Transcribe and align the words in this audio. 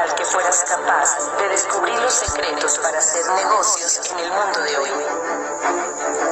tal 0.00 0.14
que 0.14 0.24
fueras 0.24 0.64
capaz 0.64 1.36
de 1.38 1.48
descubrir 1.48 1.94
los 2.00 2.14
secretos 2.14 2.78
para 2.78 2.98
hacer 2.98 3.22
negocios 3.34 4.00
en 4.10 4.18
el 4.20 4.30
mundo 4.32 4.60
de 4.62 4.76
hoy. 4.78 4.90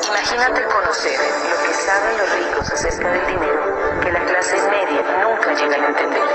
Imagínate 0.08 0.64
conocer 0.64 1.20
lo 1.50 1.62
que 1.62 1.74
saben 1.74 2.18
los 2.18 2.30
ricos 2.32 2.70
acerca 2.70 3.10
del 3.10 3.26
dinero 3.26 4.00
que 4.00 4.12
la 4.12 4.24
clase 4.24 4.56
media 4.70 5.02
nunca 5.22 5.52
llega 5.52 5.74
a 5.74 5.88
entender. 5.88 6.28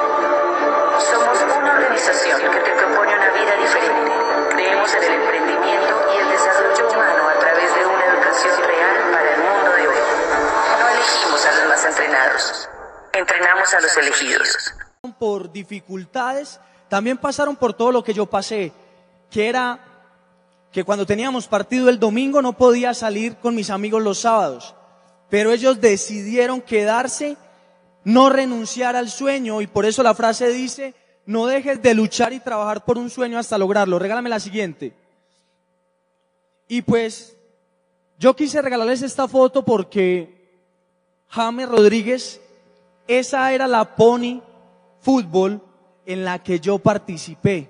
Somos 1.10 1.42
una 1.58 1.74
organización 1.74 2.40
que 2.40 2.60
te 2.60 2.72
propone 2.72 3.16
una 3.16 3.30
vida 3.32 3.56
diferente. 3.56 4.12
Creemos 4.52 4.94
en 4.94 5.04
el 5.04 5.14
emprendimiento 5.14 5.94
y 6.14 6.18
el 6.18 6.30
desarrollo 6.30 6.88
humano 6.88 7.30
a 7.30 7.40
través 7.40 7.76
de 7.76 7.86
una 7.86 8.06
educación 8.06 8.62
real 8.62 9.12
para 9.12 9.34
el 9.34 9.42
mundo 9.42 9.72
de 9.72 9.88
hoy. 9.88 9.98
No 10.80 10.88
elegimos 10.88 11.46
a 11.48 11.52
los 11.52 11.68
más 11.68 11.86
entrenados, 11.86 12.70
entrenamos 13.12 13.74
a 13.74 13.82
los 13.82 13.98
elegidos. 13.98 14.74
Por 15.20 15.52
dificultades, 15.52 16.60
también 16.94 17.18
pasaron 17.18 17.56
por 17.56 17.74
todo 17.74 17.92
lo 17.92 18.04
que 18.04 18.14
yo 18.14 18.28
pasé, 18.28 18.72
que 19.32 19.50
era 19.50 19.80
que 20.72 20.84
cuando 20.84 21.08
teníamos 21.08 21.48
partido 21.48 21.90
el 21.90 21.98
domingo 21.98 22.40
no 22.40 22.54
podía 22.54 22.94
salir 22.94 23.38
con 23.38 23.56
mis 23.56 23.72
amigos 23.72 24.04
los 24.04 24.20
sábados, 24.20 24.76
pero 25.28 25.52
ellos 25.52 25.82
decidieron 25.82 26.62
quedarse, 26.62 27.36
no 28.04 28.30
renunciar 28.30 28.96
al 28.96 29.10
sueño 29.10 29.60
y 29.60 29.66
por 29.66 29.88
eso 29.88 30.04
la 30.04 30.14
frase 30.14 30.50
dice, 30.50 30.94
no 31.26 31.48
dejes 31.48 31.82
de 31.82 31.96
luchar 31.96 32.32
y 32.32 32.40
trabajar 32.40 32.86
por 32.86 33.00
un 33.00 33.10
sueño 33.10 33.40
hasta 33.40 33.58
lograrlo. 33.58 33.98
Regálame 33.98 34.30
la 34.30 34.40
siguiente. 34.40 34.94
Y 36.68 36.84
pues 36.84 37.36
yo 38.20 38.36
quise 38.36 38.62
regalarles 38.62 39.02
esta 39.02 39.28
foto 39.28 39.66
porque 39.66 40.62
James 41.28 41.70
Rodríguez, 41.70 42.40
esa 43.08 43.52
era 43.52 43.66
la 43.66 43.96
pony 43.96 44.42
fútbol 45.02 45.60
en 46.06 46.26
la 46.26 46.42
que 46.42 46.60
yo 46.60 46.80
participé. 46.80 47.70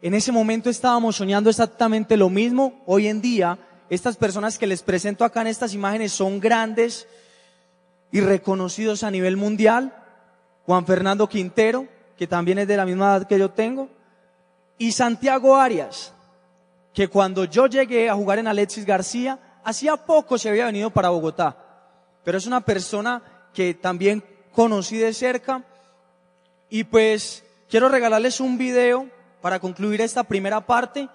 En 0.00 0.14
ese 0.14 0.30
momento 0.30 0.70
estábamos 0.70 1.16
soñando 1.16 1.50
exactamente 1.50 2.16
lo 2.16 2.30
mismo. 2.30 2.82
Hoy 2.86 3.08
en 3.08 3.20
día, 3.20 3.58
estas 3.90 4.16
personas 4.16 4.58
que 4.58 4.66
les 4.66 4.82
presento 4.82 5.24
acá 5.24 5.40
en 5.40 5.48
estas 5.48 5.74
imágenes 5.74 6.12
son 6.12 6.38
grandes 6.38 7.08
y 8.12 8.20
reconocidos 8.20 9.02
a 9.02 9.10
nivel 9.10 9.36
mundial. 9.36 9.94
Juan 10.66 10.86
Fernando 10.86 11.28
Quintero, 11.28 11.86
que 12.16 12.26
también 12.26 12.58
es 12.58 12.68
de 12.68 12.76
la 12.76 12.86
misma 12.86 13.16
edad 13.16 13.26
que 13.26 13.38
yo 13.38 13.50
tengo. 13.50 13.88
Y 14.78 14.92
Santiago 14.92 15.56
Arias, 15.56 16.12
que 16.94 17.08
cuando 17.08 17.44
yo 17.44 17.66
llegué 17.66 18.08
a 18.08 18.14
jugar 18.14 18.38
en 18.38 18.46
Alexis 18.46 18.84
García, 18.84 19.38
hacía 19.64 19.96
poco 19.96 20.38
se 20.38 20.48
había 20.48 20.66
venido 20.66 20.90
para 20.90 21.10
Bogotá. 21.10 21.56
Pero 22.24 22.38
es 22.38 22.46
una 22.46 22.60
persona 22.60 23.22
que 23.52 23.74
también 23.74 24.22
conocí 24.52 24.96
de 24.96 25.12
cerca. 25.12 25.64
Y 26.70 26.84
pues 26.84 27.44
quiero 27.70 27.88
regalarles 27.88 28.40
un 28.40 28.58
video 28.58 29.08
para 29.40 29.58
concluir 29.58 30.00
esta 30.00 30.24
primera 30.24 30.66
parte, 30.66 31.08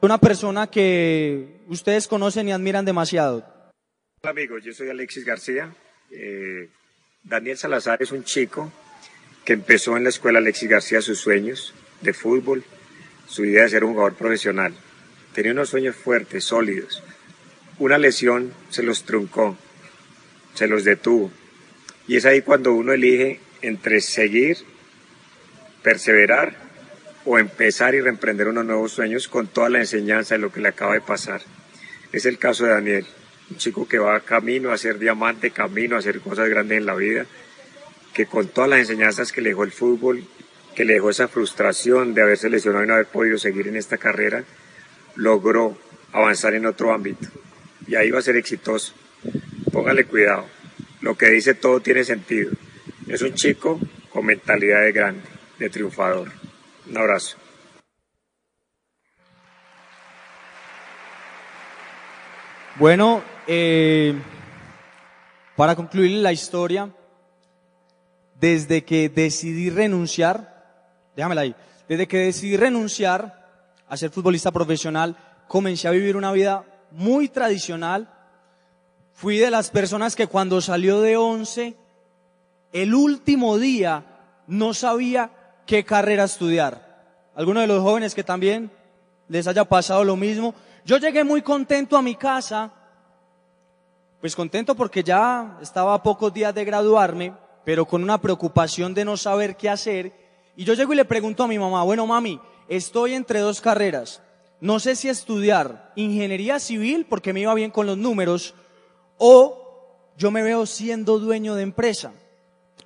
una 0.00 0.18
persona 0.18 0.68
que 0.68 1.60
ustedes 1.68 2.08
conocen 2.08 2.48
y 2.48 2.52
admiran 2.52 2.84
demasiado. 2.84 3.44
Hola 4.22 4.30
amigos, 4.30 4.64
yo 4.64 4.72
soy 4.72 4.88
Alexis 4.88 5.24
García. 5.24 5.74
Eh, 6.10 6.70
Daniel 7.22 7.58
Salazar 7.58 8.02
es 8.02 8.10
un 8.12 8.24
chico 8.24 8.72
que 9.44 9.52
empezó 9.52 9.96
en 9.96 10.04
la 10.04 10.08
escuela 10.08 10.38
Alexis 10.38 10.70
García 10.70 11.02
sus 11.02 11.18
sueños 11.18 11.74
de 12.00 12.14
fútbol, 12.14 12.64
su 13.26 13.44
idea 13.44 13.64
de 13.64 13.68
ser 13.68 13.84
un 13.84 13.92
jugador 13.92 14.14
profesional. 14.14 14.74
Tenía 15.34 15.52
unos 15.52 15.68
sueños 15.68 15.94
fuertes, 15.94 16.44
sólidos. 16.44 17.02
Una 17.78 17.98
lesión 17.98 18.54
se 18.70 18.82
los 18.82 19.04
truncó, 19.04 19.56
se 20.54 20.66
los 20.66 20.84
detuvo. 20.84 21.30
Y 22.08 22.16
es 22.16 22.24
ahí 22.24 22.40
cuando 22.40 22.72
uno 22.72 22.92
elige 22.92 23.40
entre 23.62 24.00
seguir, 24.00 24.58
perseverar 25.82 26.54
o 27.24 27.38
empezar 27.38 27.94
y 27.94 28.00
reemprender 28.00 28.48
unos 28.48 28.64
nuevos 28.64 28.92
sueños 28.92 29.28
con 29.28 29.46
toda 29.46 29.68
la 29.68 29.78
enseñanza 29.78 30.34
de 30.34 30.40
lo 30.40 30.52
que 30.52 30.60
le 30.60 30.68
acaba 30.68 30.94
de 30.94 31.00
pasar. 31.00 31.42
Es 32.12 32.26
el 32.26 32.38
caso 32.38 32.64
de 32.64 32.70
Daniel, 32.70 33.06
un 33.50 33.56
chico 33.56 33.86
que 33.86 33.98
va 33.98 34.20
camino 34.20 34.72
a 34.72 34.78
ser 34.78 34.98
diamante, 34.98 35.50
camino 35.50 35.96
a 35.96 35.98
hacer 36.00 36.20
cosas 36.20 36.48
grandes 36.48 36.78
en 36.78 36.86
la 36.86 36.94
vida, 36.94 37.26
que 38.14 38.26
con 38.26 38.48
todas 38.48 38.70
las 38.70 38.80
enseñanzas 38.80 39.32
que 39.32 39.40
le 39.40 39.50
dejó 39.50 39.64
el 39.64 39.72
fútbol, 39.72 40.24
que 40.74 40.84
le 40.84 40.94
dejó 40.94 41.10
esa 41.10 41.28
frustración 41.28 42.14
de 42.14 42.22
haberse 42.22 42.48
lesionado 42.48 42.84
y 42.84 42.88
no 42.88 42.94
haber 42.94 43.06
podido 43.06 43.38
seguir 43.38 43.68
en 43.68 43.76
esta 43.76 43.98
carrera, 43.98 44.44
logró 45.16 45.78
avanzar 46.12 46.54
en 46.54 46.66
otro 46.66 46.92
ámbito. 46.92 47.28
Y 47.86 47.96
ahí 47.96 48.10
va 48.10 48.20
a 48.20 48.22
ser 48.22 48.36
exitoso. 48.36 48.94
Póngale 49.72 50.04
cuidado. 50.04 50.46
Lo 51.00 51.16
que 51.16 51.28
dice 51.30 51.54
todo 51.54 51.80
tiene 51.80 52.04
sentido. 52.04 52.52
Es 53.10 53.22
un 53.22 53.34
chico 53.34 53.80
con 54.12 54.24
mentalidad 54.24 54.82
de 54.82 54.92
grande, 54.92 55.24
de 55.58 55.68
triunfador. 55.68 56.30
Un 56.88 56.96
abrazo. 56.96 57.36
Bueno, 62.78 63.20
eh, 63.48 64.14
para 65.56 65.74
concluir 65.74 66.22
la 66.22 66.32
historia, 66.32 66.94
desde 68.36 68.84
que 68.84 69.08
decidí 69.08 69.70
renunciar, 69.70 71.10
déjamela 71.16 71.40
ahí, 71.40 71.56
desde 71.88 72.06
que 72.06 72.18
decidí 72.18 72.56
renunciar 72.56 73.74
a 73.88 73.96
ser 73.96 74.10
futbolista 74.10 74.52
profesional, 74.52 75.16
comencé 75.48 75.88
a 75.88 75.90
vivir 75.90 76.16
una 76.16 76.30
vida 76.30 76.64
muy 76.92 77.28
tradicional. 77.28 78.08
Fui 79.14 79.38
de 79.38 79.50
las 79.50 79.68
personas 79.70 80.14
que 80.14 80.28
cuando 80.28 80.60
salió 80.60 81.00
de 81.00 81.16
once, 81.16 81.76
el 82.72 82.94
último 82.94 83.58
día 83.58 84.04
no 84.46 84.74
sabía 84.74 85.30
qué 85.66 85.84
carrera 85.84 86.24
estudiar. 86.24 87.30
Algunos 87.34 87.62
de 87.62 87.66
los 87.68 87.82
jóvenes 87.82 88.14
que 88.14 88.24
también 88.24 88.70
les 89.28 89.46
haya 89.46 89.64
pasado 89.64 90.04
lo 90.04 90.16
mismo. 90.16 90.54
Yo 90.84 90.98
llegué 90.98 91.24
muy 91.24 91.42
contento 91.42 91.96
a 91.96 92.02
mi 92.02 92.14
casa, 92.14 92.72
pues 94.20 94.34
contento 94.34 94.74
porque 94.74 95.02
ya 95.02 95.58
estaba 95.62 95.94
a 95.94 96.02
pocos 96.02 96.32
días 96.32 96.54
de 96.54 96.64
graduarme, 96.64 97.32
pero 97.64 97.86
con 97.86 98.02
una 98.02 98.20
preocupación 98.20 98.94
de 98.94 99.04
no 99.04 99.16
saber 99.16 99.56
qué 99.56 99.68
hacer. 99.68 100.12
Y 100.56 100.64
yo 100.64 100.74
llego 100.74 100.92
y 100.92 100.96
le 100.96 101.04
pregunto 101.04 101.44
a 101.44 101.48
mi 101.48 101.58
mamá, 101.58 101.82
bueno 101.84 102.06
mami, 102.06 102.40
estoy 102.68 103.14
entre 103.14 103.40
dos 103.40 103.60
carreras. 103.60 104.22
No 104.60 104.78
sé 104.78 104.94
si 104.94 105.08
estudiar 105.08 105.92
ingeniería 105.96 106.58
civil 106.58 107.06
porque 107.08 107.32
me 107.32 107.40
iba 107.40 107.54
bien 107.54 107.70
con 107.70 107.86
los 107.86 107.96
números 107.96 108.54
o 109.16 110.12
yo 110.18 110.30
me 110.30 110.42
veo 110.42 110.66
siendo 110.66 111.18
dueño 111.18 111.54
de 111.54 111.62
empresa 111.62 112.12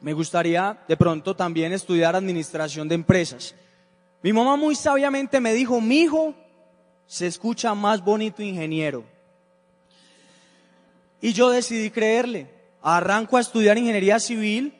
me 0.05 0.13
gustaría 0.13 0.79
de 0.87 0.99
pronto 0.99 1.35
también 1.35 1.73
estudiar 1.73 2.15
administración 2.15 2.87
de 2.87 2.95
empresas. 2.95 3.55
Mi 4.23 4.35
mamá 4.35 4.55
muy 4.55 4.75
sabiamente 4.75 5.41
me 5.41 5.55
dijo, 5.55 5.81
mi 5.81 6.01
hijo 6.01 6.35
se 7.07 7.27
escucha 7.27 7.75
más 7.75 8.05
bonito 8.05 8.43
ingeniero. 8.43 9.03
Y 11.23 11.33
yo 11.33 11.49
decidí 11.49 11.91
creerle. 11.91 12.51
Arranco 12.83 13.39
a 13.39 13.41
estudiar 13.41 13.79
ingeniería 13.79 14.21
civil. 14.21 14.75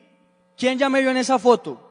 ¿Quién 0.55 0.77
ya 0.77 0.89
me 0.89 1.01
vio 1.01 1.09
en 1.09 1.17
esa 1.17 1.39
foto? 1.39 1.81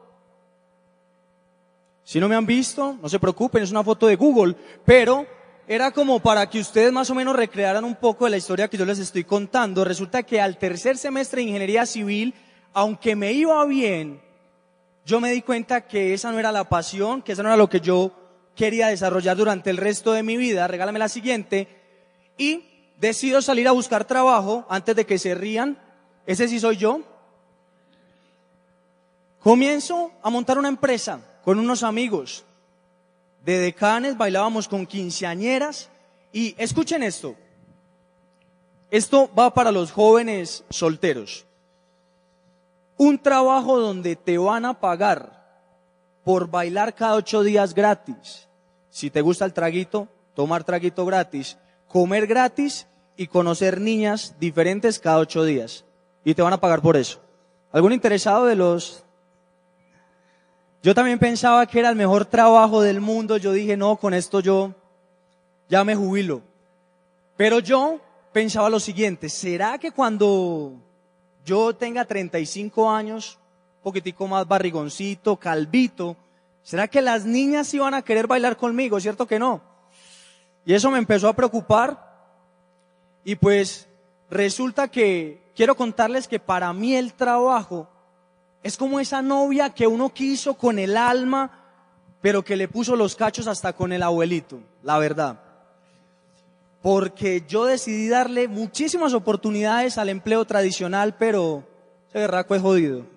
Si 2.05 2.21
no 2.21 2.29
me 2.29 2.37
han 2.37 2.45
visto, 2.45 2.97
no 3.01 3.09
se 3.09 3.19
preocupen, 3.19 3.63
es 3.63 3.71
una 3.71 3.83
foto 3.83 4.07
de 4.07 4.15
Google, 4.15 4.55
pero 4.85 5.27
era 5.67 5.91
como 5.91 6.21
para 6.21 6.49
que 6.49 6.61
ustedes 6.61 6.93
más 6.93 7.09
o 7.09 7.15
menos 7.15 7.35
recrearan 7.35 7.83
un 7.83 7.95
poco 7.95 8.23
de 8.23 8.31
la 8.31 8.37
historia 8.37 8.69
que 8.69 8.77
yo 8.77 8.85
les 8.85 8.99
estoy 8.99 9.25
contando. 9.25 9.83
Resulta 9.83 10.23
que 10.23 10.39
al 10.39 10.57
tercer 10.57 10.97
semestre 10.97 11.41
de 11.41 11.49
ingeniería 11.49 11.85
civil 11.85 12.33
aunque 12.75 13.15
me 13.15 13.31
iba 13.31 13.65
bien, 13.65 14.21
yo 15.05 15.21
me 15.21 15.31
di 15.31 15.41
cuenta 15.41 15.87
que 15.87 16.13
esa 16.13 16.29
no 16.33 16.39
era 16.39 16.51
la 16.51 16.65
pasión, 16.65 17.21
que 17.21 17.31
esa 17.31 17.41
no 17.41 17.47
era 17.47 17.57
lo 17.57 17.69
que 17.69 17.79
yo 17.79 18.11
quería 18.53 18.87
desarrollar 18.87 19.37
durante 19.37 19.69
el 19.69 19.77
resto 19.77 20.11
de 20.11 20.23
mi 20.23 20.35
vida. 20.35 20.67
Regálame 20.67 20.99
la 20.99 21.07
siguiente. 21.07 21.69
Y 22.37 22.65
decido 22.99 23.41
salir 23.41 23.69
a 23.69 23.71
buscar 23.71 24.03
trabajo 24.03 24.65
antes 24.69 24.93
de 24.93 25.05
que 25.05 25.17
se 25.17 25.33
rían. 25.35 25.79
Ese 26.25 26.49
sí 26.49 26.59
soy 26.59 26.75
yo. 26.75 26.99
Comienzo 29.39 30.11
a 30.21 30.29
montar 30.29 30.57
una 30.57 30.67
empresa 30.67 31.21
con 31.45 31.59
unos 31.59 31.81
amigos. 31.81 32.43
De 33.45 33.57
decanes 33.57 34.17
bailábamos 34.17 34.67
con 34.67 34.85
quinceañeras. 34.85 35.89
Y 36.33 36.55
escuchen 36.57 37.03
esto. 37.03 37.37
Esto 38.91 39.33
va 39.33 39.53
para 39.53 39.71
los 39.71 39.93
jóvenes 39.93 40.65
solteros 40.69 41.45
un 42.97 43.17
trabajo 43.19 43.79
donde 43.79 44.15
te 44.15 44.37
van 44.37 44.65
a 44.65 44.79
pagar 44.79 45.43
por 46.23 46.49
bailar 46.49 46.95
cada 46.95 47.15
ocho 47.15 47.43
días 47.43 47.73
gratis. 47.73 48.47
Si 48.89 49.09
te 49.09 49.21
gusta 49.21 49.45
el 49.45 49.53
traguito, 49.53 50.07
tomar 50.33 50.63
traguito 50.63 51.05
gratis, 51.05 51.57
comer 51.87 52.27
gratis 52.27 52.87
y 53.17 53.27
conocer 53.27 53.79
niñas 53.79 54.35
diferentes 54.39 54.99
cada 54.99 55.19
ocho 55.19 55.43
días. 55.43 55.85
Y 56.23 56.33
te 56.33 56.41
van 56.41 56.53
a 56.53 56.59
pagar 56.59 56.81
por 56.81 56.97
eso. 56.97 57.19
¿Algún 57.71 57.93
interesado 57.93 58.45
de 58.45 58.55
los... 58.55 59.03
Yo 60.81 60.95
también 60.95 61.19
pensaba 61.19 61.65
que 61.65 61.79
era 61.79 61.89
el 61.89 61.95
mejor 61.95 62.25
trabajo 62.25 62.81
del 62.81 63.01
mundo. 63.01 63.37
Yo 63.37 63.51
dije, 63.51 63.75
no, 63.75 63.97
con 63.97 64.13
esto 64.13 64.39
yo 64.39 64.73
ya 65.67 65.83
me 65.83 65.95
jubilo. 65.95 66.41
Pero 67.35 67.59
yo 67.59 67.99
pensaba 68.31 68.69
lo 68.69 68.79
siguiente, 68.79 69.29
¿será 69.29 69.77
que 69.77 69.91
cuando 69.91 70.73
yo 71.45 71.73
tenga 71.75 72.03
35 72.03 72.91
años, 72.91 73.39
poquitico 73.83 74.27
más 74.27 74.47
barrigoncito, 74.47 75.37
calvito, 75.37 76.17
¿Será 76.65 76.87
que 76.87 76.99
las 76.99 77.25
niñas 77.25 77.71
iban 77.75 77.93
a 77.93 78.01
querer 78.01 78.25
bailar 78.25 78.57
conmigo? 78.57 78.99
¿Cierto 78.99 79.27
que 79.27 79.37
no? 79.37 79.61
Y 80.65 80.73
eso 80.73 80.89
me 80.89 80.97
empezó 80.97 81.29
a 81.29 81.35
preocupar. 81.35 82.03
Y 83.23 83.35
pues 83.35 83.87
resulta 84.31 84.87
que 84.87 85.43
quiero 85.55 85.75
contarles 85.75 86.27
que 86.27 86.39
para 86.39 86.73
mí 86.73 86.95
el 86.95 87.13
trabajo 87.13 87.87
es 88.63 88.77
como 88.77 88.99
esa 88.99 89.21
novia 89.21 89.75
que 89.75 89.85
uno 89.85 90.09
quiso 90.09 90.55
con 90.55 90.79
el 90.79 90.97
alma, 90.97 91.51
pero 92.19 92.43
que 92.43 92.55
le 92.55 92.67
puso 92.67 92.95
los 92.95 93.15
cachos 93.15 93.45
hasta 93.45 93.73
con 93.73 93.93
el 93.93 94.01
abuelito, 94.01 94.59
la 94.81 94.97
verdad. 94.97 95.39
Porque 96.85 97.43
yo 97.47 97.65
decidí 97.65 98.09
darle 98.09 98.47
muchísimas 98.47 99.15
oportunidades 99.15 99.97
al 99.97 100.07
empleo 100.07 100.45
tradicional, 100.45 101.15
pero 101.17 101.63
ese 102.07 102.19
berraco 102.19 102.53
es 102.53 102.61
jodido. 102.61 103.07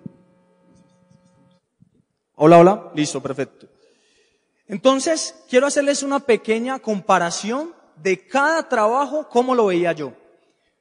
Hola, 2.33 2.57
hola. 2.57 2.91
Listo, 2.95 3.21
perfecto. 3.21 3.67
Entonces, 4.67 5.35
quiero 5.47 5.67
hacerles 5.67 6.01
una 6.01 6.19
pequeña 6.19 6.79
comparación 6.79 7.75
de 7.95 8.25
cada 8.25 8.67
trabajo, 8.67 9.29
cómo 9.29 9.53
lo 9.53 9.67
veía 9.67 9.91
yo. 9.91 10.13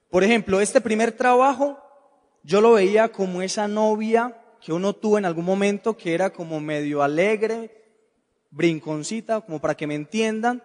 Por 0.08 0.24
ejemplo, 0.24 0.58
este 0.58 0.80
primer 0.80 1.12
trabajo, 1.12 1.78
yo 2.42 2.62
lo 2.62 2.72
veía 2.72 3.12
como 3.12 3.42
esa 3.42 3.68
novia 3.68 4.34
que 4.62 4.72
uno 4.72 4.94
tuvo 4.94 5.18
en 5.18 5.26
algún 5.26 5.44
momento 5.44 5.94
que 5.94 6.14
era 6.14 6.30
como 6.30 6.58
medio 6.58 7.02
alegre, 7.02 7.84
brinconcita, 8.50 9.42
como 9.42 9.60
para 9.60 9.76
que 9.76 9.86
me 9.86 9.94
entiendan, 9.94 10.62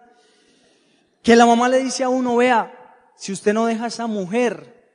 que 1.24 1.34
la 1.34 1.46
mamá 1.46 1.70
le 1.70 1.82
dice 1.82 2.04
a 2.04 2.10
uno, 2.10 2.36
vea, 2.36 2.70
si 3.16 3.32
usted 3.32 3.54
no 3.54 3.64
deja 3.64 3.86
a 3.86 3.88
esa 3.88 4.06
mujer, 4.06 4.92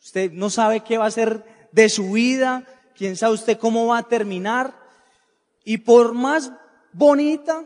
usted 0.00 0.32
no 0.32 0.48
sabe 0.48 0.80
qué 0.80 0.96
va 0.96 1.04
a 1.04 1.08
hacer 1.08 1.44
de 1.70 1.90
su 1.90 2.12
vida, 2.12 2.64
quién 2.96 3.16
sabe 3.16 3.34
usted 3.34 3.58
cómo 3.58 3.86
va 3.86 3.98
a 3.98 4.08
terminar, 4.08 4.74
y 5.64 5.76
por 5.76 6.14
más 6.14 6.50
bonita 6.92 7.64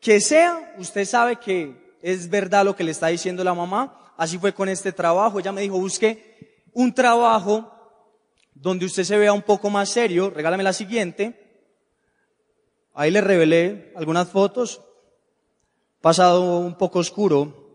que 0.00 0.20
sea, 0.20 0.74
usted 0.78 1.04
sabe 1.04 1.36
que 1.36 1.98
es 2.00 2.30
verdad 2.30 2.64
lo 2.64 2.76
que 2.76 2.84
le 2.84 2.92
está 2.92 3.08
diciendo 3.08 3.42
la 3.42 3.54
mamá, 3.54 4.14
así 4.16 4.38
fue 4.38 4.54
con 4.54 4.68
este 4.68 4.92
trabajo, 4.92 5.40
ella 5.40 5.50
me 5.50 5.62
dijo, 5.62 5.80
busque 5.80 6.68
un 6.72 6.94
trabajo 6.94 7.72
donde 8.54 8.86
usted 8.86 9.02
se 9.02 9.18
vea 9.18 9.32
un 9.32 9.42
poco 9.42 9.68
más 9.68 9.88
serio, 9.88 10.30
regálame 10.30 10.62
la 10.62 10.72
siguiente. 10.72 11.40
Ahí 12.94 13.10
le 13.10 13.20
revelé 13.20 13.92
algunas 13.96 14.28
fotos, 14.28 14.80
pasado 16.02 16.58
un 16.58 16.76
poco 16.76 16.98
oscuro. 16.98 17.70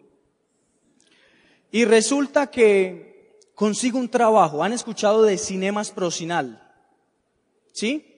Y 1.71 1.85
resulta 1.85 2.51
que 2.51 3.39
consigo 3.56 3.97
un 3.97 4.09
trabajo. 4.09 4.63
¿Han 4.63 4.74
escuchado 4.74 5.24
de 5.24 5.39
Cinemas 5.39 5.89
Procinal? 5.89 6.62
¿Sí? 7.74 8.13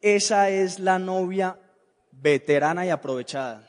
Esa 0.00 0.50
es 0.50 0.78
la 0.78 0.98
novia 0.98 1.58
veterana 2.12 2.86
y 2.86 2.90
aprovechada. 2.90 3.68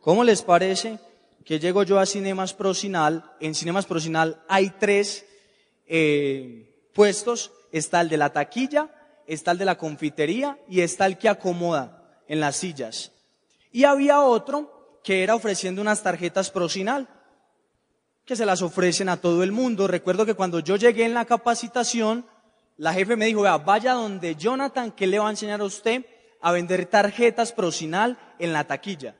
¿Cómo 0.00 0.24
les 0.24 0.42
parece 0.42 0.98
que 1.44 1.58
llego 1.58 1.82
yo 1.84 1.98
a 1.98 2.06
Cinemas 2.06 2.52
Procinal? 2.52 3.32
En 3.40 3.54
Cinemas 3.54 3.86
Procinal 3.86 4.42
hay 4.48 4.70
tres 4.78 5.24
eh, 5.86 6.90
puestos, 6.92 7.52
está 7.70 8.00
el 8.00 8.08
de 8.08 8.16
la 8.16 8.32
taquilla, 8.32 8.90
está 9.26 9.52
el 9.52 9.58
de 9.58 9.64
la 9.64 9.78
confitería 9.78 10.58
y 10.68 10.80
está 10.80 11.06
el 11.06 11.16
que 11.16 11.28
acomoda 11.28 12.22
en 12.28 12.40
las 12.40 12.56
sillas. 12.56 13.13
Y 13.74 13.82
había 13.82 14.20
otro 14.20 15.00
que 15.02 15.24
era 15.24 15.34
ofreciendo 15.34 15.82
unas 15.82 16.00
tarjetas 16.00 16.48
Procinal, 16.48 17.08
que 18.24 18.36
se 18.36 18.46
las 18.46 18.62
ofrecen 18.62 19.08
a 19.08 19.16
todo 19.16 19.42
el 19.42 19.50
mundo. 19.50 19.88
Recuerdo 19.88 20.24
que 20.24 20.34
cuando 20.34 20.60
yo 20.60 20.76
llegué 20.76 21.04
en 21.04 21.12
la 21.12 21.24
capacitación, 21.24 22.24
la 22.76 22.94
jefe 22.94 23.16
me 23.16 23.26
dijo, 23.26 23.42
vea, 23.42 23.58
vaya 23.58 23.94
donde 23.94 24.36
Jonathan, 24.36 24.92
que 24.92 25.08
le 25.08 25.18
va 25.18 25.26
a 25.26 25.30
enseñar 25.30 25.60
a 25.60 25.64
usted 25.64 26.06
a 26.40 26.52
vender 26.52 26.86
tarjetas 26.86 27.50
Procinal 27.50 28.16
en 28.38 28.52
la 28.52 28.62
taquilla. 28.62 29.16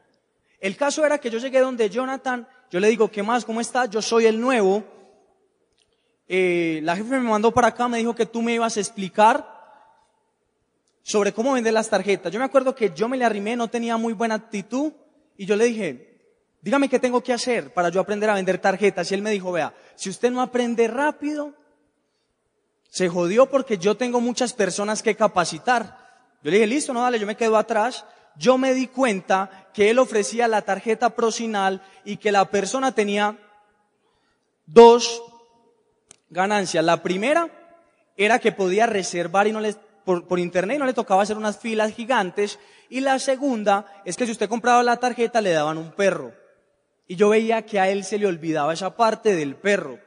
El 0.61 0.77
caso 0.77 1.05
era 1.05 1.19
que 1.19 1.31
yo 1.31 1.39
llegué 1.41 1.59
donde 1.59 1.91
Jonathan, 1.91 2.47
yo 2.71 2.79
le 2.79 2.87
digo, 2.87 3.11
¿qué 3.11 3.25
más? 3.25 3.45
¿Cómo 3.45 3.61
está? 3.61 3.87
Yo 3.87 4.01
soy 4.01 4.27
el 4.27 4.41
nuevo. 4.41 4.85
Eh, 6.29 6.79
la 6.85 6.95
jefe 6.95 7.11
me 7.11 7.29
mandó 7.29 7.51
para 7.51 7.67
acá, 7.67 7.89
me 7.89 7.99
dijo 7.99 8.15
que 8.15 8.25
tú 8.25 8.41
me 8.41 8.55
ibas 8.55 8.77
a 8.77 8.81
explicar 8.81 9.54
sobre 11.05 11.35
cómo 11.35 11.53
vender 11.53 11.75
las 11.75 11.91
tarjetas. 11.91 12.33
Yo 12.33 12.39
me 12.39 12.47
acuerdo 12.47 12.75
que 12.75 12.91
yo 12.95 13.09
me 13.09 13.19
le 13.19 13.27
arrimé, 13.27 13.55
no 13.57 13.69
tenía 13.69 13.99
muy 13.99 14.15
buena 14.15 14.37
actitud 14.37 14.93
y 15.37 15.45
yo 15.45 15.55
le 15.55 15.67
dije, 15.67 16.19
dígame 16.63 16.89
qué 16.89 16.99
tengo 16.99 17.23
que 17.23 17.35
hacer 17.35 17.75
para 17.75 17.91
yo 17.91 18.01
aprender 18.01 18.31
a 18.31 18.35
vender 18.35 18.59
tarjetas. 18.59 19.11
Y 19.11 19.15
él 19.15 19.21
me 19.23 19.31
dijo, 19.31 19.53
vea, 19.53 19.75
si 19.97 20.09
usted 20.09 20.31
no 20.31 20.41
aprende 20.41 20.89
rápido, 20.89 21.53
se 22.89 23.11
jodió 23.11 23.51
porque 23.51 23.77
yo 23.77 23.97
tengo 23.99 24.21
muchas 24.23 24.55
personas 24.55 25.03
que 25.03 25.15
capacitar. 25.15 25.99
Yo 26.43 26.51
le 26.51 26.57
dije, 26.57 26.67
listo, 26.67 26.95
no, 26.95 27.03
dale, 27.03 27.19
yo 27.19 27.27
me 27.27 27.37
quedo 27.37 27.59
atrás. 27.59 28.07
Yo 28.37 28.57
me 28.57 28.73
di 28.73 28.87
cuenta 28.87 29.69
que 29.75 29.91
él 29.91 29.99
ofrecía 29.99 30.49
la 30.49 30.63
tarjeta 30.63 31.11
procinal 31.11 31.83
y 32.05 32.17
que 32.17 32.33
la 32.33 32.47
persona 32.47 32.93
tenía 32.93 33.39
dos 34.65 35.23
ganancias. 36.31 36.83
La 36.83 37.03
primera 37.03 37.51
era 38.17 38.39
que 38.39 38.53
podía 38.53 38.87
reservar 38.87 39.47
y 39.47 39.53
no 39.53 39.61
les, 39.61 39.79
por, 40.05 40.27
por 40.27 40.39
internet 40.39 40.79
no 40.79 40.87
le 40.87 40.93
tocaba 40.93 41.23
hacer 41.23 41.37
unas 41.37 41.59
filas 41.59 41.93
gigantes. 41.93 42.59
Y 42.89 43.01
la 43.01 43.19
segunda 43.19 44.03
es 44.05 44.17
que 44.17 44.27
si 44.27 44.33
usted 44.33 44.49
compraba 44.49 44.83
la 44.83 44.99
tarjeta 44.99 45.41
le 45.41 45.51
daban 45.51 45.79
un 45.79 45.93
perro. 45.93 46.33
Y 47.07 47.17
yo 47.17 47.31
veía 47.31 47.63
que 47.63 47.81
a 47.81 47.89
él 47.89 48.05
se 48.05 48.19
le 48.19 48.27
olvidaba 48.27 48.73
esa 48.73 48.97
parte 48.97 49.35
del 49.35 49.57
perro. 49.57 49.99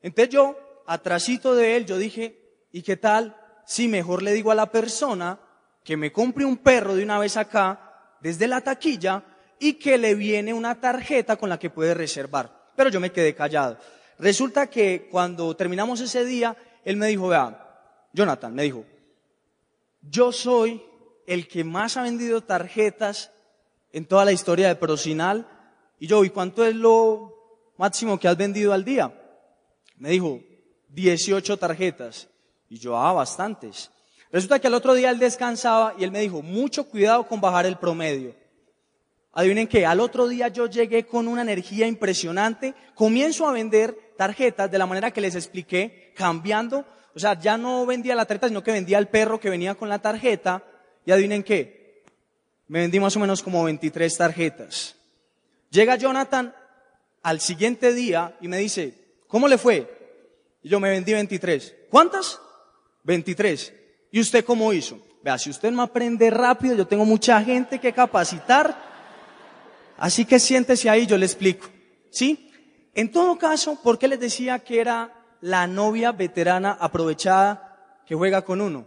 Entonces 0.00 0.32
yo, 0.32 0.56
atrasito 0.86 1.54
de 1.54 1.76
él, 1.76 1.86
yo 1.86 1.98
dije, 1.98 2.66
¿y 2.72 2.82
qué 2.82 2.96
tal 2.96 3.36
si 3.66 3.88
mejor 3.88 4.22
le 4.22 4.32
digo 4.32 4.50
a 4.50 4.54
la 4.54 4.70
persona 4.70 5.38
que 5.82 5.96
me 5.96 6.12
compre 6.12 6.44
un 6.44 6.58
perro 6.58 6.94
de 6.94 7.02
una 7.02 7.18
vez 7.18 7.36
acá, 7.36 8.16
desde 8.20 8.46
la 8.46 8.60
taquilla, 8.60 9.22
y 9.58 9.74
que 9.74 9.98
le 9.98 10.14
viene 10.14 10.52
una 10.52 10.80
tarjeta 10.80 11.36
con 11.36 11.48
la 11.48 11.58
que 11.58 11.70
puede 11.70 11.94
reservar? 11.94 12.70
Pero 12.76 12.90
yo 12.90 13.00
me 13.00 13.12
quedé 13.12 13.34
callado. 13.34 13.78
Resulta 14.18 14.68
que 14.68 15.08
cuando 15.10 15.54
terminamos 15.56 16.00
ese 16.00 16.24
día, 16.24 16.56
él 16.84 16.96
me 16.96 17.06
dijo, 17.06 17.28
vea, 17.28 17.60
Jonathan, 18.12 18.54
me 18.54 18.62
dijo, 18.62 18.84
yo 20.10 20.32
soy 20.32 20.82
el 21.26 21.48
que 21.48 21.64
más 21.64 21.96
ha 21.96 22.02
vendido 22.02 22.42
tarjetas 22.42 23.30
en 23.92 24.06
toda 24.06 24.24
la 24.24 24.32
historia 24.32 24.68
de 24.68 24.76
Procinal. 24.76 25.48
Y 25.98 26.06
yo, 26.06 26.24
¿y 26.24 26.30
cuánto 26.30 26.64
es 26.64 26.74
lo 26.74 27.72
máximo 27.76 28.18
que 28.18 28.28
has 28.28 28.36
vendido 28.36 28.72
al 28.72 28.84
día? 28.84 29.12
Me 29.96 30.10
dijo, 30.10 30.40
18 30.88 31.56
tarjetas. 31.56 32.28
Y 32.68 32.78
yo, 32.78 32.96
ah, 32.96 33.12
bastantes. 33.12 33.90
Resulta 34.30 34.58
que 34.58 34.66
al 34.66 34.74
otro 34.74 34.94
día 34.94 35.10
él 35.10 35.18
descansaba 35.18 35.94
y 35.96 36.04
él 36.04 36.10
me 36.10 36.20
dijo, 36.20 36.42
mucho 36.42 36.88
cuidado 36.88 37.26
con 37.26 37.40
bajar 37.40 37.66
el 37.66 37.76
promedio. 37.76 38.34
Adivinen 39.32 39.66
que 39.66 39.84
al 39.86 40.00
otro 40.00 40.28
día 40.28 40.48
yo 40.48 40.66
llegué 40.66 41.06
con 41.06 41.26
una 41.26 41.42
energía 41.42 41.86
impresionante, 41.86 42.74
comienzo 42.94 43.46
a 43.48 43.52
vender 43.52 44.14
tarjetas 44.16 44.70
de 44.70 44.78
la 44.78 44.86
manera 44.86 45.10
que 45.10 45.20
les 45.20 45.34
expliqué, 45.34 46.12
cambiando. 46.16 46.84
O 47.14 47.18
sea, 47.18 47.38
ya 47.38 47.56
no 47.56 47.86
vendía 47.86 48.14
la 48.14 48.24
tarjeta, 48.24 48.48
sino 48.48 48.62
que 48.62 48.72
vendía 48.72 48.98
el 48.98 49.08
perro 49.08 49.38
que 49.38 49.50
venía 49.50 49.74
con 49.74 49.88
la 49.88 50.00
tarjeta. 50.00 50.62
Y 51.06 51.12
adivinen 51.12 51.42
qué, 51.42 52.02
me 52.68 52.80
vendí 52.80 52.98
más 52.98 53.16
o 53.16 53.20
menos 53.20 53.42
como 53.42 53.62
23 53.64 54.16
tarjetas. 54.16 54.96
Llega 55.70 55.96
Jonathan 55.96 56.54
al 57.22 57.40
siguiente 57.40 57.92
día 57.92 58.36
y 58.40 58.48
me 58.48 58.58
dice, 58.58 58.94
¿cómo 59.28 59.48
le 59.48 59.58
fue? 59.58 59.90
Y 60.62 60.68
yo 60.68 60.80
me 60.80 60.90
vendí 60.90 61.12
23. 61.12 61.74
¿Cuántas? 61.90 62.40
23. 63.04 63.72
¿Y 64.10 64.20
usted 64.20 64.44
cómo 64.44 64.72
hizo? 64.72 64.98
Vea, 65.22 65.38
si 65.38 65.50
usted 65.50 65.70
no 65.70 65.82
aprende 65.82 66.30
rápido, 66.30 66.74
yo 66.74 66.86
tengo 66.86 67.04
mucha 67.04 67.42
gente 67.42 67.78
que 67.78 67.92
capacitar. 67.92 68.76
Así 69.96 70.24
que 70.24 70.38
siéntese 70.38 70.90
ahí, 70.90 71.06
yo 71.06 71.16
le 71.16 71.26
explico. 71.26 71.68
¿Sí? 72.10 72.50
En 72.94 73.10
todo 73.10 73.36
caso, 73.38 73.78
¿por 73.82 73.98
qué 73.98 74.08
les 74.08 74.20
decía 74.20 74.58
que 74.58 74.80
era 74.80 75.12
la 75.44 75.66
novia 75.66 76.12
veterana 76.12 76.72
aprovechada 76.80 78.00
que 78.06 78.14
juega 78.14 78.46
con 78.46 78.62
uno? 78.62 78.86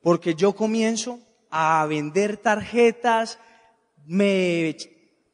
Porque 0.00 0.34
yo 0.34 0.54
comienzo 0.54 1.20
a 1.50 1.84
vender 1.86 2.38
tarjetas, 2.38 3.38
me 4.06 4.74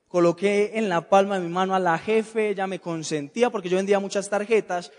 coloqué 0.09 0.73
en 0.75 0.88
la 0.88 1.09
palma 1.09 1.38
de 1.38 1.47
mi 1.47 1.52
mano 1.52 1.76
a 1.76 1.78
la 1.78 1.97
jefe, 1.97 2.49
ella 2.49 2.66
me 2.66 2.81
consentía 2.81 3.50
porque 3.50 3.69
yo 3.69 3.76
vendía 3.76 4.00
muchas 4.00 4.28
tarjetas. 4.28 4.90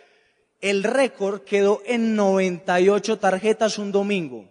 El 0.62 0.82
récord 0.82 1.42
quedó 1.42 1.82
en 1.86 2.16
98 2.16 3.20
tarjetas 3.20 3.78
un 3.78 3.92
domingo. 3.92 4.50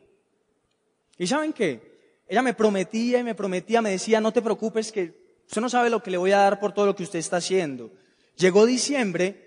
¿Y 1.16 1.26
saben 1.26 1.54
qué? 1.54 2.20
Ella 2.28 2.42
me 2.42 2.52
prometía 2.52 3.20
y 3.20 3.24
me 3.24 3.34
prometía, 3.34 3.80
me 3.80 3.90
decía, 3.90 4.20
no 4.20 4.30
te 4.30 4.42
preocupes 4.42 4.92
que 4.92 5.40
usted 5.46 5.62
no 5.62 5.70
sabe 5.70 5.88
lo 5.88 6.02
que 6.02 6.10
le 6.10 6.18
voy 6.18 6.32
a 6.32 6.38
dar 6.38 6.60
por 6.60 6.72
todo 6.74 6.84
lo 6.84 6.94
que 6.94 7.02
usted 7.02 7.18
está 7.18 7.38
haciendo. 7.38 7.92
Llegó 8.36 8.66
diciembre, 8.66 9.43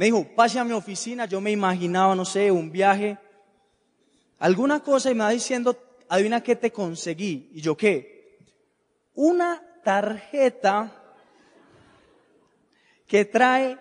me 0.00 0.06
dijo, 0.06 0.26
pase 0.34 0.58
a 0.58 0.64
mi 0.64 0.72
oficina, 0.72 1.26
yo 1.26 1.42
me 1.42 1.50
imaginaba, 1.50 2.14
no 2.14 2.24
sé, 2.24 2.50
un 2.50 2.72
viaje, 2.72 3.18
alguna 4.38 4.80
cosa 4.80 5.10
y 5.10 5.14
me 5.14 5.24
va 5.24 5.28
diciendo, 5.28 5.76
adivina 6.08 6.42
qué 6.42 6.56
te 6.56 6.72
conseguí. 6.72 7.50
Y 7.52 7.60
yo 7.60 7.76
qué? 7.76 8.38
Una 9.14 9.62
tarjeta 9.84 10.90
que 13.06 13.26
trae 13.26 13.76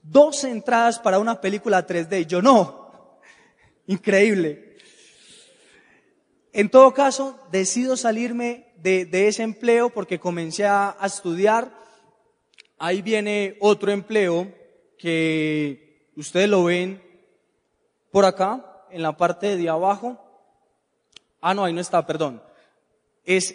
dos 0.00 0.44
entradas 0.44 1.00
para 1.00 1.18
una 1.18 1.40
película 1.40 1.84
3D. 1.84 2.20
Y 2.20 2.26
yo 2.26 2.40
no. 2.40 3.18
Increíble. 3.88 4.76
En 6.52 6.68
todo 6.68 6.94
caso, 6.94 7.36
decido 7.50 7.96
salirme 7.96 8.72
de, 8.76 9.08
ese 9.26 9.42
empleo 9.42 9.90
porque 9.90 10.20
comencé 10.20 10.66
a 10.66 10.96
estudiar. 11.02 11.76
Ahí 12.78 13.02
viene 13.02 13.56
otro 13.58 13.90
empleo 13.90 14.56
que 14.98 16.12
ustedes 16.16 16.48
lo 16.48 16.64
ven 16.64 17.02
por 18.10 18.24
acá, 18.24 18.64
en 18.90 19.02
la 19.02 19.16
parte 19.16 19.56
de 19.56 19.68
abajo. 19.68 20.18
Ah, 21.40 21.54
no, 21.54 21.64
ahí 21.64 21.72
no 21.72 21.80
está, 21.80 22.04
perdón. 22.06 22.42
Es 23.24 23.54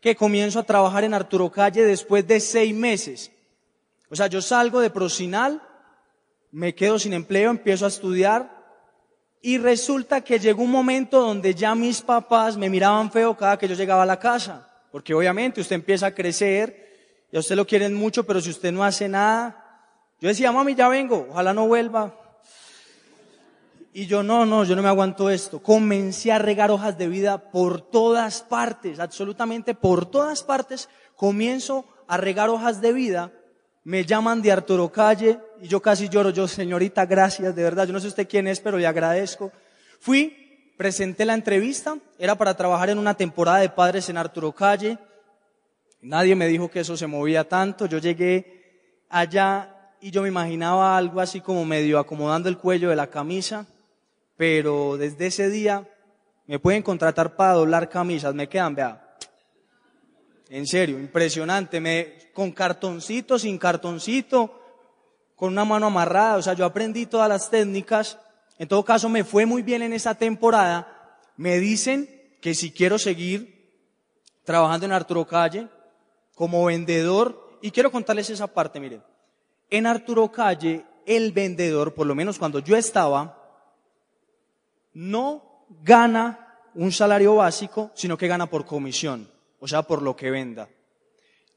que 0.00 0.16
comienzo 0.16 0.58
a 0.58 0.64
trabajar 0.64 1.04
en 1.04 1.14
Arturo 1.14 1.50
Calle 1.50 1.84
después 1.84 2.26
de 2.26 2.40
seis 2.40 2.74
meses. 2.74 3.32
O 4.10 4.16
sea, 4.16 4.26
yo 4.26 4.42
salgo 4.42 4.80
de 4.80 4.90
Procinal, 4.90 5.62
me 6.50 6.74
quedo 6.74 6.98
sin 6.98 7.14
empleo, 7.14 7.50
empiezo 7.50 7.84
a 7.84 7.88
estudiar 7.88 8.54
y 9.40 9.58
resulta 9.58 10.20
que 10.20 10.38
llegó 10.38 10.62
un 10.62 10.70
momento 10.70 11.20
donde 11.20 11.54
ya 11.54 11.74
mis 11.74 12.00
papás 12.00 12.56
me 12.56 12.70
miraban 12.70 13.10
feo 13.10 13.36
cada 13.36 13.58
que 13.58 13.68
yo 13.68 13.74
llegaba 13.74 14.02
a 14.02 14.06
la 14.06 14.18
casa. 14.18 14.70
Porque 14.90 15.14
obviamente 15.14 15.60
usted 15.60 15.76
empieza 15.76 16.06
a 16.06 16.14
crecer 16.14 17.26
y 17.32 17.36
a 17.36 17.40
usted 17.40 17.56
lo 17.56 17.66
quieren 17.66 17.94
mucho, 17.94 18.24
pero 18.24 18.40
si 18.40 18.50
usted 18.50 18.72
no 18.72 18.84
hace 18.84 19.08
nada, 19.08 19.63
yo 20.20 20.28
decía, 20.28 20.52
mami, 20.52 20.74
ya 20.74 20.88
vengo, 20.88 21.28
ojalá 21.30 21.52
no 21.52 21.66
vuelva. 21.66 22.14
Y 23.96 24.06
yo, 24.06 24.24
no, 24.24 24.44
no, 24.44 24.64
yo 24.64 24.74
no 24.74 24.82
me 24.82 24.88
aguanto 24.88 25.30
esto. 25.30 25.62
Comencé 25.62 26.32
a 26.32 26.38
regar 26.40 26.72
hojas 26.72 26.98
de 26.98 27.06
vida 27.06 27.50
por 27.52 27.80
todas 27.80 28.42
partes, 28.42 28.98
absolutamente 28.98 29.74
por 29.74 30.06
todas 30.06 30.42
partes. 30.42 30.88
Comienzo 31.14 31.84
a 32.08 32.16
regar 32.16 32.50
hojas 32.50 32.80
de 32.80 32.92
vida. 32.92 33.32
Me 33.84 34.04
llaman 34.04 34.42
de 34.42 34.50
Arturo 34.50 34.90
Calle 34.90 35.38
y 35.60 35.68
yo 35.68 35.80
casi 35.80 36.08
lloro. 36.08 36.30
Yo, 36.30 36.48
señorita, 36.48 37.06
gracias, 37.06 37.54
de 37.54 37.62
verdad. 37.62 37.86
Yo 37.86 37.92
no 37.92 38.00
sé 38.00 38.08
usted 38.08 38.26
quién 38.26 38.48
es, 38.48 38.58
pero 38.58 38.78
le 38.78 38.86
agradezco. 38.88 39.52
Fui, 40.00 40.72
presenté 40.76 41.24
la 41.24 41.34
entrevista. 41.34 41.96
Era 42.18 42.34
para 42.34 42.56
trabajar 42.56 42.90
en 42.90 42.98
una 42.98 43.14
temporada 43.14 43.58
de 43.58 43.68
padres 43.68 44.08
en 44.08 44.16
Arturo 44.16 44.50
Calle. 44.50 44.98
Nadie 46.00 46.34
me 46.34 46.48
dijo 46.48 46.68
que 46.68 46.80
eso 46.80 46.96
se 46.96 47.06
movía 47.06 47.48
tanto. 47.48 47.86
Yo 47.86 47.98
llegué 47.98 49.06
allá 49.08 49.73
y 50.04 50.10
yo 50.10 50.20
me 50.20 50.28
imaginaba 50.28 50.98
algo 50.98 51.18
así 51.18 51.40
como 51.40 51.64
medio 51.64 51.98
acomodando 51.98 52.50
el 52.50 52.58
cuello 52.58 52.90
de 52.90 52.96
la 52.96 53.06
camisa 53.06 53.66
pero 54.36 54.98
desde 54.98 55.28
ese 55.28 55.48
día 55.48 55.88
me 56.46 56.58
pueden 56.58 56.82
contratar 56.82 57.36
para 57.36 57.54
doblar 57.54 57.88
camisas, 57.88 58.34
me 58.34 58.46
quedan, 58.46 58.74
vea. 58.74 59.16
En 60.50 60.66
serio, 60.66 60.98
impresionante, 60.98 61.80
me, 61.80 62.18
con 62.34 62.52
cartoncito, 62.52 63.38
sin 63.38 63.56
cartoncito, 63.56 64.60
con 65.36 65.52
una 65.52 65.64
mano 65.64 65.86
amarrada, 65.86 66.36
o 66.36 66.42
sea, 66.42 66.52
yo 66.52 66.66
aprendí 66.66 67.06
todas 67.06 67.30
las 67.30 67.48
técnicas. 67.48 68.18
En 68.58 68.68
todo 68.68 68.84
caso, 68.84 69.08
me 69.08 69.24
fue 69.24 69.46
muy 69.46 69.62
bien 69.62 69.80
en 69.80 69.94
esa 69.94 70.14
temporada. 70.14 71.18
Me 71.38 71.58
dicen 71.58 72.36
que 72.42 72.54
si 72.54 72.70
quiero 72.70 72.98
seguir 72.98 73.72
trabajando 74.44 74.84
en 74.84 74.92
Arturo 74.92 75.26
Calle 75.26 75.68
como 76.34 76.66
vendedor, 76.66 77.58
y 77.62 77.70
quiero 77.70 77.90
contarles 77.90 78.28
esa 78.28 78.46
parte, 78.46 78.78
miren. 78.78 79.02
En 79.74 79.86
Arturo 79.86 80.30
Calle, 80.30 80.84
el 81.04 81.32
vendedor, 81.32 81.94
por 81.94 82.06
lo 82.06 82.14
menos 82.14 82.38
cuando 82.38 82.60
yo 82.60 82.76
estaba, 82.76 83.36
no 84.92 85.66
gana 85.82 86.60
un 86.76 86.92
salario 86.92 87.34
básico, 87.34 87.90
sino 87.92 88.16
que 88.16 88.28
gana 88.28 88.48
por 88.48 88.66
comisión, 88.66 89.28
o 89.58 89.66
sea, 89.66 89.82
por 89.82 90.00
lo 90.00 90.14
que 90.14 90.30
venda. 90.30 90.68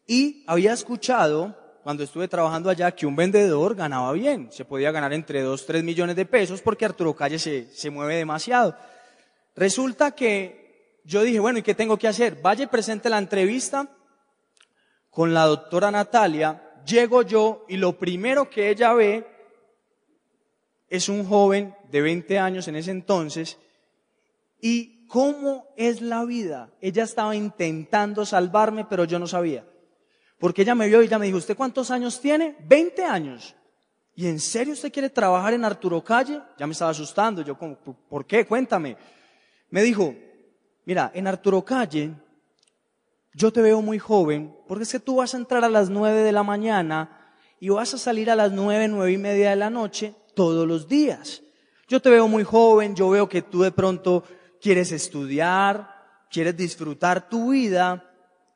Y 0.07 0.43
había 0.47 0.73
escuchado, 0.73 1.55
cuando 1.83 2.01
estuve 2.01 2.27
trabajando 2.27 2.71
allá, 2.71 2.89
que 2.89 3.05
un 3.05 3.15
vendedor 3.15 3.75
ganaba 3.75 4.11
bien, 4.13 4.51
se 4.51 4.65
podía 4.65 4.89
ganar 4.89 5.13
entre 5.13 5.43
2, 5.43 5.67
3 5.67 5.83
millones 5.83 6.15
de 6.15 6.25
pesos 6.25 6.63
porque 6.63 6.85
Arturo 6.85 7.15
Calle 7.15 7.37
se, 7.37 7.71
se 7.71 7.91
mueve 7.91 8.15
demasiado. 8.15 8.75
Resulta 9.55 10.09
que 10.15 11.01
yo 11.03 11.21
dije, 11.21 11.39
bueno, 11.39 11.59
¿y 11.59 11.61
qué 11.61 11.75
tengo 11.75 11.97
que 11.97 12.07
hacer? 12.07 12.41
Vaya 12.41 12.63
y 12.63 12.67
presente 12.67 13.11
la 13.11 13.19
entrevista 13.19 13.87
con 15.11 15.35
la 15.35 15.45
doctora 15.45 15.91
Natalia, 15.91 16.63
llego 16.87 17.21
yo 17.21 17.65
y 17.67 17.77
lo 17.77 17.97
primero 17.99 18.49
que 18.49 18.69
ella 18.69 18.93
ve 18.93 19.27
es 20.89 21.09
un 21.09 21.25
joven 21.25 21.75
de 21.91 22.01
20 22.01 22.39
años 22.39 22.67
en 22.67 22.77
ese 22.77 22.91
entonces 22.91 23.57
y 24.61 25.05
cómo 25.07 25.67
es 25.75 26.01
la 26.01 26.25
vida. 26.25 26.71
Ella 26.81 27.03
estaba 27.03 27.35
intentando 27.35 28.25
salvarme, 28.25 28.85
pero 28.85 29.03
yo 29.03 29.19
no 29.19 29.27
sabía. 29.27 29.65
Porque 30.39 30.61
ella 30.61 30.75
me 30.75 30.87
vio 30.87 31.01
y 31.01 31.05
ella 31.05 31.19
me 31.19 31.25
dijo, 31.25 31.37
¿usted 31.37 31.57
cuántos 31.57 31.91
años 31.91 32.21
tiene? 32.21 32.55
20 32.67 33.03
años. 33.03 33.55
¿Y 34.15 34.27
en 34.27 34.39
serio 34.39 34.73
usted 34.73 34.91
quiere 34.91 35.09
trabajar 35.09 35.53
en 35.53 35.65
Arturo 35.65 36.03
Calle? 36.03 36.41
Ya 36.57 36.65
me 36.65 36.73
estaba 36.73 36.91
asustando. 36.91 37.41
Yo, 37.41 37.55
¿por 37.55 38.25
qué? 38.25 38.45
Cuéntame. 38.45 38.97
Me 39.69 39.81
dijo, 39.81 40.15
mira, 40.85 41.11
en 41.13 41.27
Arturo 41.27 41.63
Calle, 41.63 42.11
yo 43.37 43.53
te 43.53 43.61
veo 43.61 43.83
muy 43.83 43.99
joven, 43.99 44.51
porque 44.67 44.83
es 44.83 44.91
que 44.91 44.99
tú 44.99 45.17
vas 45.17 45.35
a 45.35 45.37
entrar 45.37 45.63
a 45.63 45.69
las 45.69 45.91
9 45.91 46.21
de 46.21 46.31
la 46.31 46.41
mañana 46.41 47.35
y 47.59 47.69
vas 47.69 47.93
a 47.93 47.99
salir 47.99 48.31
a 48.31 48.35
las 48.35 48.51
9, 48.51 48.87
9 48.87 49.11
y 49.11 49.17
media 49.19 49.51
de 49.51 49.55
la 49.55 49.69
noche 49.69 50.15
todos 50.33 50.67
los 50.67 50.87
días. 50.87 51.43
Yo 51.87 52.01
te 52.01 52.09
veo 52.09 52.27
muy 52.27 52.43
joven, 52.43 52.95
yo 52.95 53.11
veo 53.11 53.29
que 53.29 53.43
tú 53.43 53.61
de 53.61 53.71
pronto 53.71 54.23
quieres 54.59 54.91
estudiar, 54.91 55.87
quieres 56.31 56.57
disfrutar 56.57 57.29
tu 57.29 57.51
vida 57.51 58.11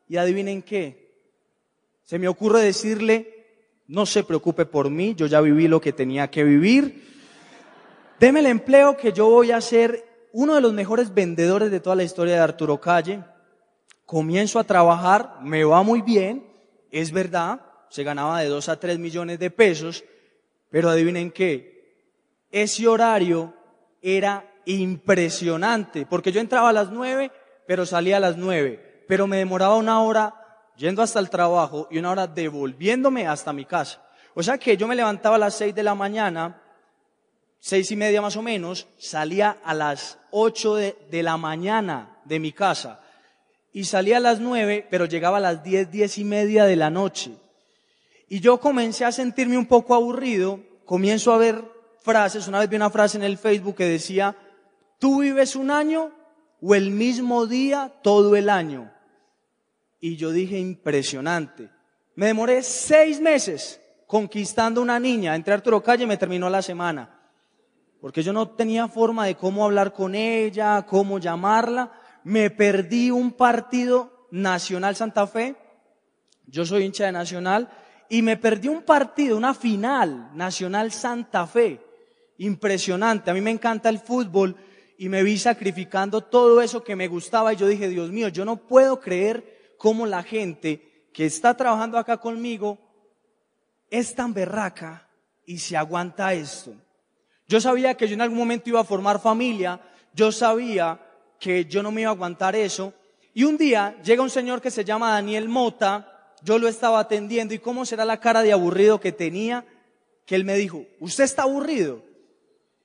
y 0.09 0.17
adivinen 0.17 0.63
qué. 0.63 1.13
Se 2.01 2.17
me 2.17 2.27
ocurre 2.27 2.61
decirle, 2.61 3.45
no 3.85 4.07
se 4.07 4.23
preocupe 4.23 4.65
por 4.65 4.89
mí, 4.89 5.13
yo 5.13 5.27
ya 5.27 5.41
viví 5.41 5.67
lo 5.67 5.79
que 5.79 5.93
tenía 5.93 6.31
que 6.31 6.43
vivir. 6.43 7.07
Deme 8.19 8.39
el 8.39 8.47
empleo 8.47 8.97
que 8.97 9.13
yo 9.13 9.29
voy 9.29 9.51
a 9.51 9.61
ser 9.61 10.27
uno 10.31 10.55
de 10.55 10.61
los 10.61 10.73
mejores 10.73 11.13
vendedores 11.13 11.69
de 11.69 11.79
toda 11.79 11.95
la 11.95 12.03
historia 12.03 12.33
de 12.33 12.39
Arturo 12.39 12.81
Calle. 12.81 13.23
Comienzo 14.05 14.59
a 14.59 14.63
trabajar, 14.63 15.37
me 15.41 15.63
va 15.63 15.83
muy 15.83 16.01
bien, 16.01 16.45
es 16.91 17.11
verdad, 17.11 17.61
se 17.89 18.03
ganaba 18.03 18.41
de 18.41 18.47
dos 18.47 18.69
a 18.69 18.79
tres 18.79 18.99
millones 18.99 19.39
de 19.39 19.49
pesos, 19.51 20.03
pero 20.69 20.89
adivinen 20.89 21.31
qué, 21.31 21.71
ese 22.51 22.87
horario 22.87 23.53
era 24.01 24.49
impresionante, 24.65 26.05
porque 26.05 26.31
yo 26.31 26.41
entraba 26.41 26.69
a 26.69 26.73
las 26.73 26.89
nueve, 26.89 27.31
pero 27.67 27.85
salía 27.85 28.17
a 28.17 28.21
las 28.21 28.37
nueve, 28.37 29.03
pero 29.07 29.27
me 29.27 29.37
demoraba 29.37 29.75
una 29.75 30.01
hora 30.01 30.35
yendo 30.75 31.01
hasta 31.01 31.19
el 31.19 31.29
trabajo 31.29 31.87
y 31.91 31.97
una 31.97 32.11
hora 32.11 32.27
devolviéndome 32.27 33.27
hasta 33.27 33.53
mi 33.53 33.65
casa. 33.65 34.01
O 34.33 34.43
sea 34.43 34.57
que 34.57 34.77
yo 34.77 34.87
me 34.87 34.95
levantaba 34.95 35.35
a 35.35 35.39
las 35.39 35.55
seis 35.55 35.75
de 35.75 35.83
la 35.83 35.95
mañana, 35.95 36.61
seis 37.59 37.91
y 37.91 37.95
media 37.95 38.21
más 38.21 38.35
o 38.37 38.41
menos, 38.41 38.87
salía 38.97 39.57
a 39.63 39.73
las 39.73 40.17
ocho 40.31 40.75
de, 40.75 40.97
de 41.09 41.23
la 41.23 41.37
mañana 41.37 42.19
de 42.25 42.39
mi 42.39 42.51
casa 42.51 43.01
y 43.73 43.85
salía 43.85 44.17
a 44.17 44.21
las 44.21 44.39
nueve, 44.39 44.85
pero 44.89 45.05
llegaba 45.05 45.37
a 45.37 45.41
las 45.41 45.63
diez, 45.63 45.89
diez 45.91 46.17
y 46.17 46.23
media 46.23 46.65
de 46.65 46.75
la 46.75 46.89
noche. 46.89 47.31
Y 48.27 48.39
yo 48.39 48.59
comencé 48.59 49.05
a 49.05 49.11
sentirme 49.11 49.57
un 49.57 49.65
poco 49.65 49.93
aburrido, 49.93 50.59
comienzo 50.85 51.33
a 51.33 51.37
ver 51.37 51.63
frases, 52.01 52.47
una 52.47 52.59
vez 52.59 52.69
vi 52.69 52.75
una 52.75 52.89
frase 52.89 53.17
en 53.17 53.23
el 53.23 53.37
Facebook 53.37 53.75
que 53.75 53.85
decía, 53.85 54.35
tú 54.99 55.21
vives 55.21 55.55
un 55.55 55.71
año 55.71 56.11
o 56.61 56.75
el 56.75 56.91
mismo 56.91 57.47
día 57.47 57.91
todo 58.01 58.35
el 58.35 58.49
año. 58.49 58.91
Y 59.99 60.15
yo 60.15 60.31
dije, 60.31 60.57
impresionante. 60.57 61.69
Me 62.15 62.27
demoré 62.27 62.63
seis 62.63 63.21
meses 63.21 63.79
conquistando 64.07 64.81
una 64.81 64.99
niña. 64.99 65.35
Entré 65.35 65.53
a 65.53 65.57
Arturo 65.57 65.81
Calle 65.81 66.03
y 66.03 66.07
me 66.07 66.17
terminó 66.17 66.49
la 66.49 66.61
semana. 66.61 67.19
Porque 68.01 68.23
yo 68.23 68.33
no 68.33 68.49
tenía 68.49 68.87
forma 68.87 69.27
de 69.27 69.35
cómo 69.35 69.63
hablar 69.63 69.93
con 69.93 70.15
ella, 70.15 70.85
cómo 70.87 71.19
llamarla. 71.19 71.91
Me 72.23 72.49
perdí 72.49 73.11
un 73.11 73.31
partido 73.31 74.27
Nacional 74.31 74.95
Santa 74.95 75.27
Fe. 75.27 75.55
Yo 76.47 76.65
soy 76.65 76.85
hincha 76.85 77.05
de 77.05 77.11
Nacional. 77.11 77.69
Y 78.09 78.21
me 78.21 78.37
perdí 78.37 78.67
un 78.67 78.83
partido, 78.83 79.37
una 79.37 79.53
final 79.53 80.31
Nacional 80.35 80.91
Santa 80.91 81.47
Fe 81.47 81.79
impresionante. 82.41 83.29
A 83.29 83.33
mí 83.33 83.41
me 83.41 83.51
encanta 83.51 83.89
el 83.89 83.99
fútbol 83.99 84.55
y 84.97 85.09
me 85.09 85.23
vi 85.23 85.37
sacrificando 85.37 86.21
todo 86.21 86.61
eso 86.61 86.83
que 86.83 86.95
me 86.95 87.07
gustaba 87.07 87.53
y 87.53 87.55
yo 87.55 87.67
dije, 87.67 87.87
Dios 87.87 88.11
mío, 88.11 88.29
yo 88.29 88.45
no 88.45 88.57
puedo 88.57 88.99
creer 88.99 89.75
cómo 89.77 90.05
la 90.05 90.23
gente 90.23 91.09
que 91.13 91.25
está 91.25 91.55
trabajando 91.55 91.97
acá 91.97 92.17
conmigo 92.17 92.79
es 93.89 94.15
tan 94.15 94.33
berraca 94.33 95.07
y 95.45 95.59
se 95.59 95.77
aguanta 95.77 96.33
esto. 96.33 96.73
Yo 97.47 97.61
sabía 97.61 97.95
que 97.95 98.07
yo 98.07 98.15
en 98.15 98.21
algún 98.21 98.39
momento 98.39 98.69
iba 98.69 98.79
a 98.79 98.85
formar 98.85 99.19
familia, 99.19 99.79
yo 100.13 100.31
sabía 100.31 100.99
que 101.41 101.65
yo 101.65 101.81
no 101.81 101.91
me 101.91 102.01
iba 102.01 102.11
a 102.11 102.13
aguantar 102.13 102.55
eso. 102.55 102.93
Y 103.33 103.43
un 103.43 103.57
día 103.57 103.99
llega 104.03 104.21
un 104.21 104.29
señor 104.29 104.61
que 104.61 104.69
se 104.69 104.85
llama 104.85 105.11
Daniel 105.11 105.49
Mota, 105.49 106.35
yo 106.43 106.59
lo 106.59 106.67
estaba 106.67 106.99
atendiendo 106.99 107.53
y 107.53 107.59
cómo 107.59 107.83
será 107.83 108.05
la 108.05 108.19
cara 108.19 108.43
de 108.43 108.53
aburrido 108.53 108.99
que 108.99 109.11
tenía, 109.11 109.65
que 110.25 110.35
él 110.35 110.45
me 110.45 110.55
dijo, 110.55 110.85
¿usted 110.99 111.23
está 111.23 111.43
aburrido? 111.43 112.03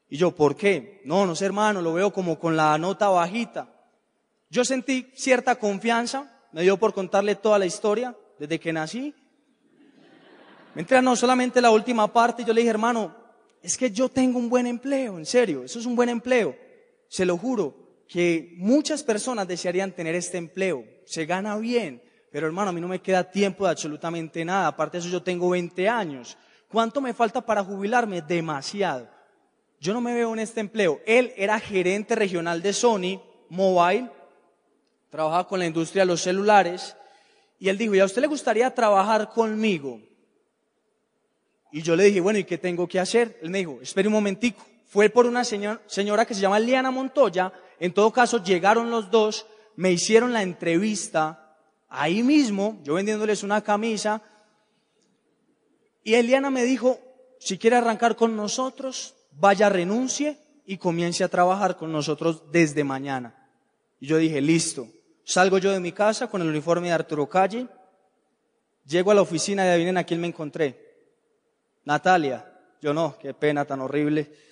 Y 0.08 0.16
yo, 0.16 0.34
¿por 0.34 0.56
qué? 0.56 1.02
No, 1.04 1.26
no 1.26 1.36
sé 1.36 1.44
hermano, 1.44 1.82
lo 1.82 1.92
veo 1.92 2.12
como 2.12 2.38
con 2.38 2.56
la 2.56 2.78
nota 2.78 3.08
bajita. 3.08 3.68
Yo 4.48 4.64
sentí 4.64 5.10
cierta 5.14 5.56
confianza, 5.56 6.32
me 6.52 6.62
dio 6.62 6.78
por 6.78 6.94
contarle 6.94 7.34
toda 7.34 7.58
la 7.58 7.66
historia 7.66 8.16
desde 8.38 8.58
que 8.58 8.72
nací. 8.72 9.14
Mientras 10.75 11.02
no 11.02 11.14
solamente 11.14 11.60
la 11.60 11.70
última 11.70 12.10
parte, 12.10 12.42
yo 12.42 12.54
le 12.54 12.62
dije, 12.62 12.70
hermano, 12.70 13.14
es 13.62 13.76
que 13.76 13.90
yo 13.90 14.08
tengo 14.08 14.38
un 14.38 14.48
buen 14.48 14.66
empleo, 14.66 15.18
en 15.18 15.26
serio, 15.26 15.62
eso 15.62 15.78
es 15.78 15.84
un 15.84 15.94
buen 15.94 16.08
empleo, 16.08 16.56
se 17.08 17.26
lo 17.26 17.36
juro. 17.36 17.85
Que 18.08 18.54
muchas 18.56 19.02
personas 19.02 19.48
desearían 19.48 19.92
tener 19.92 20.14
este 20.14 20.38
empleo. 20.38 20.84
Se 21.04 21.26
gana 21.26 21.56
bien, 21.56 22.02
pero 22.30 22.46
hermano, 22.46 22.70
a 22.70 22.72
mí 22.72 22.80
no 22.80 22.88
me 22.88 23.00
queda 23.00 23.30
tiempo 23.30 23.64
de 23.64 23.70
absolutamente 23.70 24.44
nada. 24.44 24.68
Aparte 24.68 24.96
de 24.96 25.00
eso, 25.00 25.08
yo 25.08 25.22
tengo 25.22 25.50
20 25.50 25.88
años. 25.88 26.36
¿Cuánto 26.68 27.00
me 27.00 27.14
falta 27.14 27.40
para 27.40 27.64
jubilarme? 27.64 28.22
Demasiado. 28.22 29.08
Yo 29.80 29.92
no 29.92 30.00
me 30.00 30.14
veo 30.14 30.32
en 30.32 30.40
este 30.40 30.60
empleo. 30.60 31.00
Él 31.06 31.32
era 31.36 31.60
gerente 31.60 32.14
regional 32.14 32.62
de 32.62 32.72
Sony 32.72 33.20
Mobile, 33.48 34.10
trabajaba 35.10 35.46
con 35.46 35.58
la 35.58 35.66
industria 35.66 36.02
de 36.02 36.06
los 36.06 36.22
celulares, 36.22 36.96
y 37.58 37.68
él 37.68 37.78
dijo, 37.78 37.94
¿y 37.94 38.00
a 38.00 38.04
usted 38.04 38.20
le 38.20 38.26
gustaría 38.26 38.75
trabajar 38.75 39.30
conmigo? 39.30 40.00
Y 41.72 41.82
yo 41.82 41.96
le 41.96 42.04
dije, 42.04 42.20
bueno, 42.20 42.38
¿y 42.38 42.44
qué 42.44 42.58
tengo 42.58 42.86
que 42.86 43.00
hacer? 43.00 43.38
Él 43.42 43.50
me 43.50 43.58
dijo, 43.58 43.78
espere 43.82 44.08
un 44.08 44.14
momentico. 44.14 44.64
Fue 44.96 45.10
por 45.10 45.26
una 45.26 45.44
señora 45.44 46.24
que 46.24 46.32
se 46.32 46.40
llama 46.40 46.58
Liana 46.58 46.90
Montoya. 46.90 47.52
En 47.78 47.92
todo 47.92 48.10
caso, 48.14 48.42
llegaron 48.42 48.90
los 48.90 49.10
dos, 49.10 49.46
me 49.74 49.92
hicieron 49.92 50.32
la 50.32 50.42
entrevista 50.42 51.54
ahí 51.90 52.22
mismo, 52.22 52.80
yo 52.82 52.94
vendiéndoles 52.94 53.42
una 53.42 53.60
camisa. 53.60 54.22
Y 56.02 56.14
Eliana 56.14 56.48
me 56.48 56.64
dijo, 56.64 56.98
si 57.38 57.58
quiere 57.58 57.76
arrancar 57.76 58.16
con 58.16 58.36
nosotros, 58.36 59.14
vaya, 59.32 59.68
renuncie 59.68 60.38
y 60.64 60.78
comience 60.78 61.22
a 61.22 61.28
trabajar 61.28 61.76
con 61.76 61.92
nosotros 61.92 62.44
desde 62.50 62.82
mañana. 62.82 63.50
Y 64.00 64.06
yo 64.06 64.16
dije, 64.16 64.40
listo. 64.40 64.88
Salgo 65.24 65.58
yo 65.58 65.72
de 65.72 65.80
mi 65.80 65.92
casa 65.92 66.30
con 66.30 66.40
el 66.40 66.48
uniforme 66.48 66.86
de 66.86 66.94
Arturo 66.94 67.28
Calle, 67.28 67.68
llego 68.86 69.10
a 69.10 69.14
la 69.14 69.20
oficina 69.20 69.62
y 69.66 69.68
adivinen 69.68 69.98
a 69.98 70.04
quién 70.04 70.22
me 70.22 70.28
encontré. 70.28 71.04
Natalia. 71.84 72.50
Yo 72.80 72.94
no, 72.94 73.18
qué 73.18 73.34
pena 73.34 73.66
tan 73.66 73.80
horrible. 73.82 74.46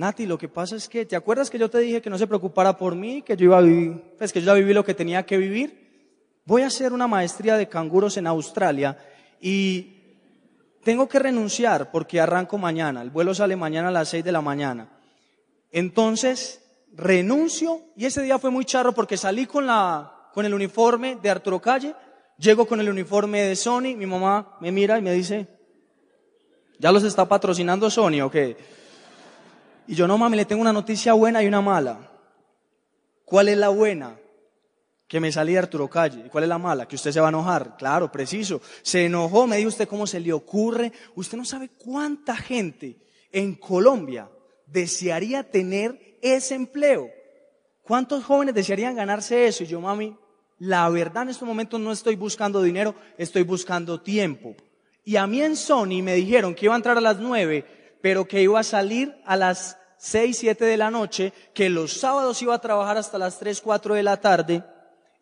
Nati, 0.00 0.24
lo 0.24 0.38
que 0.38 0.48
pasa 0.48 0.76
es 0.76 0.88
que, 0.88 1.04
¿te 1.04 1.14
acuerdas 1.14 1.50
que 1.50 1.58
yo 1.58 1.68
te 1.68 1.78
dije 1.78 2.00
que 2.00 2.08
no 2.08 2.16
se 2.16 2.26
preocupara 2.26 2.74
por 2.78 2.94
mí, 2.94 3.20
que 3.20 3.36
yo 3.36 3.44
iba 3.44 3.58
a 3.58 3.60
vivir, 3.60 4.02
pues 4.16 4.32
que 4.32 4.40
yo 4.40 4.46
ya 4.46 4.54
viví 4.54 4.72
lo 4.72 4.82
que 4.82 4.94
tenía 4.94 5.26
que 5.26 5.36
vivir? 5.36 6.40
Voy 6.46 6.62
a 6.62 6.68
hacer 6.68 6.94
una 6.94 7.06
maestría 7.06 7.58
de 7.58 7.68
canguros 7.68 8.16
en 8.16 8.26
Australia 8.26 8.96
y 9.42 9.98
tengo 10.82 11.06
que 11.06 11.18
renunciar 11.18 11.90
porque 11.90 12.18
arranco 12.18 12.56
mañana. 12.56 13.02
El 13.02 13.10
vuelo 13.10 13.34
sale 13.34 13.56
mañana 13.56 13.88
a 13.88 13.90
las 13.90 14.08
seis 14.08 14.24
de 14.24 14.32
la 14.32 14.40
mañana. 14.40 14.88
Entonces, 15.70 16.62
renuncio 16.94 17.82
y 17.94 18.06
ese 18.06 18.22
día 18.22 18.38
fue 18.38 18.48
muy 18.48 18.64
charro 18.64 18.94
porque 18.94 19.18
salí 19.18 19.44
con 19.44 19.66
la, 19.66 20.30
con 20.32 20.46
el 20.46 20.54
uniforme 20.54 21.18
de 21.22 21.28
Arturo 21.28 21.60
Calle, 21.60 21.94
llego 22.38 22.64
con 22.64 22.80
el 22.80 22.88
uniforme 22.88 23.42
de 23.42 23.54
Sony, 23.54 23.94
mi 23.94 24.06
mamá 24.06 24.56
me 24.62 24.72
mira 24.72 24.96
y 24.96 25.02
me 25.02 25.12
dice, 25.12 25.46
¿ya 26.78 26.90
los 26.90 27.04
está 27.04 27.28
patrocinando 27.28 27.90
Sony 27.90 28.22
o 28.22 28.30
qué? 28.30 28.79
Y 29.90 29.96
yo 29.96 30.06
no 30.06 30.16
mami, 30.16 30.36
le 30.36 30.44
tengo 30.44 30.62
una 30.62 30.72
noticia 30.72 31.14
buena 31.14 31.42
y 31.42 31.48
una 31.48 31.60
mala. 31.60 32.12
¿Cuál 33.24 33.48
es 33.48 33.58
la 33.58 33.70
buena? 33.70 34.16
que 35.08 35.18
me 35.18 35.32
salí 35.32 35.54
de 35.54 35.58
Arturo 35.58 35.90
Calle. 35.90 36.28
¿Cuál 36.30 36.44
es 36.44 36.48
la 36.48 36.58
mala? 36.58 36.86
Que 36.86 36.94
usted 36.94 37.10
se 37.10 37.18
va 37.18 37.26
a 37.26 37.30
enojar. 37.30 37.76
Claro, 37.76 38.12
preciso. 38.12 38.62
Se 38.82 39.06
enojó, 39.06 39.48
me 39.48 39.56
dijo 39.56 39.70
usted 39.70 39.88
cómo 39.88 40.06
se 40.06 40.20
le 40.20 40.32
ocurre. 40.32 40.92
Usted 41.16 41.36
no 41.36 41.44
sabe 41.44 41.70
cuánta 41.70 42.36
gente 42.36 42.96
en 43.32 43.56
Colombia 43.56 44.30
desearía 44.66 45.42
tener 45.42 46.16
ese 46.22 46.54
empleo. 46.54 47.10
¿Cuántos 47.82 48.22
jóvenes 48.22 48.54
desearían 48.54 48.94
ganarse 48.94 49.48
eso? 49.48 49.64
Y 49.64 49.66
yo, 49.66 49.80
mami, 49.80 50.16
la 50.60 50.88
verdad 50.88 51.24
en 51.24 51.30
estos 51.30 51.48
momentos 51.48 51.80
no 51.80 51.90
estoy 51.90 52.14
buscando 52.14 52.62
dinero, 52.62 52.94
estoy 53.18 53.42
buscando 53.42 54.00
tiempo. 54.00 54.54
Y 55.02 55.16
a 55.16 55.26
mí 55.26 55.42
en 55.42 55.56
Sony 55.56 56.00
me 56.00 56.14
dijeron 56.14 56.54
que 56.54 56.66
iba 56.66 56.74
a 56.74 56.76
entrar 56.76 56.96
a 56.96 57.00
las 57.00 57.18
nueve, 57.18 57.66
pero 58.00 58.28
que 58.28 58.42
iba 58.42 58.60
a 58.60 58.62
salir 58.62 59.12
a 59.24 59.36
las 59.36 59.79
seis, 60.00 60.38
siete 60.38 60.64
de 60.64 60.78
la 60.78 60.90
noche, 60.90 61.34
que 61.52 61.68
los 61.68 61.92
sábados 61.92 62.40
iba 62.40 62.54
a 62.54 62.60
trabajar 62.60 62.96
hasta 62.96 63.18
las 63.18 63.38
tres, 63.38 63.60
cuatro 63.60 63.94
de 63.94 64.02
la 64.02 64.16
tarde 64.18 64.64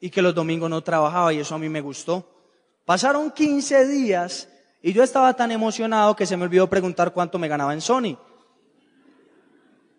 y 0.01 0.09
que 0.09 0.23
los 0.23 0.35
domingos 0.35 0.71
no 0.71 0.81
trabajaba 0.83 1.33
y 1.33 1.41
eso 1.41 1.57
a 1.57 1.59
mí 1.59 1.69
me 1.69 1.81
gustó. 1.81 2.25
Pasaron 2.85 3.33
15 3.33 3.89
días 3.89 4.49
y 4.81 4.93
yo 4.93 5.03
estaba 5.03 5.35
tan 5.35 5.51
emocionado 5.51 6.15
que 6.15 6.27
se 6.27 6.37
me 6.37 6.45
olvidó 6.45 6.71
preguntar 6.71 7.13
cuánto 7.13 7.41
me 7.41 7.49
ganaba 7.49 7.75
en 7.75 7.81
Sony. 7.81 8.17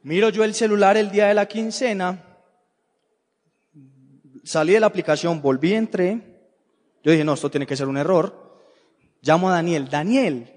Miro 0.04 0.30
yo 0.30 0.46
el 0.46 0.56
celular 0.56 0.96
el 0.96 1.12
día 1.12 1.28
de 1.28 1.34
la 1.34 1.46
quincena, 1.46 2.24
salí 4.46 4.72
de 4.72 4.80
la 4.80 4.88
aplicación, 4.88 5.42
volví, 5.42 5.74
entré, 5.74 6.40
yo 7.04 7.12
dije, 7.12 7.26
no, 7.26 7.34
esto 7.34 7.52
tiene 7.52 7.68
que 7.68 7.76
ser 7.76 7.90
un 7.90 7.98
error. 7.98 8.64
Llamo 9.22 9.50
a 9.50 9.56
Daniel, 9.56 9.90
Daniel, 9.90 10.50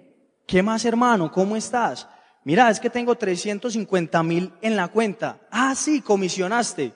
¿qué 0.46 0.62
más 0.62 0.84
hermano? 0.84 1.32
¿Cómo 1.32 1.56
estás? 1.56 2.06
Mira, 2.44 2.70
es 2.70 2.80
que 2.80 2.90
tengo 2.90 3.14
350 3.14 4.22
mil 4.22 4.52
en 4.60 4.76
la 4.76 4.88
cuenta. 4.88 5.38
Ah, 5.50 5.74
sí, 5.74 6.00
comisionaste. 6.00 6.92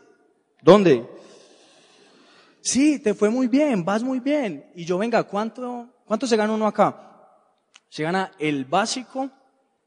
¿Dónde? 0.62 1.06
sí, 2.60 2.98
te 2.98 3.14
fue 3.14 3.30
muy 3.30 3.46
bien, 3.46 3.84
vas 3.84 4.02
muy 4.02 4.18
bien. 4.18 4.66
Y 4.74 4.84
yo, 4.84 4.98
venga, 4.98 5.22
¿cuánto, 5.22 5.86
cuánto 6.04 6.26
se 6.26 6.36
gana 6.36 6.52
uno 6.52 6.66
acá? 6.66 6.96
Se 7.88 8.02
gana 8.02 8.32
el 8.40 8.64
básico 8.64 9.30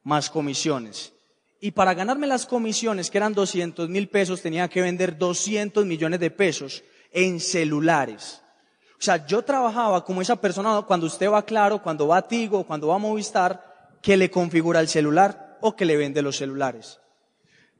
más 0.03 0.29
comisiones. 0.29 1.11
Y 1.59 1.71
para 1.71 1.93
ganarme 1.93 2.25
las 2.25 2.45
comisiones, 2.45 3.09
que 3.09 3.17
eran 3.17 3.33
200 3.33 3.89
mil 3.89 4.07
pesos, 4.07 4.41
tenía 4.41 4.69
que 4.69 4.81
vender 4.81 5.17
200 5.17 5.85
millones 5.85 6.21
de 6.21 6.31
pesos 6.31 6.81
en 7.11 7.41
celulares. 7.41 8.41
O 8.93 9.01
sea, 9.01 9.25
yo 9.25 9.41
trabajaba 9.41 10.05
como 10.05 10.21
esa 10.21 10.37
persona 10.37 10.81
cuando 10.83 11.05
usted 11.05 11.29
va 11.29 11.45
Claro, 11.45 11.81
cuando 11.81 12.07
va 12.07 12.17
a 12.17 12.27
Tigo, 12.27 12.65
cuando 12.65 12.87
va 12.87 12.95
a 12.95 12.99
Movistar, 12.99 13.97
que 14.01 14.15
le 14.15 14.31
configura 14.31 14.79
el 14.79 14.87
celular 14.87 15.48
o 15.61 15.75
que 15.75 15.85
le 15.85 15.97
vende 15.97 16.21
los 16.21 16.37
celulares. 16.37 16.99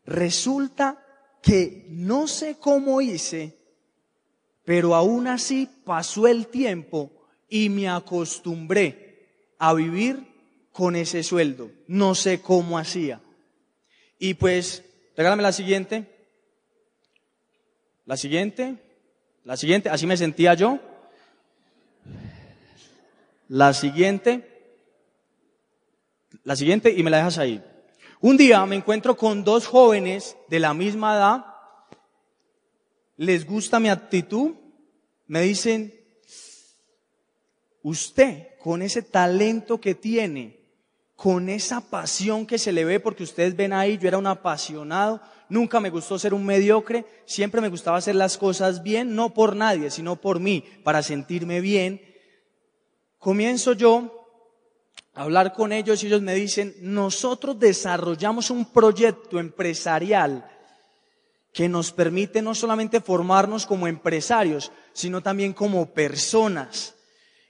Resulta 0.05 1.05
que 1.41 1.85
no 1.89 2.27
sé 2.27 2.57
cómo 2.59 3.01
hice, 3.01 3.57
pero 4.65 4.95
aún 4.95 5.27
así 5.27 5.69
pasó 5.83 6.27
el 6.27 6.47
tiempo 6.47 7.11
y 7.47 7.69
me 7.69 7.89
acostumbré 7.89 9.55
a 9.57 9.73
vivir 9.73 10.27
con 10.71 10.95
ese 10.95 11.23
sueldo. 11.23 11.71
No 11.87 12.15
sé 12.15 12.41
cómo 12.41 12.77
hacía. 12.77 13.21
Y 14.17 14.35
pues, 14.35 14.83
regálame 15.15 15.43
la 15.43 15.51
siguiente. 15.51 16.07
La 18.05 18.17
siguiente. 18.17 18.75
La 19.43 19.57
siguiente. 19.57 19.89
Así 19.89 20.05
me 20.05 20.17
sentía 20.17 20.53
yo. 20.53 20.79
La 23.47 23.73
siguiente. 23.73 24.45
La 26.43 26.55
siguiente 26.55 26.91
y 26.91 27.03
me 27.03 27.09
la 27.09 27.17
dejas 27.17 27.37
ahí. 27.37 27.63
Un 28.21 28.35
día 28.35 28.65
me 28.65 28.75
encuentro 28.75 29.15
con 29.15 29.43
dos 29.43 29.65
jóvenes 29.65 30.35
de 30.49 30.59
la 30.59 30.73
misma 30.73 31.15
edad 31.15 31.45
les 33.19 33.45
gusta 33.45 33.81
mi 33.81 33.89
actitud, 33.89 34.51
me 35.27 35.41
dicen, 35.41 35.93
usted 37.81 38.47
con 38.59 38.81
ese 38.81 39.01
talento 39.01 39.81
que 39.81 39.93
tiene, 39.93 40.57
con 41.17 41.49
esa 41.49 41.81
pasión 41.81 42.45
que 42.45 42.57
se 42.57 42.71
le 42.71 42.85
ve, 42.85 43.01
porque 43.01 43.23
ustedes 43.23 43.57
ven 43.57 43.73
ahí, 43.73 43.97
yo 43.97 44.07
era 44.07 44.17
un 44.17 44.27
apasionado, 44.27 45.21
nunca 45.49 45.81
me 45.81 45.89
gustó 45.89 46.17
ser 46.17 46.33
un 46.33 46.45
mediocre, 46.45 47.05
siempre 47.25 47.59
me 47.59 47.67
gustaba 47.67 47.97
hacer 47.97 48.15
las 48.15 48.37
cosas 48.37 48.83
bien, 48.83 49.15
no 49.15 49.33
por 49.33 49.53
nadie, 49.53 49.91
sino 49.91 50.15
por 50.15 50.39
mí, 50.39 50.63
para 50.85 51.03
sentirme 51.03 51.59
bien. 51.59 52.01
Comienzo 53.17 53.73
yo 53.73 54.18
hablar 55.19 55.51
con 55.51 55.73
ellos 55.73 56.01
y 56.01 56.07
ellos 56.07 56.21
me 56.21 56.33
dicen, 56.33 56.73
nosotros 56.79 57.59
desarrollamos 57.59 58.49
un 58.49 58.71
proyecto 58.71 59.37
empresarial 59.37 60.49
que 61.53 61.67
nos 61.67 61.91
permite 61.91 62.41
no 62.41 62.55
solamente 62.55 63.01
formarnos 63.01 63.65
como 63.65 63.85
empresarios, 63.85 64.71
sino 64.93 65.21
también 65.21 65.51
como 65.51 65.93
personas. 65.93 66.95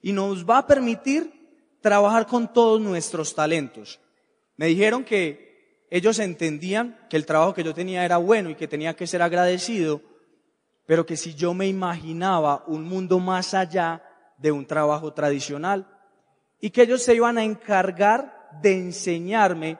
Y 0.01 0.13
nos 0.13 0.49
va 0.49 0.57
a 0.57 0.65
permitir 0.65 1.31
trabajar 1.79 2.25
con 2.25 2.51
todos 2.51 2.81
nuestros 2.81 3.35
talentos. 3.35 3.99
Me 4.57 4.65
dijeron 4.65 5.03
que 5.03 5.85
ellos 5.91 6.17
entendían 6.17 6.97
que 7.07 7.17
el 7.17 7.27
trabajo 7.27 7.53
que 7.53 7.63
yo 7.63 7.75
tenía 7.75 8.03
era 8.03 8.17
bueno 8.17 8.49
y 8.49 8.55
que 8.55 8.67
tenía 8.67 8.95
que 8.95 9.05
ser 9.05 9.21
agradecido, 9.21 10.01
pero 10.87 11.05
que 11.05 11.15
si 11.15 11.35
yo 11.35 11.53
me 11.53 11.67
imaginaba 11.67 12.63
un 12.65 12.83
mundo 12.83 13.19
más 13.19 13.53
allá 13.53 14.03
de 14.39 14.51
un 14.51 14.65
trabajo 14.65 15.13
tradicional 15.13 15.98
y 16.61 16.69
que 16.69 16.83
ellos 16.83 17.03
se 17.03 17.15
iban 17.15 17.37
a 17.37 17.43
encargar 17.43 18.49
de 18.61 18.73
enseñarme 18.73 19.77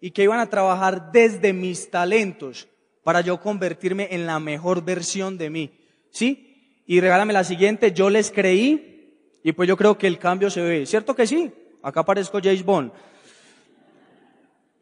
y 0.00 0.10
que 0.10 0.22
iban 0.22 0.40
a 0.40 0.50
trabajar 0.50 1.12
desde 1.12 1.52
mis 1.52 1.90
talentos 1.90 2.68
para 3.02 3.20
yo 3.20 3.40
convertirme 3.40 4.08
en 4.10 4.26
la 4.26 4.40
mejor 4.40 4.84
versión 4.84 5.38
de 5.38 5.50
mí. 5.50 5.70
¿Sí? 6.10 6.82
Y 6.86 7.00
regálame 7.00 7.32
la 7.32 7.44
siguiente, 7.44 7.92
yo 7.92 8.10
les 8.10 8.30
creí 8.30 8.96
y 9.42 9.52
pues 9.52 9.68
yo 9.68 9.76
creo 9.76 9.96
que 9.96 10.06
el 10.06 10.18
cambio 10.18 10.50
se 10.50 10.60
ve. 10.60 10.86
¿Cierto 10.86 11.14
que 11.14 11.26
sí? 11.26 11.52
Acá 11.82 12.00
aparezco 12.00 12.40
James 12.42 12.64
Bond. 12.64 12.92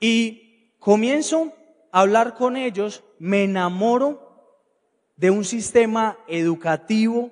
Y 0.00 0.70
comienzo 0.78 1.52
a 1.92 2.00
hablar 2.00 2.35
con 2.35 2.57
ellos, 2.57 3.04
me 3.18 3.44
enamoro 3.44 4.24
de 5.16 5.30
un 5.30 5.44
sistema 5.44 6.18
educativo, 6.28 7.30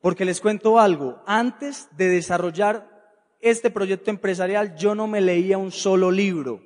porque 0.00 0.24
les 0.24 0.40
cuento 0.40 0.78
algo, 0.78 1.22
antes 1.26 1.88
de 1.96 2.08
desarrollar 2.08 2.95
este 3.40 3.70
proyecto 3.70 4.10
empresarial 4.10 4.76
yo 4.76 4.94
no 4.94 5.06
me 5.06 5.20
leía 5.20 5.58
un 5.58 5.72
solo 5.72 6.10
libro. 6.10 6.60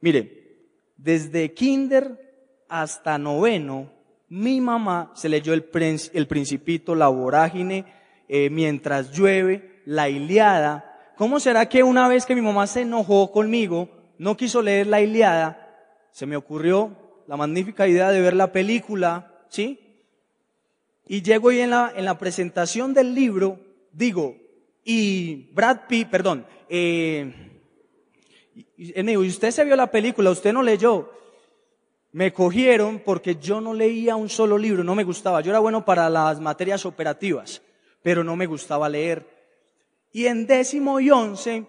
Mire, 0.00 0.40
desde 0.96 1.52
kinder 1.52 2.64
hasta 2.68 3.18
noveno, 3.18 3.92
mi 4.28 4.60
mamá 4.60 5.10
se 5.14 5.28
leyó 5.28 5.52
el, 5.52 5.68
el 6.12 6.26
Principito, 6.26 6.94
la 6.94 7.08
Vorágine, 7.08 7.84
eh, 8.28 8.48
Mientras 8.48 9.10
llueve, 9.10 9.82
la 9.86 10.08
Iliada. 10.08 11.12
¿Cómo 11.16 11.40
será 11.40 11.68
que 11.68 11.82
una 11.82 12.06
vez 12.06 12.26
que 12.26 12.34
mi 12.34 12.40
mamá 12.40 12.66
se 12.66 12.82
enojó 12.82 13.32
conmigo, 13.32 13.88
no 14.18 14.36
quiso 14.36 14.62
leer 14.62 14.86
la 14.86 15.00
Iliada, 15.00 15.70
se 16.12 16.26
me 16.26 16.36
ocurrió 16.36 16.96
la 17.26 17.36
magnífica 17.36 17.88
idea 17.88 18.10
de 18.10 18.20
ver 18.20 18.34
la 18.34 18.52
película, 18.52 19.34
¿sí? 19.48 19.80
Y 21.06 21.22
llego 21.22 21.50
y 21.50 21.60
en 21.60 21.70
la, 21.70 21.92
en 21.94 22.04
la 22.04 22.18
presentación 22.18 22.94
del 22.94 23.14
libro, 23.14 23.58
digo, 23.92 24.36
y 24.84 25.48
Brad 25.52 25.80
Pitt, 25.88 26.08
perdón, 26.08 26.46
eh, 26.68 27.50
y, 28.76 29.02
me 29.02 29.12
dijo, 29.12 29.24
¿y 29.24 29.28
usted 29.28 29.50
se 29.50 29.64
vio 29.64 29.76
la 29.76 29.90
película? 29.90 30.30
¿Usted 30.30 30.52
no 30.52 30.62
leyó? 30.62 31.10
Me 32.12 32.32
cogieron 32.32 33.00
porque 33.00 33.36
yo 33.36 33.60
no 33.60 33.74
leía 33.74 34.16
un 34.16 34.28
solo 34.28 34.58
libro, 34.58 34.82
no 34.82 34.94
me 34.94 35.04
gustaba. 35.04 35.40
Yo 35.42 35.50
era 35.50 35.60
bueno 35.60 35.84
para 35.84 36.08
las 36.08 36.40
materias 36.40 36.86
operativas, 36.86 37.62
pero 38.02 38.24
no 38.24 38.36
me 38.36 38.46
gustaba 38.46 38.88
leer. 38.88 39.26
Y 40.12 40.26
en 40.26 40.46
décimo 40.46 40.98
y 40.98 41.10
once 41.10 41.64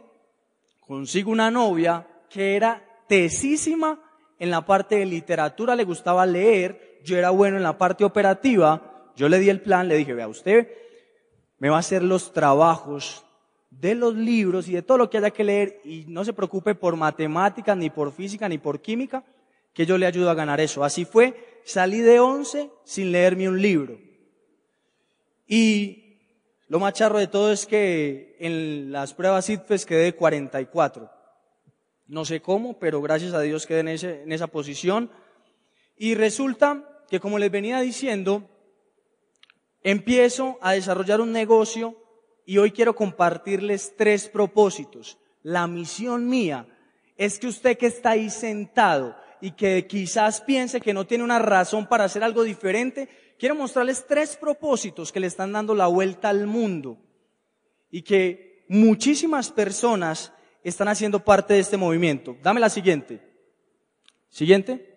consigo 0.80 1.32
una 1.32 1.52
novia 1.52 2.08
que 2.30 2.56
era 2.56 2.84
tesísima 3.08 4.00
en 4.40 4.50
la 4.50 4.66
parte 4.66 4.96
de 4.96 5.06
literatura, 5.06 5.76
le 5.76 5.84
gustaba 5.84 6.26
leer, 6.26 7.02
yo 7.04 7.18
era 7.18 7.30
bueno 7.30 7.58
en 7.58 7.64
la 7.64 7.78
parte 7.78 8.04
operativa, 8.04 9.12
yo 9.16 9.30
le 9.30 9.38
di 9.38 9.50
el 9.50 9.62
plan, 9.62 9.88
le 9.88 9.98
dije, 9.98 10.14
vea, 10.14 10.28
usted 10.28 10.68
me 11.62 11.70
va 11.70 11.76
a 11.76 11.82
hacer 11.82 12.02
los 12.02 12.34
trabajos 12.34 13.24
de 13.70 13.94
los 13.94 14.16
libros 14.16 14.68
y 14.68 14.74
de 14.74 14.82
todo 14.82 14.98
lo 14.98 15.12
que 15.12 15.20
haya 15.20 15.30
que 15.30 15.44
leer 15.44 15.80
y 15.86 16.06
no 16.08 16.26
se 16.26 16.34
preocupe 16.34 16.74
por 16.74 16.96
matemáticas, 16.96 17.78
ni 17.78 17.92
por 17.92 18.12
física, 18.12 18.50
ni 18.50 18.58
por 18.58 18.82
química, 18.82 19.24
que 19.72 19.86
yo 19.86 19.96
le 20.00 20.08
ayudo 20.08 20.32
a 20.32 20.34
ganar 20.34 20.60
eso. 20.60 20.84
Así 20.84 21.06
fue, 21.06 21.62
salí 21.64 22.00
de 22.00 22.20
11 22.20 22.72
sin 22.84 23.12
leerme 23.12 23.48
un 23.48 23.62
libro. 23.62 24.00
Y 25.46 26.18
lo 26.68 26.80
más 26.80 26.94
charro 26.94 27.20
de 27.20 27.28
todo 27.28 27.52
es 27.52 27.68
que 27.68 28.36
en 28.40 28.92
las 28.92 29.14
pruebas 29.14 29.48
ITFES 29.48 29.86
quedé 29.86 30.16
44. 30.16 31.12
No 32.08 32.26
sé 32.26 32.42
cómo, 32.42 32.80
pero 32.80 33.04
gracias 33.04 33.36
a 33.36 33.42
Dios 33.42 33.68
quedé 33.68 33.82
en, 33.82 33.88
en 33.90 34.32
esa 34.32 34.48
posición. 34.48 35.12
Y 35.96 36.16
resulta 36.16 37.04
que, 37.08 37.20
como 37.20 37.38
les 37.38 37.52
venía 37.52 37.80
diciendo, 37.82 38.50
empiezo 39.84 40.58
a 40.62 40.74
desarrollar 40.74 41.22
un 41.22 41.32
negocio 41.32 41.96
y 42.46 42.58
hoy 42.58 42.72
quiero 42.72 42.96
compartirles 42.96 43.96
tres 43.98 44.28
propósitos. 44.28 45.18
La 45.44 45.68
misión 45.68 46.28
mía 46.28 46.68
es 47.18 47.40
que 47.40 47.48
usted 47.48 47.78
que 47.78 47.88
está 47.88 48.12
ahí 48.12 48.30
sentado 48.30 49.16
y 49.42 49.52
que 49.52 49.88
quizás 49.88 50.42
piense 50.42 50.82
que 50.82 50.94
no 50.94 51.06
tiene 51.06 51.24
una 51.24 51.40
razón 51.40 51.88
para 51.88 52.04
hacer 52.04 52.24
algo 52.24 52.44
diferente, 52.44 53.10
quiero 53.40 53.56
mostrarles 53.56 54.06
tres 54.08 54.38
propósitos 54.38 55.12
que 55.12 55.20
le 55.20 55.28
están 55.28 55.52
dando 55.52 55.74
la 55.74 55.88
vuelta 55.88 56.30
al 56.30 56.46
mundo 56.46 56.98
y 57.90 58.04
que 58.04 58.66
muchísimas 58.70 59.52
personas 59.52 60.32
están 60.64 60.88
haciendo 60.88 61.24
parte 61.24 61.56
de 61.56 61.60
este 61.60 61.78
movimiento. 61.78 62.38
Dame 62.44 62.60
la 62.60 62.70
siguiente. 62.70 63.20
Siguiente. 64.30 64.91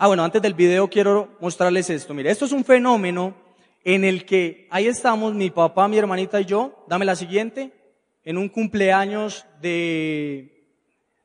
Ah, 0.00 0.06
bueno, 0.06 0.22
antes 0.22 0.40
del 0.40 0.54
video 0.54 0.88
quiero 0.88 1.36
mostrarles 1.40 1.90
esto. 1.90 2.14
Mire, 2.14 2.30
esto 2.30 2.44
es 2.44 2.52
un 2.52 2.64
fenómeno 2.64 3.34
en 3.82 4.04
el 4.04 4.24
que 4.24 4.68
ahí 4.70 4.86
estamos, 4.86 5.34
mi 5.34 5.50
papá, 5.50 5.88
mi 5.88 5.98
hermanita 5.98 6.40
y 6.40 6.44
yo. 6.44 6.84
Dame 6.86 7.04
la 7.04 7.16
siguiente. 7.16 7.72
En 8.22 8.38
un 8.38 8.48
cumpleaños 8.48 9.44
de, 9.60 10.70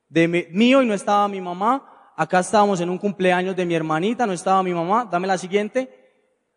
de 0.09 0.27
mío 0.49 0.81
y 0.81 0.87
no 0.87 0.95
estaba 0.95 1.27
mi 1.27 1.39
mamá. 1.39 2.13
Acá 2.17 2.39
estábamos 2.39 2.81
en 2.81 2.89
un 2.89 2.97
cumpleaños 2.97 3.55
de 3.55 3.63
mi 3.63 3.75
hermanita, 3.75 4.25
no 4.25 4.33
estaba 4.33 4.63
mi 4.63 4.73
mamá. 4.73 5.05
Dame 5.05 5.27
la 5.27 5.37
siguiente. 5.37 5.87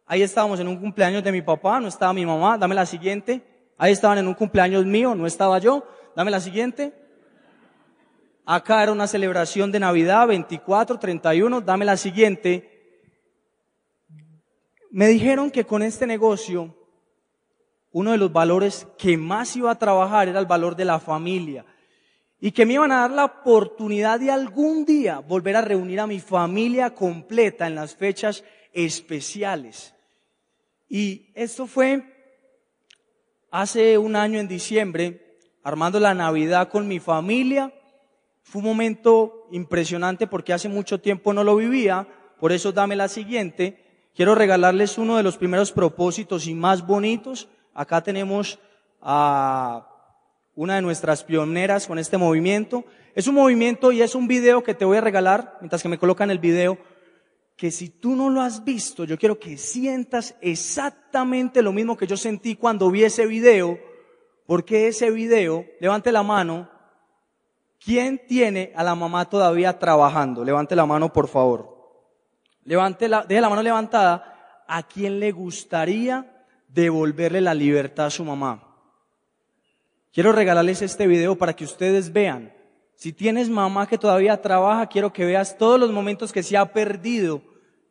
Ahí 0.06 0.22
estábamos 0.22 0.58
en 0.58 0.68
un 0.68 0.78
cumpleaños 0.78 1.22
de 1.22 1.32
mi 1.32 1.42
papá, 1.42 1.80
no 1.80 1.88
estaba 1.88 2.14
mi 2.14 2.24
mamá. 2.24 2.56
Dame 2.56 2.74
la 2.74 2.86
siguiente. 2.86 3.42
Ahí 3.76 3.92
estaban 3.92 4.16
en 4.16 4.26
un 4.26 4.32
cumpleaños 4.32 4.86
mío, 4.86 5.14
no 5.14 5.26
estaba 5.26 5.58
yo. 5.58 5.86
Dame 6.16 6.30
la 6.30 6.40
siguiente. 6.40 6.94
Acá 8.48 8.84
era 8.84 8.92
una 8.92 9.08
celebración 9.08 9.72
de 9.72 9.80
Navidad, 9.80 10.28
24, 10.28 11.00
31, 11.00 11.62
dame 11.62 11.84
la 11.84 11.96
siguiente. 11.96 13.02
Me 14.92 15.08
dijeron 15.08 15.50
que 15.50 15.64
con 15.64 15.82
este 15.82 16.06
negocio, 16.06 16.72
uno 17.90 18.12
de 18.12 18.18
los 18.18 18.32
valores 18.32 18.86
que 18.98 19.16
más 19.16 19.56
iba 19.56 19.72
a 19.72 19.78
trabajar 19.80 20.28
era 20.28 20.38
el 20.38 20.46
valor 20.46 20.76
de 20.76 20.84
la 20.84 21.00
familia. 21.00 21.66
Y 22.38 22.52
que 22.52 22.64
me 22.64 22.74
iban 22.74 22.92
a 22.92 23.00
dar 23.00 23.10
la 23.10 23.24
oportunidad 23.24 24.20
de 24.20 24.30
algún 24.30 24.84
día 24.84 25.18
volver 25.18 25.56
a 25.56 25.62
reunir 25.62 25.98
a 25.98 26.06
mi 26.06 26.20
familia 26.20 26.94
completa 26.94 27.66
en 27.66 27.74
las 27.74 27.96
fechas 27.96 28.44
especiales. 28.72 29.92
Y 30.88 31.32
esto 31.34 31.66
fue 31.66 32.00
hace 33.50 33.98
un 33.98 34.14
año 34.14 34.38
en 34.38 34.46
diciembre, 34.46 35.36
armando 35.64 35.98
la 35.98 36.14
Navidad 36.14 36.68
con 36.68 36.86
mi 36.86 37.00
familia 37.00 37.72
fue 38.48 38.60
un 38.60 38.68
momento 38.68 39.48
impresionante 39.50 40.28
porque 40.28 40.52
hace 40.52 40.68
mucho 40.68 41.00
tiempo 41.00 41.32
no 41.32 41.42
lo 41.42 41.56
vivía, 41.56 42.06
por 42.38 42.52
eso 42.52 42.70
dame 42.70 42.94
la 42.94 43.08
siguiente. 43.08 44.08
Quiero 44.14 44.36
regalarles 44.36 44.98
uno 44.98 45.16
de 45.16 45.24
los 45.24 45.36
primeros 45.36 45.72
propósitos 45.72 46.46
y 46.46 46.54
más 46.54 46.86
bonitos. 46.86 47.48
Acá 47.74 48.04
tenemos 48.04 48.60
a 49.02 49.88
una 50.54 50.76
de 50.76 50.82
nuestras 50.82 51.24
pioneras 51.24 51.88
con 51.88 51.98
este 51.98 52.18
movimiento. 52.18 52.84
Es 53.16 53.26
un 53.26 53.34
movimiento 53.34 53.90
y 53.90 54.00
es 54.00 54.14
un 54.14 54.28
video 54.28 54.62
que 54.62 54.74
te 54.74 54.84
voy 54.84 54.98
a 54.98 55.00
regalar, 55.00 55.58
mientras 55.60 55.82
que 55.82 55.88
me 55.88 55.98
colocan 55.98 56.30
el 56.30 56.38
video, 56.38 56.78
que 57.56 57.72
si 57.72 57.88
tú 57.88 58.14
no 58.14 58.30
lo 58.30 58.42
has 58.42 58.64
visto, 58.64 59.02
yo 59.02 59.18
quiero 59.18 59.40
que 59.40 59.58
sientas 59.58 60.36
exactamente 60.40 61.62
lo 61.62 61.72
mismo 61.72 61.96
que 61.96 62.06
yo 62.06 62.16
sentí 62.16 62.54
cuando 62.54 62.92
vi 62.92 63.02
ese 63.02 63.26
video, 63.26 63.76
porque 64.46 64.86
ese 64.86 65.10
video, 65.10 65.64
levante 65.80 66.12
la 66.12 66.22
mano, 66.22 66.75
¿Quién 67.86 68.20
tiene 68.26 68.72
a 68.74 68.82
la 68.82 68.96
mamá 68.96 69.30
todavía 69.30 69.78
trabajando? 69.78 70.42
Levante 70.42 70.74
la 70.74 70.86
mano, 70.86 71.12
por 71.12 71.28
favor. 71.28 72.02
Levante 72.64 73.08
la, 73.08 73.22
deje 73.22 73.40
la 73.40 73.48
mano 73.48 73.62
levantada. 73.62 74.64
¿A 74.66 74.82
quién 74.82 75.20
le 75.20 75.30
gustaría 75.30 76.44
devolverle 76.66 77.40
la 77.40 77.54
libertad 77.54 78.06
a 78.06 78.10
su 78.10 78.24
mamá? 78.24 78.60
Quiero 80.12 80.32
regalarles 80.32 80.82
este 80.82 81.06
video 81.06 81.38
para 81.38 81.54
que 81.54 81.62
ustedes 81.62 82.12
vean. 82.12 82.52
Si 82.96 83.12
tienes 83.12 83.48
mamá 83.48 83.86
que 83.86 83.98
todavía 83.98 84.42
trabaja, 84.42 84.88
quiero 84.88 85.12
que 85.12 85.24
veas 85.24 85.56
todos 85.56 85.78
los 85.78 85.92
momentos 85.92 86.32
que 86.32 86.42
se 86.42 86.56
ha 86.56 86.72
perdido 86.72 87.40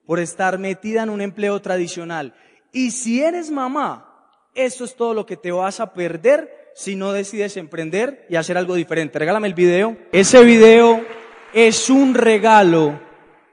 por 0.05 0.19
estar 0.19 0.59
metida 0.59 1.03
en 1.03 1.09
un 1.09 1.21
empleo 1.21 1.61
tradicional. 1.61 2.33
Y 2.73 2.91
si 2.91 3.23
eres 3.23 3.49
mamá, 3.49 4.27
eso 4.55 4.83
es 4.83 4.93
todo 4.93 5.13
lo 5.13 5.25
que 5.25 5.37
te 5.37 5.53
vas 5.53 5.79
a 5.79 5.93
perder 5.93 6.64
si 6.75 6.97
no 6.97 7.13
decides 7.13 7.55
emprender 7.55 8.27
y 8.29 8.35
hacer 8.35 8.57
algo 8.57 8.75
diferente. 8.75 9.17
Regálame 9.17 9.47
el 9.47 9.53
video. 9.53 9.95
Ese 10.11 10.43
video 10.43 11.05
es 11.53 11.89
un 11.89 12.13
regalo 12.13 12.99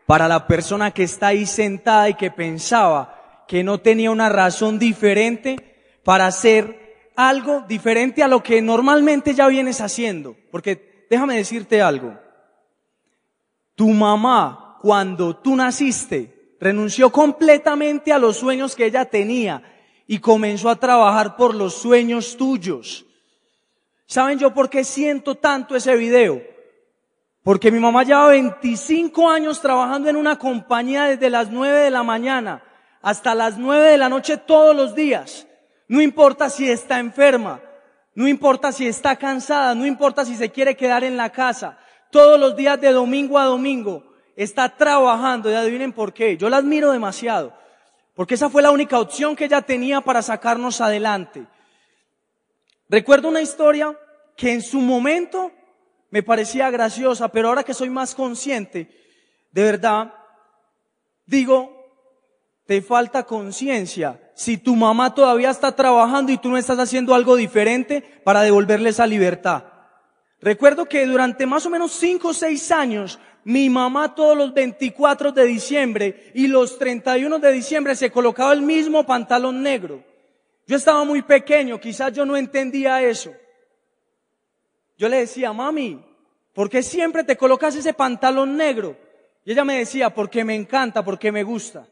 para 0.07 0.27
la 0.27 0.49
persona 0.49 0.91
que 0.91 1.05
está 1.05 1.29
ahí 1.29 1.47
sentada 1.47 2.09
y 2.09 2.15
que 2.15 2.33
pensaba 2.33 3.45
que 3.47 3.63
no 3.63 3.79
tenía 3.79 4.11
una 4.11 4.29
razón 4.29 4.77
diferente 4.77 5.57
para 6.03 6.27
hacer 6.27 7.13
algo 7.15 7.65
diferente 7.69 8.25
a 8.25 8.29
lo 8.29 8.43
que 8.43 8.61
normalmente 8.61 9.35
ya 9.35 9.47
vienes 9.47 9.81
haciendo. 9.81 10.37
Porque 10.51 11.07
déjame 11.09 11.37
decirte 11.37 11.81
algo. 11.81 12.19
Tu 13.77 13.89
mamá, 13.89 14.79
cuando 14.83 15.37
tú 15.37 15.55
naciste, 15.55 16.57
renunció 16.59 17.13
completamente 17.13 18.13
a 18.13 18.19
los 18.19 18.37
sueños 18.37 18.75
que 18.75 18.87
ella 18.87 19.05
tenía 19.05 19.63
y 20.09 20.19
comenzó 20.19 20.69
a 20.69 20.77
trabajar 20.77 21.37
por 21.37 21.55
los 21.55 21.75
sueños 21.75 22.37
tuyos. 22.37 23.07
¿Saben 24.13 24.39
yo 24.39 24.53
por 24.53 24.69
qué 24.69 24.85
siento 24.85 25.37
tanto 25.37 25.75
ese 25.75 25.97
video? 25.97 26.43
Porque 27.43 27.73
mi 27.73 27.81
mamá 27.81 28.03
lleva 28.03 28.27
25 28.27 29.31
años 29.31 29.63
trabajando 29.63 30.11
en 30.11 30.17
una 30.17 30.39
compañía 30.39 31.05
desde 31.05 31.31
las 31.31 31.49
9 31.49 31.79
de 31.79 31.91
la 31.91 32.03
mañana 32.03 32.63
hasta 33.01 33.35
las 33.35 33.57
9 33.57 33.89
de 33.89 33.97
la 33.97 34.11
noche 34.11 34.37
todos 34.37 34.77
los 34.77 34.95
días. 34.95 35.47
No 35.89 36.03
importa 36.03 36.51
si 36.51 36.71
está 36.71 36.99
enferma, 36.99 37.63
no 38.15 38.29
importa 38.29 38.71
si 38.71 38.87
está 38.87 39.17
cansada, 39.17 39.75
no 39.75 39.87
importa 39.87 40.27
si 40.27 40.37
se 40.37 40.51
quiere 40.51 40.77
quedar 40.77 41.05
en 41.05 41.17
la 41.17 41.31
casa. 41.31 41.79
Todos 42.11 42.39
los 42.39 42.55
días 42.55 42.79
de 42.83 42.93
domingo 42.93 43.39
a 43.39 43.47
domingo 43.47 44.05
está 44.37 44.69
trabajando 44.77 45.51
y 45.51 45.55
adivinen 45.55 45.95
por 45.95 46.13
qué. 46.13 46.37
Yo 46.37 46.51
la 46.51 46.59
admiro 46.59 46.93
demasiado. 46.93 47.55
Porque 48.15 48.35
esa 48.35 48.51
fue 48.51 48.61
la 48.61 48.73
única 48.73 49.01
opción 49.01 49.35
que 49.35 49.47
ella 49.47 49.63
tenía 49.63 50.03
para 50.03 50.21
sacarnos 50.21 50.83
adelante. 50.83 51.47
Recuerdo 52.93 53.31
una 53.31 53.41
historia 53.41 53.97
que 54.37 54.53
en 54.53 54.63
su 54.63 54.81
momento 54.81 55.53
me 56.11 56.23
parecía 56.23 56.71
graciosa, 56.71 57.29
pero 57.29 57.49
ahora 57.49 57.65
que 57.65 57.75
soy 57.75 57.91
más 57.91 58.15
consciente, 58.15 58.89
de 59.51 59.63
verdad, 59.63 60.13
digo, 61.27 61.83
te 62.67 62.83
falta 62.83 63.25
conciencia. 63.25 64.21
Si 64.35 64.59
tu 64.59 64.77
mamá 64.77 65.15
todavía 65.15 65.51
está 65.51 65.75
trabajando 65.75 66.33
y 66.33 66.39
tú 66.39 66.49
no 66.49 66.57
estás 66.57 66.79
haciendo 66.79 67.15
algo 67.15 67.37
diferente 67.37 68.03
para 68.25 68.43
devolverle 68.43 68.91
esa 68.91 69.07
libertad. 69.07 69.65
Recuerdo 70.41 70.87
que 70.87 71.07
durante 71.07 71.47
más 71.47 71.67
o 71.67 71.71
menos 71.71 71.93
cinco 71.93 72.29
o 72.29 72.35
seis 72.35 72.71
años 72.73 73.19
mi 73.45 73.71
mamá 73.71 74.15
todos 74.15 74.37
los 74.37 74.55
24 74.55 75.33
de 75.33 75.45
diciembre 75.47 76.31
y 76.35 76.47
los 76.47 76.79
31 76.79 77.39
de 77.39 77.53
diciembre 77.53 77.95
se 77.95 78.11
colocaba 78.11 78.53
el 78.53 78.63
mismo 78.63 79.05
pantalón 79.05 79.63
negro. 79.63 80.03
Yo 80.67 80.77
estaba 80.77 81.05
muy 81.05 81.23
pequeño, 81.23 81.81
quizás 81.81 82.13
yo 82.13 82.25
no 82.25 82.37
entendía 82.37 83.03
eso. 83.03 83.33
Yo 85.03 85.09
le 85.09 85.19
decía, 85.19 85.53
mami, 85.53 86.01
¿por 86.55 86.71
qué 86.71 86.81
siempre 86.81 87.25
te 87.25 87.37
colocas 87.37 87.75
ese 87.75 87.93
pantalón 87.93 88.57
negro? 88.57 88.97
Y 89.45 89.51
ella 89.51 89.65
me 89.65 89.79
decía, 89.79 90.11
porque 90.11 90.45
me 90.45 90.55
encanta, 90.55 91.05
porque 91.05 91.33
me 91.33 91.43
gusta. 91.43 91.89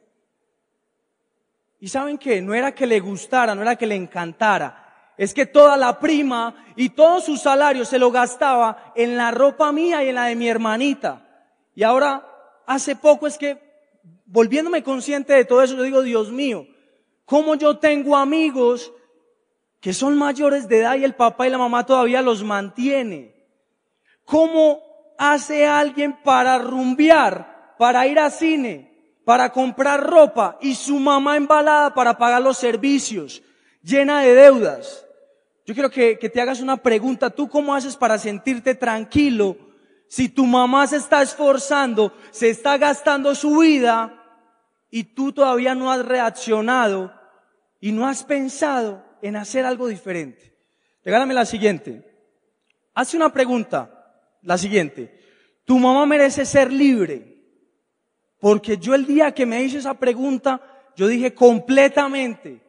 Y 1.80 1.88
saben 1.88 2.18
qué, 2.18 2.40
no 2.40 2.54
era 2.54 2.72
que 2.72 2.86
le 2.86 3.00
gustara, 3.00 3.52
no 3.52 3.62
era 3.62 3.74
que 3.74 3.88
le 3.88 3.96
encantara, 3.96 5.12
es 5.16 5.34
que 5.34 5.44
toda 5.44 5.76
la 5.76 5.98
prima 5.98 6.72
y 6.76 6.90
todo 6.90 7.20
su 7.20 7.36
salario 7.36 7.84
se 7.84 7.98
lo 7.98 8.12
gastaba 8.12 8.92
en 8.94 9.16
la 9.16 9.32
ropa 9.32 9.72
mía 9.72 10.04
y 10.04 10.10
en 10.10 10.14
la 10.14 10.26
de 10.26 10.36
mi 10.36 10.48
hermanita. 10.48 11.50
Y 11.74 11.82
ahora, 11.82 12.24
hace 12.64 12.94
poco 12.94 13.26
es 13.26 13.36
que, 13.36 13.58
volviéndome 14.24 14.84
consciente 14.84 15.32
de 15.32 15.44
todo 15.44 15.64
eso, 15.64 15.74
yo 15.74 15.82
digo, 15.82 16.02
Dios 16.02 16.30
mío, 16.30 16.64
¿cómo 17.24 17.56
yo 17.56 17.76
tengo 17.76 18.16
amigos 18.16 18.92
que 19.80 19.94
son 19.94 20.16
mayores 20.16 20.68
de 20.68 20.80
edad 20.80 20.96
y 20.96 21.04
el 21.04 21.14
papá 21.14 21.46
y 21.46 21.50
la 21.50 21.58
mamá 21.58 21.86
todavía 21.86 22.22
los 22.22 22.44
mantiene? 22.44 23.34
¿Cómo 24.24 24.80
hace 25.18 25.66
alguien 25.66 26.18
para 26.22 26.58
rumbear, 26.58 27.74
para 27.78 28.06
ir 28.06 28.18
a 28.18 28.30
cine, 28.30 29.16
para 29.24 29.50
comprar 29.50 30.02
ropa 30.02 30.58
y 30.60 30.74
su 30.74 30.98
mamá 30.98 31.36
embalada 31.36 31.94
para 31.94 32.16
pagar 32.16 32.42
los 32.42 32.58
servicios, 32.58 33.42
llena 33.82 34.20
de 34.20 34.34
deudas? 34.34 35.06
Yo 35.66 35.74
quiero 35.74 35.90
que, 35.90 36.18
que 36.18 36.28
te 36.28 36.40
hagas 36.40 36.60
una 36.60 36.76
pregunta. 36.76 37.30
¿Tú 37.30 37.48
cómo 37.48 37.74
haces 37.74 37.96
para 37.96 38.18
sentirte 38.18 38.74
tranquilo 38.74 39.56
si 40.08 40.28
tu 40.28 40.44
mamá 40.44 40.86
se 40.88 40.96
está 40.96 41.22
esforzando, 41.22 42.12
se 42.32 42.50
está 42.50 42.76
gastando 42.76 43.34
su 43.34 43.58
vida 43.58 44.20
y 44.90 45.04
tú 45.04 45.32
todavía 45.32 45.74
no 45.76 45.92
has 45.92 46.04
reaccionado 46.04 47.12
y 47.80 47.92
no 47.92 48.08
has 48.08 48.24
pensado 48.24 49.09
en 49.22 49.36
hacer 49.36 49.64
algo 49.64 49.88
diferente. 49.88 50.54
Regálame 51.04 51.34
la 51.34 51.46
siguiente. 51.46 52.04
Hace 52.94 53.16
una 53.16 53.32
pregunta, 53.32 54.24
la 54.42 54.58
siguiente. 54.58 55.18
Tu 55.64 55.78
mamá 55.78 56.06
merece 56.06 56.44
ser 56.44 56.72
libre. 56.72 57.38
Porque 58.38 58.78
yo 58.78 58.94
el 58.94 59.06
día 59.06 59.32
que 59.32 59.46
me 59.46 59.62
hice 59.62 59.78
esa 59.78 59.94
pregunta, 59.94 60.60
yo 60.96 61.06
dije 61.06 61.34
completamente, 61.34 62.60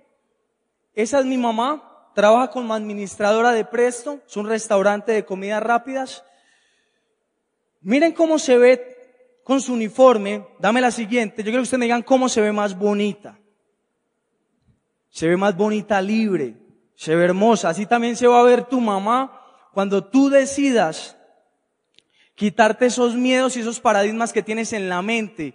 esa 0.93 1.19
es 1.19 1.25
mi 1.25 1.37
mamá, 1.37 2.11
trabaja 2.13 2.49
como 2.49 2.73
administradora 2.73 3.53
de 3.53 3.63
Presto, 3.63 4.19
es 4.27 4.35
un 4.35 4.47
restaurante 4.47 5.13
de 5.13 5.23
comidas 5.23 5.63
rápidas, 5.63 6.25
Miren 7.81 8.11
cómo 8.11 8.37
se 8.37 8.57
ve 8.57 9.39
con 9.43 9.59
su 9.59 9.73
uniforme. 9.73 10.45
Dame 10.59 10.81
la 10.81 10.91
siguiente. 10.91 11.37
Yo 11.37 11.45
quiero 11.45 11.59
que 11.59 11.63
ustedes 11.63 11.79
me 11.79 11.85
digan 11.85 12.03
cómo 12.03 12.29
se 12.29 12.41
ve 12.41 12.51
más 12.51 12.77
bonita. 12.77 13.39
Se 15.11 15.27
ve 15.27 15.37
más 15.37 15.55
bonita 15.55 16.01
libre. 16.01 16.55
Se 16.95 17.15
ve 17.15 17.25
hermosa. 17.25 17.69
Así 17.69 17.85
también 17.85 18.15
se 18.15 18.27
va 18.27 18.39
a 18.39 18.43
ver 18.43 18.63
tu 18.63 18.81
mamá 18.81 19.39
cuando 19.73 20.03
tú 20.03 20.29
decidas 20.29 21.17
quitarte 22.35 22.87
esos 22.87 23.15
miedos 23.15 23.55
y 23.55 23.59
esos 23.59 23.79
paradigmas 23.79 24.33
que 24.33 24.41
tienes 24.41 24.73
en 24.73 24.89
la 24.89 25.01
mente. 25.03 25.53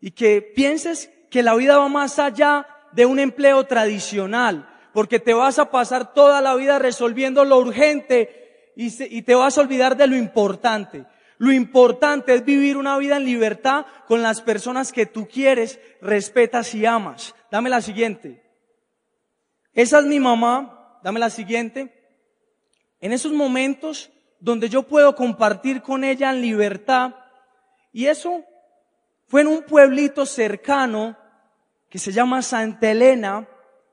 Y 0.00 0.10
que 0.10 0.42
pienses 0.42 1.10
que 1.30 1.42
la 1.42 1.54
vida 1.54 1.78
va 1.78 1.88
más 1.88 2.18
allá 2.18 2.66
de 2.92 3.06
un 3.06 3.18
empleo 3.18 3.64
tradicional. 3.64 4.68
Porque 4.92 5.20
te 5.20 5.32
vas 5.32 5.58
a 5.58 5.70
pasar 5.70 6.12
toda 6.12 6.40
la 6.40 6.54
vida 6.56 6.78
resolviendo 6.78 7.44
lo 7.44 7.58
urgente 7.58 8.72
y, 8.76 9.22
te 9.22 9.34
vas 9.34 9.58
a 9.58 9.60
olvidar 9.60 9.96
de 9.96 10.06
lo 10.06 10.16
importante. 10.16 11.04
Lo 11.38 11.52
importante 11.52 12.34
es 12.34 12.44
vivir 12.44 12.76
una 12.76 12.98
vida 12.98 13.16
en 13.16 13.24
libertad 13.24 13.86
con 14.06 14.22
las 14.22 14.42
personas 14.42 14.92
que 14.92 15.06
tú 15.06 15.28
quieres, 15.28 15.78
respetas 16.00 16.74
y 16.74 16.86
amas. 16.86 17.34
Dame 17.50 17.68
la 17.68 17.80
siguiente. 17.80 18.42
Esa 19.72 19.98
es 19.98 20.04
mi 20.06 20.20
mamá. 20.20 20.98
Dame 21.02 21.18
la 21.18 21.30
siguiente. 21.30 21.92
En 23.00 23.12
esos 23.12 23.32
momentos 23.32 24.10
donde 24.38 24.68
yo 24.68 24.84
puedo 24.84 25.14
compartir 25.14 25.82
con 25.82 26.04
ella 26.04 26.30
en 26.30 26.40
libertad. 26.40 27.14
Y 27.92 28.06
eso 28.06 28.44
fue 29.26 29.42
en 29.42 29.48
un 29.48 29.62
pueblito 29.62 30.26
cercano 30.26 31.16
que 31.88 31.98
se 31.98 32.12
llama 32.12 32.42
Santa 32.42 32.90
Elena, 32.90 33.48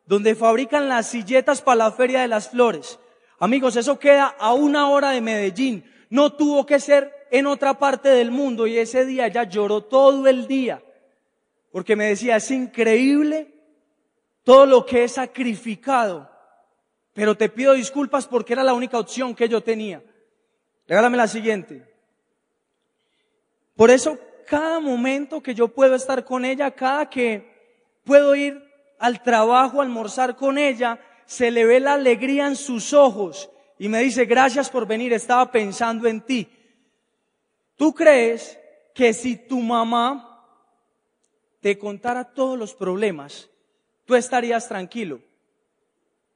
donde 0.05 0.35
fabrican 0.35 0.87
las 0.87 1.07
silletas 1.07 1.61
para 1.61 1.77
la 1.77 1.91
Feria 1.91 2.21
de 2.21 2.27
las 2.27 2.49
Flores. 2.49 2.99
Amigos, 3.39 3.75
eso 3.75 3.97
queda 3.97 4.35
a 4.39 4.53
una 4.53 4.89
hora 4.89 5.11
de 5.11 5.21
Medellín. 5.21 5.83
No 6.09 6.33
tuvo 6.33 6.65
que 6.65 6.79
ser 6.79 7.11
en 7.31 7.47
otra 7.47 7.73
parte 7.79 8.09
del 8.09 8.31
mundo 8.31 8.67
y 8.67 8.77
ese 8.77 9.05
día 9.05 9.27
ella 9.27 9.43
lloró 9.43 9.83
todo 9.83 10.27
el 10.27 10.47
día 10.47 10.81
porque 11.71 11.95
me 11.95 12.05
decía, 12.05 12.37
es 12.37 12.49
increíble 12.51 13.53
todo 14.43 14.65
lo 14.65 14.85
que 14.85 15.03
he 15.03 15.07
sacrificado, 15.09 16.29
pero 17.13 17.35
te 17.35 17.49
pido 17.49 17.73
disculpas 17.73 18.27
porque 18.27 18.53
era 18.53 18.63
la 18.63 18.73
única 18.73 18.97
opción 18.97 19.35
que 19.35 19.49
yo 19.49 19.61
tenía. 19.61 20.01
Regálame 20.87 21.17
la 21.17 21.27
siguiente. 21.27 21.83
Por 23.75 23.91
eso, 23.91 24.17
cada 24.47 24.79
momento 24.79 25.43
que 25.43 25.53
yo 25.53 25.67
puedo 25.67 25.95
estar 25.95 26.23
con 26.23 26.45
ella, 26.45 26.71
cada 26.71 27.09
que 27.09 27.99
puedo 28.03 28.35
ir 28.35 28.63
al 28.99 29.21
trabajo, 29.21 29.81
almorzar 29.81 30.35
con 30.35 30.57
ella, 30.57 30.99
se 31.25 31.51
le 31.51 31.65
ve 31.65 31.79
la 31.79 31.95
alegría 31.95 32.47
en 32.47 32.55
sus 32.55 32.93
ojos 32.93 33.49
y 33.77 33.89
me 33.89 34.01
dice, 34.01 34.25
gracias 34.25 34.69
por 34.69 34.87
venir, 34.87 35.13
estaba 35.13 35.51
pensando 35.51 36.07
en 36.07 36.21
ti. 36.21 36.49
¿Tú 37.75 37.93
crees 37.93 38.57
que 38.95 39.13
si 39.13 39.35
tu 39.35 39.59
mamá 39.59 40.26
te 41.67 41.77
contara 41.77 42.23
todos 42.23 42.57
los 42.57 42.73
problemas, 42.73 43.49
tú 44.05 44.15
estarías 44.15 44.69
tranquilo? 44.69 45.19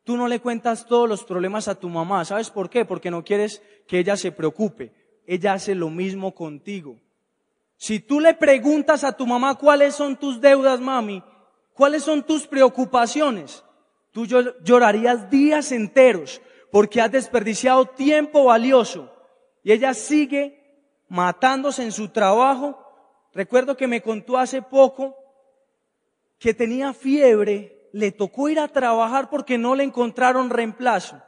Tú 0.04 0.18
no 0.18 0.28
le 0.28 0.42
cuentas 0.42 0.86
todos 0.86 1.08
los 1.08 1.24
problemas 1.24 1.70
a 1.70 1.76
tu 1.76 1.88
mamá. 1.88 2.26
¿Sabes 2.26 2.50
por 2.50 2.70
qué? 2.70 2.84
Porque 2.84 3.10
no 3.10 3.24
quieres 3.24 3.62
que 3.88 4.00
ella 4.00 4.18
se 4.18 4.34
preocupe. 4.34 4.92
Ella 5.26 5.54
hace 5.54 5.74
lo 5.74 5.90
mismo 5.90 6.36
contigo. 6.36 7.00
Si 7.78 8.02
tú 8.02 8.20
le 8.20 8.34
preguntas 8.34 9.06
a 9.06 9.16
tu 9.16 9.26
mamá 9.26 9.56
cuáles 9.56 9.96
son 9.96 10.18
tus 10.18 10.42
deudas, 10.42 10.82
mami, 10.82 11.24
cuáles 11.76 12.04
son 12.04 12.24
tus 12.24 12.46
preocupaciones, 12.46 13.64
Tú 14.12 14.26
llorarías 14.26 15.30
días 15.30 15.72
enteros 15.72 16.42
porque 16.70 17.00
has 17.00 17.10
desperdiciado 17.10 17.86
tiempo 17.86 18.44
valioso 18.44 19.10
y 19.64 19.72
ella 19.72 19.94
sigue 19.94 20.60
matándose 21.08 21.84
en 21.84 21.94
su 21.94 22.10
trabajo. 22.10 22.78
Recuerdo 23.34 23.78
que 23.78 23.88
me 23.88 24.02
contó 24.02 24.38
hace 24.38 24.62
poco 24.62 25.21
que 26.42 26.56
tenía 26.56 26.92
fiebre, 26.92 27.88
le 27.94 28.12
tocó 28.12 28.50
ir 28.50 28.60
a 28.60 28.68
trabajar 28.68 29.30
porque 29.30 29.60
no 29.60 29.76
le 29.76 29.84
encontraron 29.84 30.50
reemplazo. 30.50 31.22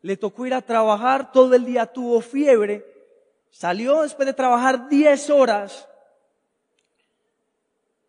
Le 0.00 0.16
tocó 0.16 0.46
ir 0.46 0.54
a 0.54 0.62
trabajar, 0.62 1.32
todo 1.32 1.54
el 1.54 1.64
día 1.64 1.86
tuvo 1.86 2.20
fiebre, 2.20 2.86
salió 3.50 4.02
después 4.02 4.26
de 4.26 4.32
trabajar 4.32 4.88
10 4.88 5.30
horas, 5.30 5.88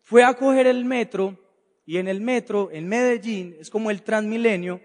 fue 0.02 0.22
a 0.22 0.34
coger 0.34 0.68
el 0.68 0.84
metro 0.84 1.36
y 1.84 1.98
en 1.98 2.06
el 2.06 2.20
metro, 2.20 2.70
en 2.70 2.86
Medellín, 2.86 3.56
es 3.58 3.68
como 3.68 3.90
el 3.90 4.02
Transmilenio, 4.02 4.80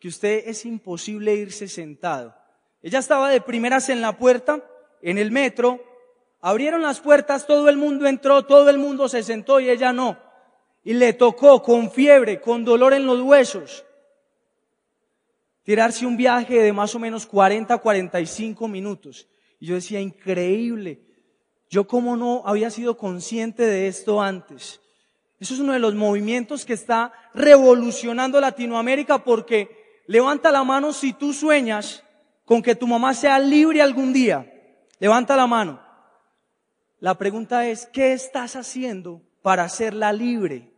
que 0.00 0.08
usted 0.08 0.42
es 0.46 0.64
imposible 0.64 1.32
irse 1.32 1.68
sentado. 1.68 2.34
Ella 2.82 2.98
estaba 2.98 3.30
de 3.30 3.40
primeras 3.40 3.88
en 3.88 4.00
la 4.00 4.18
puerta, 4.18 4.64
en 5.00 5.16
el 5.18 5.30
metro, 5.30 5.80
abrieron 6.40 6.82
las 6.82 6.98
puertas, 6.98 7.46
todo 7.46 7.68
el 7.68 7.76
mundo 7.76 8.08
entró, 8.08 8.46
todo 8.46 8.68
el 8.68 8.78
mundo 8.78 9.08
se 9.08 9.22
sentó 9.22 9.60
y 9.60 9.70
ella 9.70 9.92
no. 9.92 10.26
Y 10.88 10.94
le 10.94 11.12
tocó 11.12 11.62
con 11.62 11.90
fiebre, 11.90 12.40
con 12.40 12.64
dolor 12.64 12.94
en 12.94 13.04
los 13.04 13.20
huesos, 13.20 13.84
tirarse 15.62 16.06
un 16.06 16.16
viaje 16.16 16.62
de 16.62 16.72
más 16.72 16.94
o 16.94 16.98
menos 16.98 17.26
40, 17.26 17.76
45 17.76 18.66
minutos. 18.68 19.28
Y 19.60 19.66
yo 19.66 19.74
decía, 19.74 20.00
increíble, 20.00 21.02
yo 21.68 21.86
como 21.86 22.16
no 22.16 22.42
había 22.46 22.70
sido 22.70 22.96
consciente 22.96 23.66
de 23.66 23.86
esto 23.86 24.22
antes. 24.22 24.80
Eso 25.38 25.52
es 25.52 25.60
uno 25.60 25.74
de 25.74 25.78
los 25.78 25.94
movimientos 25.94 26.64
que 26.64 26.72
está 26.72 27.12
revolucionando 27.34 28.40
Latinoamérica 28.40 29.22
porque 29.22 30.00
levanta 30.06 30.50
la 30.50 30.64
mano 30.64 30.94
si 30.94 31.12
tú 31.12 31.34
sueñas 31.34 32.02
con 32.46 32.62
que 32.62 32.74
tu 32.74 32.86
mamá 32.86 33.12
sea 33.12 33.38
libre 33.38 33.82
algún 33.82 34.14
día. 34.14 34.50
Levanta 35.00 35.36
la 35.36 35.46
mano. 35.46 35.82
La 36.98 37.18
pregunta 37.18 37.66
es, 37.66 37.84
¿qué 37.92 38.14
estás 38.14 38.56
haciendo 38.56 39.20
para 39.42 39.64
hacerla 39.64 40.14
libre? 40.14 40.77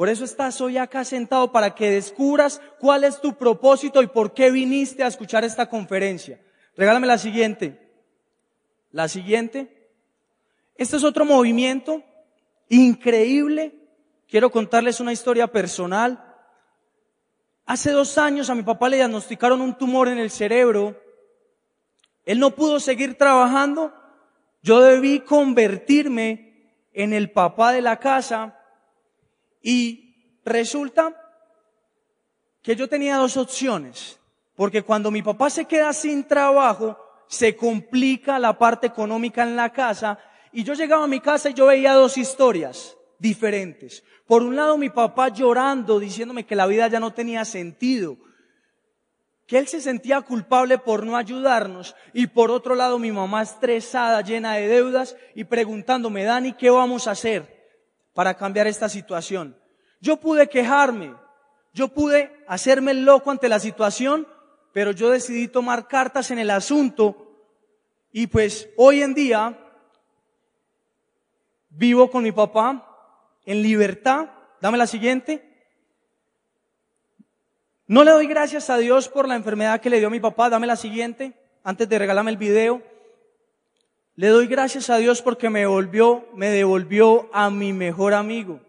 Por 0.00 0.08
eso 0.08 0.24
estás 0.24 0.58
hoy 0.62 0.78
acá 0.78 1.04
sentado 1.04 1.52
para 1.52 1.74
que 1.74 1.90
descubras 1.90 2.62
cuál 2.78 3.04
es 3.04 3.20
tu 3.20 3.34
propósito 3.34 4.02
y 4.02 4.06
por 4.06 4.32
qué 4.32 4.50
viniste 4.50 5.04
a 5.04 5.08
escuchar 5.08 5.44
esta 5.44 5.68
conferencia. 5.68 6.40
Regálame 6.74 7.06
la 7.06 7.18
siguiente. 7.18 7.92
La 8.92 9.08
siguiente. 9.08 9.90
Este 10.74 10.96
es 10.96 11.04
otro 11.04 11.26
movimiento 11.26 12.02
increíble. 12.70 13.74
Quiero 14.26 14.50
contarles 14.50 15.00
una 15.00 15.12
historia 15.12 15.48
personal. 15.48 16.34
Hace 17.66 17.90
dos 17.90 18.16
años 18.16 18.48
a 18.48 18.54
mi 18.54 18.62
papá 18.62 18.88
le 18.88 18.96
diagnosticaron 18.96 19.60
un 19.60 19.76
tumor 19.76 20.08
en 20.08 20.16
el 20.16 20.30
cerebro. 20.30 20.98
Él 22.24 22.38
no 22.38 22.52
pudo 22.52 22.80
seguir 22.80 23.18
trabajando 23.18 23.92
Yo 24.62 24.80
debí 24.80 25.20
convertirme 25.20 26.72
en 26.94 27.12
el 27.12 27.30
papá 27.32 27.72
de 27.72 27.82
la 27.82 27.98
casa 27.98 28.56
y 29.62 30.38
resulta 30.44 31.14
que 32.62 32.76
yo 32.76 32.88
tenía 32.88 33.16
dos 33.16 33.36
opciones, 33.36 34.18
porque 34.54 34.82
cuando 34.82 35.10
mi 35.10 35.22
papá 35.22 35.50
se 35.50 35.64
queda 35.64 35.92
sin 35.92 36.24
trabajo, 36.24 36.98
se 37.28 37.56
complica 37.56 38.38
la 38.38 38.58
parte 38.58 38.86
económica 38.88 39.42
en 39.42 39.56
la 39.56 39.70
casa 39.70 40.18
y 40.52 40.64
yo 40.64 40.74
llegaba 40.74 41.04
a 41.04 41.08
mi 41.08 41.20
casa 41.20 41.50
y 41.50 41.54
yo 41.54 41.66
veía 41.66 41.92
dos 41.92 42.18
historias 42.18 42.96
diferentes. 43.18 44.02
Por 44.26 44.42
un 44.42 44.56
lado, 44.56 44.76
mi 44.76 44.90
papá 44.90 45.28
llorando, 45.28 46.00
diciéndome 46.00 46.44
que 46.44 46.56
la 46.56 46.66
vida 46.66 46.88
ya 46.88 47.00
no 47.00 47.12
tenía 47.12 47.44
sentido, 47.44 48.16
que 49.46 49.58
él 49.58 49.68
se 49.68 49.80
sentía 49.80 50.20
culpable 50.22 50.78
por 50.78 51.04
no 51.04 51.16
ayudarnos. 51.16 51.94
Y 52.12 52.28
por 52.28 52.50
otro 52.50 52.74
lado, 52.74 52.98
mi 52.98 53.12
mamá 53.12 53.42
estresada, 53.42 54.20
llena 54.22 54.54
de 54.54 54.68
deudas 54.68 55.16
y 55.34 55.44
preguntándome, 55.44 56.24
Dani, 56.24 56.52
¿qué 56.52 56.70
vamos 56.70 57.06
a 57.06 57.12
hacer 57.12 57.59
para 58.20 58.34
cambiar 58.34 58.66
esta 58.66 58.86
situación? 58.90 59.56
Yo 59.98 60.18
pude 60.18 60.46
quejarme, 60.46 61.14
yo 61.72 61.88
pude 61.88 62.30
hacerme 62.46 62.92
loco 62.92 63.30
ante 63.30 63.48
la 63.48 63.58
situación, 63.58 64.28
pero 64.74 64.90
yo 64.90 65.08
decidí 65.08 65.48
tomar 65.48 65.88
cartas 65.88 66.30
en 66.30 66.38
el 66.38 66.50
asunto 66.50 67.34
y 68.12 68.26
pues 68.26 68.68
hoy 68.76 69.00
en 69.00 69.14
día 69.14 69.58
vivo 71.70 72.10
con 72.10 72.22
mi 72.22 72.30
papá 72.30 72.86
en 73.46 73.62
libertad. 73.62 74.28
Dame 74.60 74.76
la 74.76 74.86
siguiente. 74.86 75.42
No 77.86 78.04
le 78.04 78.10
doy 78.10 78.26
gracias 78.26 78.68
a 78.68 78.76
Dios 78.76 79.08
por 79.08 79.26
la 79.26 79.36
enfermedad 79.36 79.80
que 79.80 79.88
le 79.88 79.96
dio 79.96 80.08
a 80.08 80.10
mi 80.10 80.20
papá. 80.20 80.50
Dame 80.50 80.66
la 80.66 80.76
siguiente, 80.76 81.32
antes 81.64 81.88
de 81.88 81.98
regalarme 81.98 82.32
el 82.32 82.36
video. 82.36 82.82
Le 84.20 84.28
doy 84.28 84.48
gracias 84.48 84.90
a 84.90 84.98
Dios 84.98 85.22
porque 85.22 85.48
me 85.48 85.64
volvió, 85.64 86.28
me 86.34 86.50
devolvió 86.50 87.30
a 87.32 87.48
mi 87.48 87.72
mejor 87.72 88.12
amigo. 88.12 88.60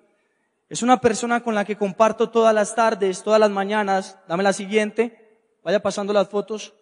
Es 0.70 0.82
una 0.82 1.02
persona 1.02 1.44
con 1.44 1.56
la 1.56 1.66
que 1.66 1.76
comparto 1.76 2.30
todas 2.30 2.56
las 2.56 2.74
tardes, 2.74 3.22
todas 3.22 3.38
las 3.38 3.52
mañanas. 3.52 4.18
Dame 4.30 4.44
la 4.44 4.54
siguiente. 4.54 5.42
Vaya 5.62 5.82
pasando 5.82 6.14
las 6.14 6.30
fotos. 6.30 6.74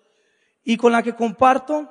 Y 0.63 0.77
con 0.77 0.91
la 0.91 1.01
que 1.01 1.15
comparto 1.15 1.89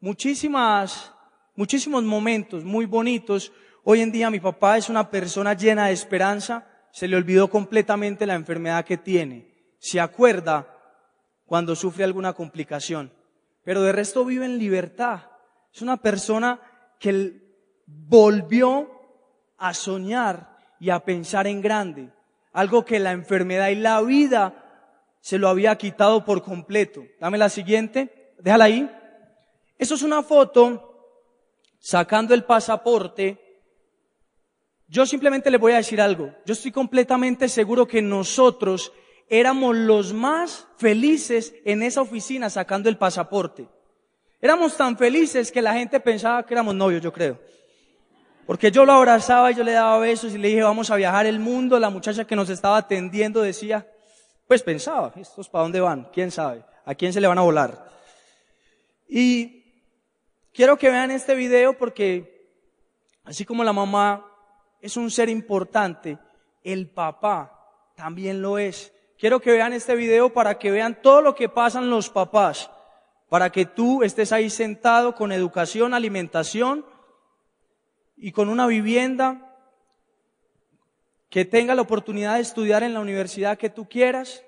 muchísimas, 0.00 1.12
muchísimos 1.54 2.02
momentos 2.02 2.64
muy 2.64 2.86
bonitos. 2.86 3.52
Hoy 3.84 4.00
en 4.00 4.10
día 4.10 4.28
mi 4.28 4.40
papá 4.40 4.78
es 4.78 4.88
una 4.88 5.08
persona 5.08 5.54
llena 5.54 5.86
de 5.86 5.92
esperanza 5.92 6.66
se 6.90 7.06
le 7.06 7.16
olvidó 7.16 7.48
completamente 7.48 8.26
la 8.26 8.34
enfermedad 8.34 8.84
que 8.84 8.96
tiene. 8.96 9.54
Se 9.78 10.00
acuerda 10.00 10.66
cuando 11.44 11.76
sufre 11.76 12.02
alguna 12.02 12.32
complicación. 12.32 13.12
Pero 13.62 13.82
de 13.82 13.92
resto 13.92 14.24
vive 14.24 14.46
en 14.46 14.58
libertad. 14.58 15.35
Es 15.76 15.82
una 15.82 15.98
persona 15.98 16.58
que 16.98 17.34
volvió 17.86 18.90
a 19.58 19.74
soñar 19.74 20.56
y 20.80 20.88
a 20.88 21.00
pensar 21.00 21.46
en 21.46 21.60
grande. 21.60 22.10
Algo 22.54 22.82
que 22.82 22.98
la 22.98 23.12
enfermedad 23.12 23.68
y 23.68 23.74
la 23.74 24.00
vida 24.00 25.12
se 25.20 25.36
lo 25.36 25.50
había 25.50 25.76
quitado 25.76 26.24
por 26.24 26.42
completo. 26.42 27.04
Dame 27.20 27.36
la 27.36 27.50
siguiente. 27.50 28.32
Déjala 28.38 28.64
ahí. 28.64 28.90
Eso 29.76 29.96
es 29.96 30.02
una 30.02 30.22
foto 30.22 31.12
sacando 31.78 32.32
el 32.32 32.44
pasaporte 32.44 33.38
yo 34.88 35.04
simplemente 35.04 35.50
le 35.50 35.58
voy 35.58 35.72
a 35.72 35.76
decir 35.76 36.00
algo. 36.00 36.32
Yo 36.46 36.52
estoy 36.52 36.70
completamente 36.70 37.50
seguro 37.50 37.86
que 37.86 38.00
nosotros 38.00 38.92
éramos 39.28 39.76
los 39.76 40.14
más 40.14 40.68
felices 40.78 41.54
en 41.66 41.82
esa 41.82 42.00
oficina 42.00 42.48
sacando 42.48 42.88
el 42.88 42.96
pasaporte. 42.96 43.68
Éramos 44.40 44.76
tan 44.76 44.96
felices 44.96 45.50
que 45.50 45.62
la 45.62 45.72
gente 45.72 45.98
pensaba 46.00 46.44
que 46.44 46.54
éramos 46.54 46.74
novios, 46.74 47.02
yo 47.02 47.12
creo. 47.12 47.38
Porque 48.46 48.70
yo 48.70 48.84
lo 48.84 48.92
abrazaba 48.92 49.50
y 49.50 49.54
yo 49.54 49.64
le 49.64 49.72
daba 49.72 49.98
besos 49.98 50.32
y 50.32 50.38
le 50.38 50.48
dije, 50.48 50.62
vamos 50.62 50.90
a 50.90 50.96
viajar 50.96 51.26
el 51.26 51.40
mundo. 51.40 51.78
La 51.80 51.90
muchacha 51.90 52.24
que 52.24 52.36
nos 52.36 52.48
estaba 52.48 52.76
atendiendo 52.76 53.42
decía, 53.42 53.86
pues 54.46 54.62
pensaba, 54.62 55.12
¿estos 55.16 55.48
para 55.48 55.62
dónde 55.62 55.80
van? 55.80 56.08
¿Quién 56.12 56.30
sabe? 56.30 56.64
¿A 56.84 56.94
quién 56.94 57.12
se 57.12 57.20
le 57.20 57.26
van 57.26 57.38
a 57.38 57.42
volar? 57.42 57.88
Y 59.08 59.64
quiero 60.52 60.76
que 60.76 60.90
vean 60.90 61.10
este 61.10 61.34
video 61.34 61.76
porque 61.76 62.36
así 63.24 63.44
como 63.44 63.64
la 63.64 63.72
mamá 63.72 64.24
es 64.80 64.96
un 64.96 65.10
ser 65.10 65.28
importante, 65.28 66.18
el 66.62 66.88
papá 66.88 67.92
también 67.96 68.40
lo 68.40 68.58
es. 68.58 68.92
Quiero 69.18 69.40
que 69.40 69.50
vean 69.50 69.72
este 69.72 69.96
video 69.96 70.32
para 70.32 70.58
que 70.58 70.70
vean 70.70 71.00
todo 71.02 71.22
lo 71.22 71.34
que 71.34 71.48
pasan 71.48 71.90
los 71.90 72.10
papás, 72.10 72.70
para 73.28 73.50
que 73.50 73.66
tú 73.66 74.02
estés 74.02 74.32
ahí 74.32 74.50
sentado 74.50 75.14
con 75.14 75.32
educación, 75.32 75.94
alimentación 75.94 76.84
y 78.16 78.32
con 78.32 78.48
una 78.48 78.66
vivienda, 78.66 79.42
que 81.28 81.44
tengas 81.44 81.76
la 81.76 81.82
oportunidad 81.82 82.36
de 82.36 82.40
estudiar 82.40 82.82
en 82.82 82.94
la 82.94 83.00
universidad 83.00 83.58
que 83.58 83.68
tú 83.68 83.88
quieras, 83.88 84.44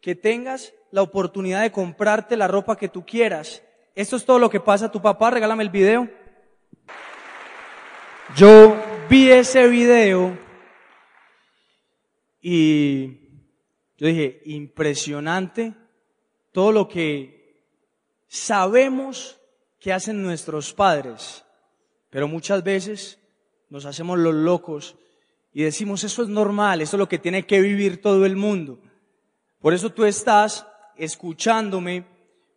que 0.00 0.14
tengas 0.14 0.72
la 0.90 1.02
oportunidad 1.02 1.62
de 1.62 1.72
comprarte 1.72 2.36
la 2.36 2.48
ropa 2.48 2.76
que 2.76 2.88
tú 2.88 3.04
quieras. 3.04 3.62
Esto 3.94 4.16
es 4.16 4.24
todo 4.24 4.38
lo 4.38 4.48
que 4.48 4.60
pasa 4.60 4.86
a 4.86 4.90
tu 4.90 5.02
papá, 5.02 5.30
regálame 5.30 5.62
el 5.62 5.70
video. 5.70 6.08
Yo 8.36 8.76
vi 9.08 9.30
ese 9.30 9.66
video 9.66 10.38
y 12.40 13.18
yo 13.98 14.06
dije, 14.06 14.40
impresionante 14.46 15.74
todo 16.52 16.72
lo 16.72 16.88
que 16.88 17.39
sabemos 18.30 19.38
que 19.78 19.92
hacen 19.92 20.22
nuestros 20.22 20.72
padres, 20.72 21.44
pero 22.08 22.28
muchas 22.28 22.64
veces 22.64 23.18
nos 23.68 23.84
hacemos 23.84 24.18
los 24.18 24.34
locos 24.34 24.96
y 25.52 25.64
decimos, 25.64 26.04
eso 26.04 26.22
es 26.22 26.28
normal, 26.28 26.80
eso 26.80 26.96
es 26.96 26.98
lo 26.98 27.08
que 27.08 27.18
tiene 27.18 27.44
que 27.46 27.60
vivir 27.60 28.00
todo 28.00 28.24
el 28.24 28.36
mundo. 28.36 28.80
Por 29.60 29.74
eso 29.74 29.90
tú 29.90 30.04
estás 30.04 30.66
escuchándome, 30.96 32.06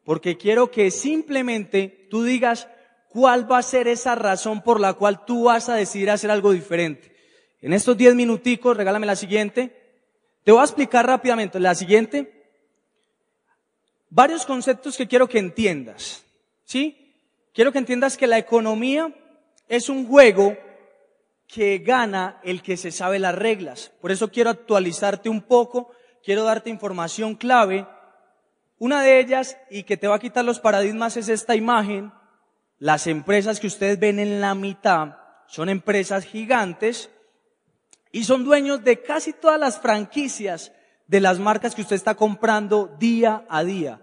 porque 0.06 0.38
quiero 0.38 0.72
que 0.72 0.92
simplemente 0.92 2.08
tú 2.10 2.24
digas, 2.24 2.68
¿Cuál 3.14 3.50
va 3.50 3.60
a 3.60 3.62
ser 3.62 3.88
esa 3.88 4.16
razón 4.16 4.64
por 4.64 4.80
la 4.80 4.94
cual 4.94 5.24
tú 5.24 5.44
vas 5.44 5.70
a 5.70 5.76
decidir 5.76 6.10
hacer 6.10 6.32
algo 6.32 6.52
diferente? 6.52 7.16
En 7.62 7.72
estos 7.72 7.96
diez 7.96 8.16
minuticos, 8.16 8.76
regálame 8.76 9.06
la 9.06 9.16
siguiente. 9.16 9.72
Te 10.44 10.52
voy 10.52 10.62
a 10.62 10.64
explicar 10.64 11.06
rápidamente 11.06 11.60
la 11.60 11.76
siguiente. 11.76 12.33
Varios 14.16 14.46
conceptos 14.46 14.96
que 14.96 15.08
quiero 15.08 15.28
que 15.28 15.40
entiendas. 15.40 16.24
¿Sí? 16.66 17.16
Quiero 17.52 17.72
que 17.72 17.80
entiendas 17.80 18.16
que 18.16 18.28
la 18.28 18.38
economía 18.38 19.12
es 19.68 19.90
un 19.90 20.08
juego 20.08 20.56
que 21.48 21.80
gana 21.80 22.40
el 22.44 22.62
que 22.62 22.78
se 22.78 22.92
sabe 22.92 23.18
las 23.18 23.34
reglas. 23.34 23.92
Por 24.00 24.12
eso 24.12 24.30
quiero 24.30 24.52
actualizarte 24.52 25.30
un 25.30 25.42
poco, 25.42 25.92
quiero 26.24 26.44
darte 26.44 26.70
información 26.70 27.34
clave. 27.34 27.88
Una 28.78 29.02
de 29.02 29.20
ellas, 29.20 29.58
y 29.72 29.82
que 29.82 29.98
te 29.98 30.08
va 30.08 30.18
a 30.18 30.20
quitar 30.20 30.46
los 30.46 30.60
paradigmas, 30.60 31.18
es 31.18 31.28
esta 31.28 31.56
imagen 31.56 32.12
las 32.78 33.08
empresas 33.08 33.60
que 33.60 33.68
ustedes 33.68 34.00
ven 34.00 34.20
en 34.20 34.42
la 34.42 34.54
mitad 34.54 35.16
son 35.48 35.70
empresas 35.70 36.26
gigantes 36.26 37.10
y 38.12 38.26
son 38.26 38.44
dueños 38.44 38.84
de 38.84 39.02
casi 39.02 39.34
todas 39.34 39.60
las 39.60 39.80
franquicias 39.80 40.72
de 41.14 41.20
las 41.20 41.38
marcas 41.38 41.76
que 41.76 41.84
usted 41.84 41.96
está 41.96 42.16
comprando 42.16 42.96
día 42.98 43.46
a 43.48 43.64
día. 43.64 44.02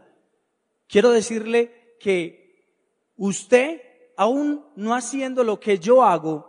Quiero 0.86 1.10
decirle 1.10 1.96
que 1.98 2.76
usted, 3.16 3.80
aún 4.16 4.64
no 4.76 4.94
haciendo 4.94 5.42
lo 5.42 5.58
que 5.58 5.80
yo 5.80 6.04
hago, 6.04 6.48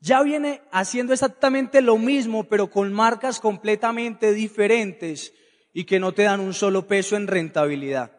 ya 0.00 0.20
viene 0.24 0.62
haciendo 0.72 1.12
exactamente 1.12 1.80
lo 1.80 1.96
mismo, 1.96 2.42
pero 2.48 2.68
con 2.68 2.92
marcas 2.92 3.38
completamente 3.38 4.32
diferentes 4.32 5.32
y 5.72 5.84
que 5.84 6.00
no 6.00 6.10
te 6.10 6.24
dan 6.24 6.40
un 6.40 6.54
solo 6.54 6.88
peso 6.88 7.14
en 7.14 7.28
rentabilidad. 7.28 8.10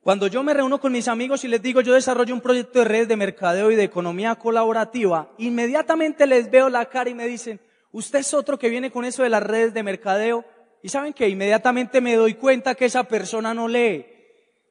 Cuando 0.00 0.26
yo 0.26 0.42
me 0.42 0.52
reúno 0.52 0.80
con 0.80 0.90
mis 0.90 1.06
amigos 1.06 1.44
y 1.44 1.48
les 1.48 1.62
digo 1.62 1.80
yo 1.80 1.94
desarrollo 1.94 2.34
un 2.34 2.40
proyecto 2.40 2.80
de 2.80 2.86
red 2.86 3.06
de 3.06 3.16
mercadeo 3.16 3.70
y 3.70 3.76
de 3.76 3.84
economía 3.84 4.34
colaborativa, 4.34 5.30
inmediatamente 5.38 6.26
les 6.26 6.50
veo 6.50 6.68
la 6.68 6.86
cara 6.86 7.08
y 7.08 7.14
me 7.14 7.28
dicen, 7.28 7.60
usted 7.92 8.20
es 8.20 8.34
otro 8.34 8.58
que 8.58 8.68
viene 8.68 8.90
con 8.90 9.04
eso 9.04 9.22
de 9.22 9.28
las 9.28 9.42
redes 9.42 9.74
de 9.74 9.82
mercadeo. 9.82 10.44
Y 10.82 10.88
saben 10.88 11.12
que 11.12 11.28
inmediatamente 11.28 12.00
me 12.00 12.16
doy 12.16 12.34
cuenta 12.34 12.74
que 12.74 12.86
esa 12.86 13.04
persona 13.04 13.52
no 13.52 13.68
lee, 13.68 14.06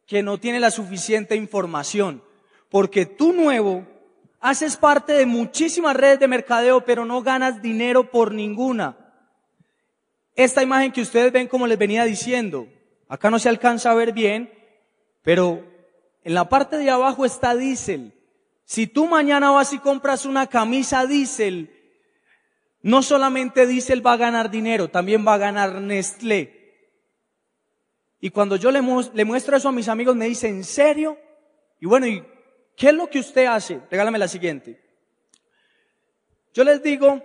que 0.07 0.23
no 0.23 0.39
tiene 0.39 0.59
la 0.59 0.71
suficiente 0.71 1.35
información. 1.35 2.23
Porque 2.69 3.05
tú 3.05 3.33
nuevo 3.33 3.85
haces 4.39 4.77
parte 4.77 5.13
de 5.13 5.25
muchísimas 5.25 5.95
redes 5.95 6.19
de 6.19 6.27
mercadeo, 6.27 6.83
pero 6.85 7.05
no 7.05 7.21
ganas 7.21 7.61
dinero 7.61 8.09
por 8.09 8.33
ninguna. 8.33 8.97
Esta 10.35 10.63
imagen 10.63 10.91
que 10.91 11.01
ustedes 11.01 11.31
ven 11.31 11.47
como 11.47 11.67
les 11.67 11.77
venía 11.77 12.05
diciendo, 12.05 12.67
acá 13.07 13.29
no 13.29 13.39
se 13.39 13.49
alcanza 13.49 13.91
a 13.91 13.95
ver 13.95 14.13
bien, 14.13 14.51
pero 15.21 15.65
en 16.23 16.33
la 16.33 16.47
parte 16.47 16.77
de 16.77 16.89
abajo 16.89 17.25
está 17.25 17.55
diésel. 17.55 18.13
Si 18.65 18.87
tú 18.87 19.07
mañana 19.07 19.51
vas 19.51 19.73
y 19.73 19.79
compras 19.79 20.25
una 20.25 20.47
camisa 20.47 21.05
diésel, 21.05 21.78
no 22.81 23.03
solamente 23.03 23.67
diésel 23.67 24.05
va 24.05 24.13
a 24.13 24.17
ganar 24.17 24.49
dinero, 24.49 24.89
también 24.89 25.25
va 25.27 25.35
a 25.35 25.37
ganar 25.39 25.81
Nestlé. 25.81 26.57
Y 28.21 28.29
cuando 28.31 28.55
yo 28.55 28.71
le, 28.71 28.81
muestro 28.81 29.55
eso 29.55 29.69
a 29.69 29.71
mis 29.71 29.87
amigos, 29.87 30.15
me 30.15 30.25
dicen, 30.25 30.57
¿en 30.57 30.63
serio? 30.63 31.17
Y 31.79 31.85
bueno, 31.85 32.05
¿y 32.07 32.23
¿Qué 32.79 32.87
es 32.87 32.93
lo 32.93 33.09
que 33.09 33.19
usted 33.19 33.45
hace? 33.45 33.81
Regálame 33.91 34.17
la 34.17 34.29
siguiente. 34.29 34.81
Yo 36.53 36.63
les 36.63 36.81
digo 36.81 37.21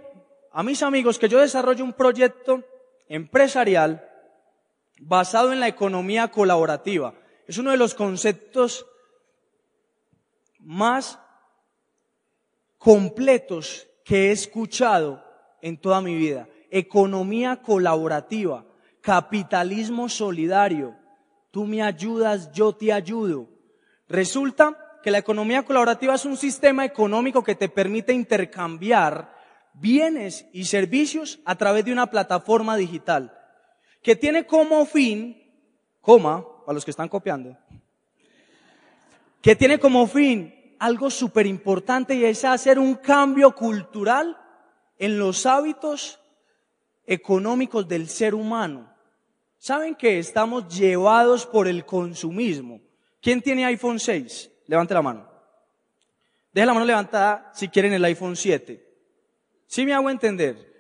a 0.51 0.65
mis 0.65 0.83
amigos 0.83 1.17
que 1.17 1.29
yo 1.29 1.39
desarrollo 1.39 1.85
un 1.85 1.93
proyecto 1.93 2.65
empresarial 3.09 4.05
basado 4.99 5.53
en 5.53 5.61
la 5.61 5.69
economía 5.69 6.27
colaborativa. 6.33 7.15
Es 7.47 7.57
uno 7.57 7.71
de 7.71 7.77
los 7.77 7.95
conceptos 7.95 8.85
más 10.59 11.21
completos 12.77 13.87
que 14.05 14.31
he 14.31 14.33
escuchado 14.33 15.24
en 15.65 15.79
toda 15.79 16.03
mi 16.03 16.15
vida. 16.15 16.47
Economía 16.71 17.57
colaborativa, 17.63 18.67
capitalismo 19.01 20.11
solidario. 20.11 20.95
Tú 21.51 21.65
me 21.65 21.83
ayudas, 21.83 22.53
yo 22.53 22.75
te 22.75 22.93
ayudo. 22.93 23.49
Resulta 24.07 24.77
que 25.03 25.11
la 25.11 25.19
economía 25.19 25.63
colaborativa 25.63 26.15
es 26.15 26.27
un 26.27 26.37
sistema 26.37 26.85
económico 26.85 27.43
que 27.43 27.55
te 27.55 27.71
permite 27.71 28.13
intercambiar 28.13 29.35
bienes 29.73 30.47
y 30.53 30.67
servicios 30.67 31.41
a 31.47 31.55
través 31.55 31.87
de 31.87 31.93
una 31.93 32.11
plataforma 32.11 32.77
digital 32.77 33.33
que 34.03 34.17
tiene 34.17 34.45
como 34.45 34.85
fin, 34.85 35.51
coma, 36.03 36.45
para 36.67 36.75
los 36.75 36.85
que 36.85 36.91
están 36.91 37.09
copiando, 37.09 37.57
que 39.41 39.57
tiene 39.57 39.79
como 39.79 40.07
fin 40.07 40.77
algo 40.79 41.09
súper 41.09 41.47
importante 41.47 42.15
y 42.15 42.27
es 42.27 42.45
hacer 42.45 42.79
un 42.79 42.97
cambio 42.97 43.55
cultural 43.55 44.37
en 44.99 45.19
los 45.19 45.47
hábitos 45.47 46.21
económicos 47.07 47.87
del 47.89 48.09
ser 48.09 48.35
humano. 48.35 48.93
¿Saben 49.59 49.95
que 49.95 50.19
estamos 50.19 50.69
llevados 50.69 51.47
por 51.47 51.69
el 51.69 51.85
consumismo? 51.85 52.81
¿Quién 53.21 53.41
tiene 53.41 53.65
iPhone 53.65 53.99
6? 53.99 54.51
Levante 54.67 54.95
la 54.95 55.03
mano. 55.03 55.29
Deje 56.53 56.67
la 56.67 56.75
mano 56.75 56.87
levantada 56.87 57.51
si 57.55 57.69
quieren 57.69 57.93
el 57.93 58.05
iPhone 58.05 58.37
7. 58.37 58.85
¿Sí 59.67 59.85
me 59.85 59.95
hago 59.95 60.11
entender? 60.11 60.73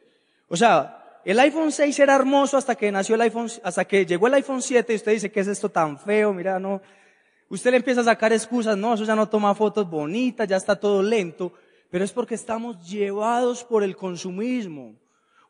O 0.48 0.56
sea, 0.56 1.20
el 1.24 1.40
iPhone 1.40 1.72
6 1.72 1.98
era 1.98 2.14
hermoso 2.14 2.56
hasta 2.56 2.74
que 2.74 2.92
nació 2.92 3.14
el 3.14 3.22
iPhone, 3.22 3.48
hasta 3.62 3.84
que 3.84 4.04
llegó 4.04 4.26
el 4.26 4.34
iPhone 4.34 4.60
7 4.60 4.92
y 4.92 4.96
usted 4.96 5.12
dice, 5.12 5.32
¿qué 5.32 5.40
es 5.40 5.48
esto 5.48 5.70
tan 5.70 5.98
feo? 5.98 6.32
Mira, 6.32 6.58
no. 6.58 6.82
Usted 7.48 7.70
le 7.70 7.78
empieza 7.78 8.02
a 8.02 8.04
sacar 8.04 8.32
excusas, 8.32 8.76
no, 8.76 8.94
eso 8.94 9.04
ya 9.04 9.16
no 9.16 9.28
toma 9.28 9.54
fotos 9.54 9.88
bonitas, 9.88 10.46
ya 10.46 10.56
está 10.56 10.76
todo 10.76 11.02
lento, 11.02 11.52
pero 11.94 12.04
es 12.04 12.10
porque 12.10 12.34
estamos 12.34 12.84
llevados 12.84 13.62
por 13.62 13.84
el 13.84 13.94
consumismo. 13.94 14.96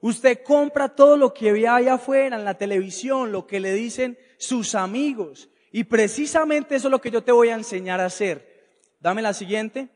Usted 0.02 0.42
compra 0.44 0.90
todo 0.90 1.16
lo 1.16 1.32
que 1.32 1.52
ve 1.52 1.66
allá 1.66 1.94
afuera, 1.94 2.36
en 2.36 2.44
la 2.44 2.58
televisión, 2.58 3.32
lo 3.32 3.46
que 3.46 3.60
le 3.60 3.72
dicen 3.72 4.18
sus 4.36 4.74
amigos. 4.74 5.48
Y 5.72 5.84
precisamente 5.84 6.74
eso 6.74 6.88
es 6.88 6.90
lo 6.90 7.00
que 7.00 7.10
yo 7.10 7.24
te 7.24 7.32
voy 7.32 7.48
a 7.48 7.54
enseñar 7.54 7.98
a 7.98 8.04
hacer. 8.04 8.76
Dame 9.00 9.22
la 9.22 9.32
siguiente. 9.32 9.88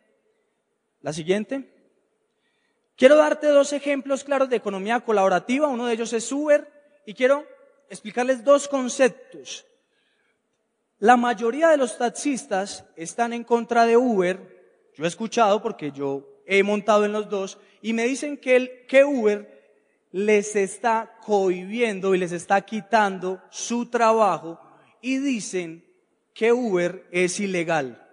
La 1.03 1.13
siguiente. 1.13 1.71
Quiero 2.97 3.17
darte 3.17 3.49
dos 3.49 3.75
ejemplos 3.75 4.25
claros 4.25 4.49
de 4.49 4.57
economía 4.57 5.01
colaborativa. 5.01 5.69
Uno 5.69 5.85
de 5.85 5.93
ellos 5.93 6.15
es 6.15 6.33
Uber 6.33 6.67
y 7.05 7.13
quiero 7.13 7.45
explicarles 7.91 8.43
dos 8.43 8.69
conceptos. 8.69 9.67
La 10.99 11.19
mayoría 11.19 11.69
de 11.69 11.77
los 11.77 11.99
taxistas 11.99 12.87
están 12.97 13.35
en 13.35 13.45
contra 13.45 13.85
de 13.85 13.99
Uber. 13.99 14.57
Yo 14.95 15.05
he 15.05 15.09
escuchado 15.09 15.61
porque 15.61 15.93
yo 15.93 16.38
he 16.49 16.63
montado 16.63 17.05
en 17.05 17.13
los 17.13 17.29
dos 17.29 17.59
y 17.83 17.93
me 17.93 18.05
dicen 18.05 18.39
que, 18.39 18.57
el, 18.57 18.87
que 18.87 19.05
Uber 19.05 19.59
les 20.11 20.57
está 20.57 21.19
cohibiendo 21.25 22.15
y 22.15 22.19
les 22.19 22.33
está 22.33 22.63
quitando 22.63 23.41
su 23.51 23.87
trabajo 23.87 24.59
y 25.03 25.19
dicen 25.19 25.85
que 26.33 26.53
Uber 26.53 27.07
es 27.13 27.39
ilegal. 27.39 28.05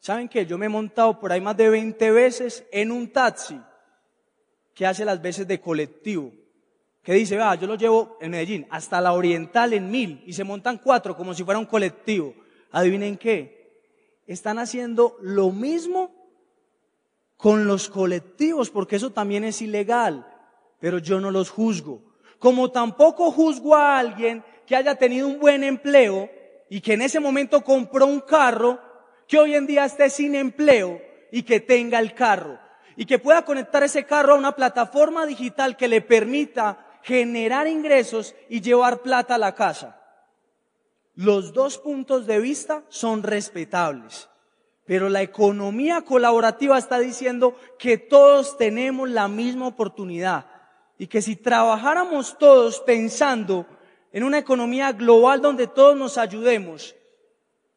¿Saben 0.00 0.28
qué? 0.28 0.44
Yo 0.44 0.58
me 0.58 0.66
he 0.66 0.70
montado 0.70 1.20
por 1.20 1.30
ahí 1.30 1.40
más 1.40 1.56
de 1.56 1.68
20 1.70 2.10
veces 2.10 2.64
en 2.72 2.90
un 2.90 3.08
taxi 3.08 3.60
que 4.74 4.86
hace 4.86 5.04
las 5.04 5.22
veces 5.22 5.46
de 5.46 5.60
colectivo, 5.60 6.32
que 7.02 7.12
dice, 7.12 7.36
va, 7.36 7.54
yo 7.54 7.66
lo 7.66 7.76
llevo 7.76 8.18
en 8.20 8.32
Medellín 8.32 8.66
hasta 8.70 9.00
la 9.00 9.12
Oriental 9.12 9.72
en 9.74 9.90
mil 9.90 10.22
y 10.26 10.32
se 10.32 10.42
montan 10.42 10.78
cuatro 10.78 11.16
como 11.16 11.34
si 11.34 11.44
fuera 11.44 11.60
un 11.60 11.66
colectivo. 11.66 12.34
Adivinen 12.72 13.16
qué, 13.16 13.60
están 14.26 14.58
haciendo 14.58 15.16
lo 15.20 15.50
mismo 15.50 16.19
con 17.40 17.66
los 17.66 17.88
colectivos, 17.88 18.70
porque 18.70 18.96
eso 18.96 19.10
también 19.10 19.44
es 19.44 19.62
ilegal, 19.62 20.26
pero 20.78 20.98
yo 20.98 21.20
no 21.20 21.30
los 21.30 21.50
juzgo. 21.50 22.02
Como 22.38 22.70
tampoco 22.70 23.30
juzgo 23.30 23.74
a 23.76 23.98
alguien 23.98 24.44
que 24.66 24.76
haya 24.76 24.94
tenido 24.94 25.26
un 25.26 25.38
buen 25.38 25.64
empleo 25.64 26.30
y 26.68 26.80
que 26.80 26.94
en 26.94 27.02
ese 27.02 27.20
momento 27.20 27.62
compró 27.62 28.06
un 28.06 28.20
carro, 28.20 28.78
que 29.26 29.38
hoy 29.38 29.54
en 29.54 29.66
día 29.66 29.84
esté 29.84 30.10
sin 30.10 30.34
empleo 30.34 31.00
y 31.32 31.42
que 31.42 31.60
tenga 31.60 31.98
el 31.98 32.14
carro 32.14 32.58
y 32.96 33.06
que 33.06 33.18
pueda 33.18 33.44
conectar 33.44 33.82
ese 33.82 34.04
carro 34.04 34.34
a 34.34 34.38
una 34.38 34.54
plataforma 34.54 35.24
digital 35.26 35.76
que 35.76 35.88
le 35.88 36.00
permita 36.00 36.86
generar 37.02 37.66
ingresos 37.66 38.34
y 38.48 38.60
llevar 38.60 39.02
plata 39.02 39.36
a 39.36 39.38
la 39.38 39.54
casa. 39.54 40.00
Los 41.14 41.52
dos 41.52 41.78
puntos 41.78 42.26
de 42.26 42.40
vista 42.40 42.84
son 42.88 43.22
respetables, 43.22 44.29
pero 44.90 45.08
la 45.08 45.22
economía 45.22 46.02
colaborativa 46.02 46.76
está 46.76 46.98
diciendo 46.98 47.56
que 47.78 47.96
todos 47.96 48.58
tenemos 48.58 49.08
la 49.08 49.28
misma 49.28 49.68
oportunidad 49.68 50.46
y 50.98 51.06
que 51.06 51.22
si 51.22 51.36
trabajáramos 51.36 52.36
todos 52.36 52.80
pensando 52.80 53.68
en 54.12 54.24
una 54.24 54.38
economía 54.38 54.90
global 54.90 55.40
donde 55.40 55.68
todos 55.68 55.96
nos 55.96 56.18
ayudemos, 56.18 56.96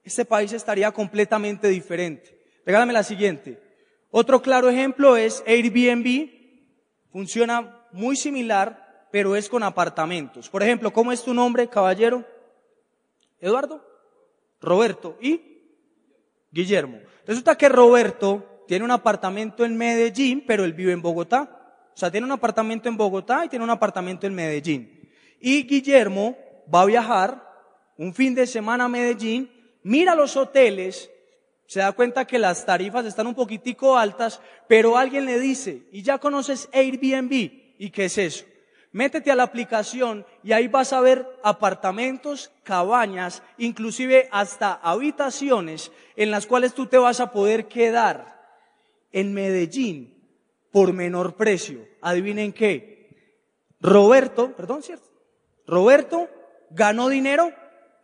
este 0.03 0.25
país 0.25 0.53
estaría 0.53 0.91
completamente 0.91 1.67
diferente. 1.67 2.35
Regálame 2.65 2.93
la 2.93 3.03
siguiente. 3.03 3.61
Otro 4.09 4.41
claro 4.41 4.67
ejemplo 4.67 5.15
es 5.15 5.43
Airbnb. 5.45 6.31
Funciona 7.11 7.85
muy 7.91 8.15
similar, 8.15 9.07
pero 9.11 9.35
es 9.35 9.49
con 9.49 9.61
apartamentos. 9.61 10.49
Por 10.49 10.63
ejemplo, 10.63 10.91
¿cómo 10.91 11.11
es 11.11 11.23
tu 11.23 11.35
nombre, 11.35 11.67
caballero? 11.67 12.25
Eduardo, 13.39 13.85
Roberto 14.59 15.15
y 15.21 15.52
Guillermo. 16.53 16.99
Resulta 17.27 17.57
que 17.57 17.67
Roberto 17.67 18.63
tiene 18.67 18.85
un 18.85 18.91
apartamento 18.91 19.65
en 19.65 19.75
Medellín, 19.75 20.45
pero 20.47 20.63
él 20.63 20.71
vive 20.71 20.93
en 20.93 21.01
Bogotá. 21.01 21.89
O 21.93 21.97
sea, 21.97 22.09
tiene 22.09 22.25
un 22.25 22.31
apartamento 22.31 22.87
en 22.87 22.95
Bogotá 22.95 23.43
y 23.43 23.49
tiene 23.49 23.65
un 23.65 23.71
apartamento 23.71 24.25
en 24.25 24.35
Medellín. 24.35 25.09
Y 25.41 25.63
Guillermo 25.63 26.37
va 26.73 26.83
a 26.83 26.85
viajar 26.85 27.43
un 27.97 28.13
fin 28.13 28.33
de 28.33 28.47
semana 28.47 28.85
a 28.85 28.89
Medellín, 28.89 29.51
mira 29.83 30.15
los 30.15 30.37
hoteles 30.37 31.09
se 31.73 31.79
da 31.79 31.91
cuenta 31.91 32.25
que 32.25 32.37
las 32.37 32.65
tarifas 32.65 33.05
están 33.05 33.25
un 33.25 33.33
poquitico 33.33 33.97
altas, 33.97 34.39
pero 34.67 34.95
alguien 34.95 35.25
le 35.25 35.39
dice, 35.39 35.87
y 35.91 36.03
ya 36.03 36.19
conoces 36.19 36.69
Airbnb, 36.71 37.31
¿y 37.31 37.89
qué 37.89 38.05
es 38.05 38.17
eso? 38.17 38.45
Métete 38.93 39.31
a 39.31 39.35
la 39.35 39.43
aplicación 39.43 40.23
y 40.43 40.51
ahí 40.51 40.67
vas 40.67 40.93
a 40.93 41.01
ver 41.01 41.27
apartamentos, 41.43 42.51
cabañas, 42.61 43.41
inclusive 43.57 44.29
hasta 44.31 44.73
habitaciones 44.73 45.91
en 46.15 46.29
las 46.29 46.45
cuales 46.45 46.75
tú 46.75 46.85
te 46.85 46.99
vas 46.99 47.19
a 47.19 47.31
poder 47.31 47.67
quedar 47.67 48.39
en 49.11 49.33
Medellín 49.33 50.13
por 50.71 50.93
menor 50.93 51.35
precio. 51.35 51.87
Adivinen 52.01 52.53
qué. 52.53 53.09
Roberto, 53.81 54.55
perdón, 54.55 54.83
¿cierto? 54.83 55.09
Roberto 55.65 56.29
ganó 56.69 57.09
dinero 57.09 57.51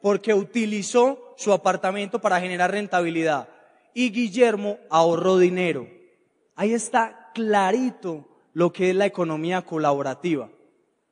porque 0.01 0.33
utilizó 0.33 1.35
su 1.37 1.53
apartamento 1.53 2.19
para 2.19 2.41
generar 2.41 2.71
rentabilidad 2.71 3.47
y 3.93 4.11
Guillermo 4.11 4.79
ahorró 4.89 5.37
dinero. 5.37 5.87
Ahí 6.55 6.73
está 6.73 7.29
clarito 7.35 8.27
lo 8.53 8.73
que 8.73 8.89
es 8.89 8.95
la 8.95 9.05
economía 9.05 9.61
colaborativa. 9.61 10.49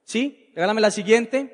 ¿Sí? 0.07 0.51
Regálame 0.55 0.79
la 0.79 0.89
siguiente. 0.89 1.53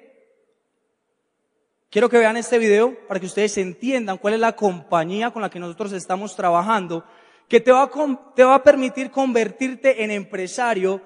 Quiero 1.89 2.07
que 2.07 2.19
vean 2.19 2.37
este 2.37 2.59
video 2.59 2.95
para 3.07 3.19
que 3.19 3.25
ustedes 3.25 3.57
entiendan 3.57 4.19
cuál 4.19 4.35
es 4.35 4.39
la 4.39 4.55
compañía 4.55 5.31
con 5.31 5.41
la 5.41 5.49
que 5.49 5.59
nosotros 5.59 5.91
estamos 5.91 6.35
trabajando, 6.35 7.03
que 7.49 7.59
te 7.59 7.71
va, 7.71 7.83
a, 7.83 8.33
te 8.35 8.43
va 8.43 8.53
a 8.55 8.63
permitir 8.63 9.09
convertirte 9.09 10.03
en 10.03 10.11
empresario 10.11 11.01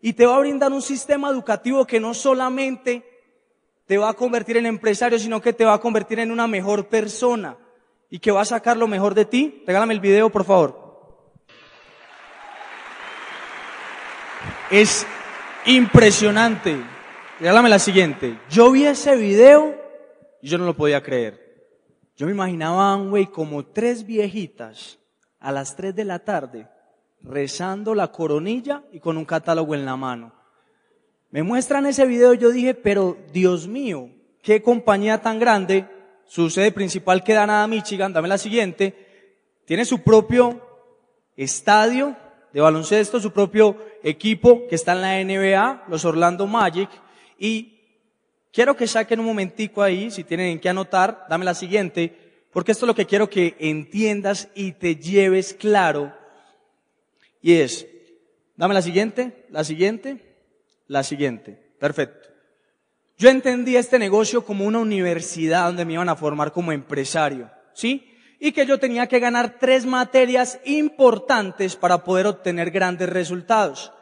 y 0.00 0.12
te 0.12 0.26
va 0.26 0.36
a 0.36 0.38
brindar 0.38 0.72
un 0.72 0.80
sistema 0.80 1.28
educativo 1.28 1.84
que 1.84 1.98
no 1.98 2.14
solamente 2.14 3.04
te 3.84 3.98
va 3.98 4.10
a 4.10 4.14
convertir 4.14 4.56
en 4.58 4.66
empresario, 4.66 5.18
sino 5.18 5.42
que 5.42 5.52
te 5.52 5.64
va 5.64 5.74
a 5.74 5.80
convertir 5.80 6.20
en 6.20 6.30
una 6.30 6.46
mejor 6.46 6.86
persona 6.86 7.58
y 8.10 8.20
que 8.20 8.30
va 8.30 8.42
a 8.42 8.44
sacar 8.44 8.76
lo 8.76 8.86
mejor 8.86 9.14
de 9.14 9.24
ti. 9.24 9.64
Regálame 9.66 9.94
el 9.94 10.00
video, 10.00 10.30
por 10.30 10.44
favor. 10.44 10.80
Es 14.70 15.04
impresionante. 15.66 16.91
Regálame 17.42 17.70
la 17.70 17.80
siguiente. 17.80 18.38
Yo 18.48 18.70
vi 18.70 18.84
ese 18.84 19.16
video 19.16 19.74
y 20.40 20.48
yo 20.48 20.58
no 20.58 20.64
lo 20.64 20.76
podía 20.76 21.02
creer. 21.02 21.74
Yo 22.16 22.26
me 22.26 22.30
imaginaba, 22.30 22.94
güey, 22.94 23.26
como 23.26 23.66
tres 23.66 24.06
viejitas 24.06 25.00
a 25.40 25.50
las 25.50 25.74
tres 25.74 25.92
de 25.96 26.04
la 26.04 26.20
tarde 26.20 26.68
rezando 27.20 27.96
la 27.96 28.12
coronilla 28.12 28.84
y 28.92 29.00
con 29.00 29.16
un 29.16 29.24
catálogo 29.24 29.74
en 29.74 29.84
la 29.84 29.96
mano. 29.96 30.32
Me 31.32 31.42
muestran 31.42 31.84
ese 31.86 32.06
video 32.06 32.32
yo 32.34 32.52
dije, 32.52 32.74
pero 32.74 33.16
Dios 33.32 33.66
mío, 33.66 34.08
qué 34.40 34.62
compañía 34.62 35.20
tan 35.20 35.40
grande 35.40 35.88
su 36.26 36.48
sede 36.48 36.70
principal 36.70 37.24
queda 37.24 37.44
nada 37.44 37.66
Michigan, 37.66 38.12
dame 38.12 38.28
la 38.28 38.38
siguiente, 38.38 38.94
tiene 39.64 39.84
su 39.84 40.04
propio 40.04 40.64
estadio 41.36 42.14
de 42.52 42.60
baloncesto, 42.60 43.18
su 43.18 43.32
propio 43.32 43.76
equipo 44.04 44.68
que 44.68 44.76
está 44.76 44.92
en 44.92 45.00
la 45.00 45.24
NBA, 45.24 45.86
los 45.88 46.04
Orlando 46.04 46.46
Magic, 46.46 46.88
y 47.42 47.80
quiero 48.52 48.76
que 48.76 48.86
saquen 48.86 49.18
un 49.18 49.26
momentico 49.26 49.82
ahí, 49.82 50.12
si 50.12 50.22
tienen 50.22 50.60
que 50.60 50.68
anotar, 50.68 51.26
dame 51.28 51.44
la 51.44 51.54
siguiente, 51.54 52.16
porque 52.52 52.70
esto 52.70 52.84
es 52.84 52.86
lo 52.86 52.94
que 52.94 53.06
quiero 53.06 53.28
que 53.28 53.56
entiendas 53.58 54.48
y 54.54 54.70
te 54.70 54.94
lleves 54.94 55.52
claro, 55.52 56.14
y 57.40 57.54
es, 57.54 57.84
dame 58.54 58.74
la 58.74 58.82
siguiente, 58.82 59.44
la 59.50 59.64
siguiente, 59.64 60.36
la 60.86 61.02
siguiente, 61.02 61.58
perfecto. 61.80 62.28
Yo 63.18 63.28
entendí 63.28 63.74
este 63.74 63.98
negocio 63.98 64.44
como 64.44 64.64
una 64.64 64.78
universidad 64.78 65.66
donde 65.66 65.84
me 65.84 65.94
iban 65.94 66.08
a 66.08 66.14
formar 66.14 66.52
como 66.52 66.70
empresario, 66.70 67.50
¿sí? 67.74 68.08
y 68.38 68.52
que 68.52 68.66
yo 68.66 68.78
tenía 68.78 69.08
que 69.08 69.18
ganar 69.18 69.56
tres 69.58 69.84
materias 69.84 70.60
importantes 70.64 71.74
para 71.74 72.04
poder 72.04 72.28
obtener 72.28 72.70
grandes 72.70 73.08
resultados. 73.08 73.92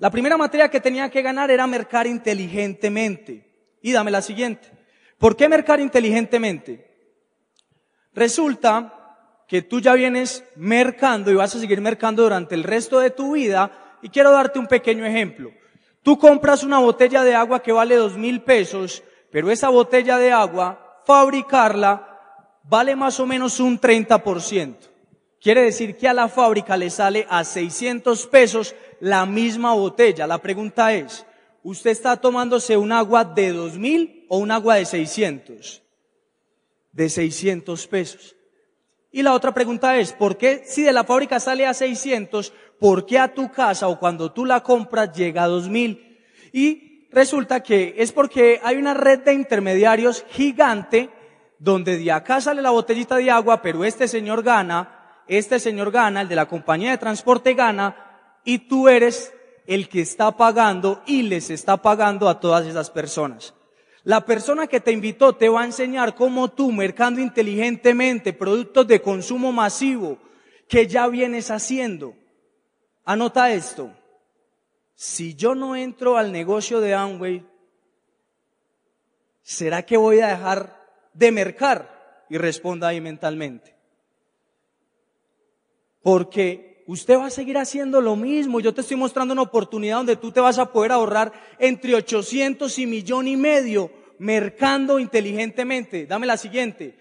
La 0.00 0.10
primera 0.10 0.38
materia 0.38 0.70
que 0.70 0.80
tenía 0.80 1.10
que 1.10 1.20
ganar 1.20 1.50
era 1.50 1.66
mercar 1.66 2.06
inteligentemente. 2.06 3.76
Y 3.82 3.92
dame 3.92 4.10
la 4.10 4.22
siguiente. 4.22 4.68
¿Por 5.18 5.36
qué 5.36 5.48
mercar 5.48 5.78
inteligentemente? 5.78 6.90
Resulta 8.14 9.44
que 9.46 9.60
tú 9.60 9.80
ya 9.80 9.92
vienes 9.92 10.42
mercando 10.56 11.30
y 11.30 11.34
vas 11.34 11.54
a 11.54 11.60
seguir 11.60 11.82
mercando 11.82 12.22
durante 12.22 12.54
el 12.54 12.64
resto 12.64 12.98
de 12.98 13.10
tu 13.10 13.32
vida 13.32 13.98
y 14.00 14.08
quiero 14.08 14.32
darte 14.32 14.58
un 14.58 14.66
pequeño 14.66 15.04
ejemplo. 15.04 15.52
Tú 16.02 16.18
compras 16.18 16.62
una 16.64 16.78
botella 16.78 17.22
de 17.22 17.34
agua 17.34 17.62
que 17.62 17.72
vale 17.72 17.96
dos 17.96 18.16
mil 18.16 18.42
pesos, 18.42 19.02
pero 19.30 19.50
esa 19.50 19.68
botella 19.68 20.16
de 20.16 20.32
agua, 20.32 21.02
fabricarla 21.04 22.06
vale 22.64 22.96
más 22.96 23.20
o 23.20 23.26
menos 23.26 23.60
un 23.60 23.78
30%. 23.78 24.76
Quiere 25.40 25.62
decir 25.62 25.96
que 25.96 26.08
a 26.08 26.14
la 26.14 26.28
fábrica 26.28 26.76
le 26.76 26.90
sale 26.90 27.26
a 27.28 27.44
600 27.44 28.26
pesos 28.28 28.74
la 29.00 29.26
misma 29.26 29.74
botella. 29.74 30.26
La 30.26 30.38
pregunta 30.38 30.92
es, 30.92 31.26
¿usted 31.62 31.90
está 31.90 32.16
tomándose 32.16 32.76
un 32.76 32.92
agua 32.92 33.24
de 33.24 33.52
2000 33.52 34.26
o 34.28 34.38
un 34.38 34.50
agua 34.50 34.76
de 34.76 34.84
600? 34.84 35.82
De 36.92 37.08
600 37.08 37.86
pesos. 37.86 38.36
Y 39.12 39.22
la 39.22 39.32
otra 39.32 39.52
pregunta 39.52 39.96
es, 39.98 40.12
¿por 40.12 40.36
qué 40.36 40.62
si 40.64 40.82
de 40.82 40.92
la 40.92 41.04
fábrica 41.04 41.40
sale 41.40 41.66
a 41.66 41.74
600, 41.74 42.52
por 42.78 43.06
qué 43.06 43.18
a 43.18 43.34
tu 43.34 43.50
casa 43.50 43.88
o 43.88 43.98
cuando 43.98 44.32
tú 44.32 44.44
la 44.44 44.62
compras 44.62 45.12
llega 45.12 45.42
a 45.42 45.48
2000? 45.48 46.18
Y 46.52 47.08
resulta 47.10 47.60
que 47.60 47.94
es 47.98 48.12
porque 48.12 48.60
hay 48.62 48.76
una 48.76 48.94
red 48.94 49.20
de 49.20 49.34
intermediarios 49.34 50.24
gigante 50.30 51.10
donde 51.58 51.98
de 51.98 52.10
acá 52.10 52.40
sale 52.40 52.62
la 52.62 52.70
botellita 52.70 53.16
de 53.16 53.30
agua, 53.30 53.60
pero 53.60 53.84
este 53.84 54.08
señor 54.08 54.42
gana, 54.42 55.22
este 55.28 55.58
señor 55.58 55.90
gana, 55.90 56.22
el 56.22 56.28
de 56.28 56.36
la 56.36 56.46
compañía 56.46 56.92
de 56.92 56.98
transporte 56.98 57.54
gana, 57.54 58.09
y 58.44 58.58
tú 58.58 58.88
eres 58.88 59.32
el 59.66 59.88
que 59.88 60.00
está 60.00 60.36
pagando 60.36 61.02
y 61.06 61.22
les 61.22 61.50
está 61.50 61.76
pagando 61.76 62.28
a 62.28 62.40
todas 62.40 62.66
esas 62.66 62.90
personas. 62.90 63.54
La 64.02 64.24
persona 64.24 64.66
que 64.66 64.80
te 64.80 64.92
invitó 64.92 65.34
te 65.34 65.48
va 65.48 65.62
a 65.62 65.66
enseñar 65.66 66.14
cómo 66.14 66.50
tú, 66.50 66.72
mercando 66.72 67.20
inteligentemente 67.20 68.32
productos 68.32 68.86
de 68.86 69.02
consumo 69.02 69.52
masivo 69.52 70.18
que 70.68 70.86
ya 70.86 71.06
vienes 71.06 71.50
haciendo. 71.50 72.14
Anota 73.04 73.52
esto. 73.52 73.92
Si 74.94 75.34
yo 75.34 75.54
no 75.54 75.76
entro 75.76 76.16
al 76.16 76.32
negocio 76.32 76.80
de 76.80 76.94
Amway, 76.94 77.46
¿será 79.42 79.82
que 79.84 79.96
voy 79.96 80.20
a 80.20 80.28
dejar 80.28 80.80
de 81.12 81.32
mercar? 81.32 82.24
Y 82.28 82.38
responda 82.38 82.88
ahí 82.88 83.00
mentalmente. 83.00 83.74
Porque 86.02 86.69
usted 86.92 87.18
va 87.18 87.26
a 87.26 87.30
seguir 87.30 87.56
haciendo 87.56 88.00
lo 88.00 88.16
mismo. 88.16 88.58
Yo 88.58 88.74
te 88.74 88.80
estoy 88.80 88.96
mostrando 88.96 89.32
una 89.32 89.42
oportunidad 89.42 89.98
donde 89.98 90.16
tú 90.16 90.32
te 90.32 90.40
vas 90.40 90.58
a 90.58 90.72
poder 90.72 90.90
ahorrar 90.90 91.32
entre 91.60 91.94
800 91.94 92.76
y 92.80 92.86
millón 92.86 93.28
y 93.28 93.36
medio 93.36 93.92
mercando 94.18 94.98
inteligentemente. 94.98 96.06
Dame 96.06 96.26
la 96.26 96.36
siguiente. 96.36 96.98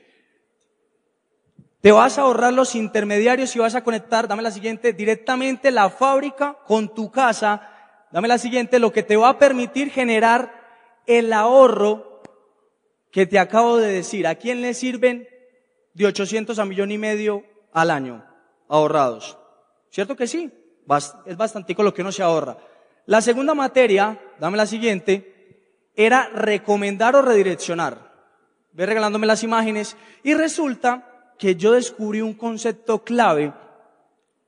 Te 1.81 1.91
vas 1.91 2.19
a 2.19 2.21
ahorrar 2.21 2.53
los 2.53 2.75
intermediarios 2.75 3.55
y 3.55 3.59
vas 3.59 3.73
a 3.73 3.83
conectar, 3.83 4.27
dame 4.27 4.43
la 4.43 4.51
siguiente, 4.51 4.93
directamente 4.93 5.71
la 5.71 5.89
fábrica 5.89 6.59
con 6.67 6.93
tu 6.93 7.09
casa. 7.09 7.67
Dame 8.11 8.27
la 8.27 8.37
siguiente, 8.37 8.77
lo 8.77 8.93
que 8.93 9.01
te 9.01 9.17
va 9.17 9.29
a 9.29 9.39
permitir 9.39 9.89
generar 9.89 10.53
el 11.07 11.33
ahorro 11.33 12.21
que 13.11 13.25
te 13.25 13.39
acabo 13.39 13.77
de 13.77 13.91
decir, 13.91 14.27
¿a 14.27 14.35
quién 14.35 14.61
le 14.61 14.75
sirven 14.75 15.27
de 15.95 16.05
800 16.05 16.59
a 16.59 16.65
millón 16.65 16.91
y 16.91 16.99
medio 16.99 17.43
al 17.73 17.89
año 17.89 18.23
ahorrados? 18.67 19.39
¿Cierto 19.89 20.15
que 20.15 20.27
sí? 20.27 20.51
Es 21.25 21.37
bastante 21.37 21.75
lo 21.77 21.93
que 21.93 22.01
uno 22.01 22.11
se 22.11 22.23
ahorra. 22.23 22.57
La 23.05 23.21
segunda 23.21 23.53
materia, 23.53 24.19
dame 24.39 24.57
la 24.57 24.65
siguiente, 24.65 25.91
era 25.95 26.29
recomendar 26.29 27.15
o 27.15 27.21
redireccionar. 27.21 28.09
Ve 28.71 28.85
regalándome 28.85 29.27
las 29.27 29.43
imágenes 29.43 29.97
y 30.23 30.33
resulta 30.33 31.33
que 31.37 31.55
yo 31.55 31.71
descubrí 31.71 32.21
un 32.21 32.33
concepto 32.33 33.03
clave 33.03 33.53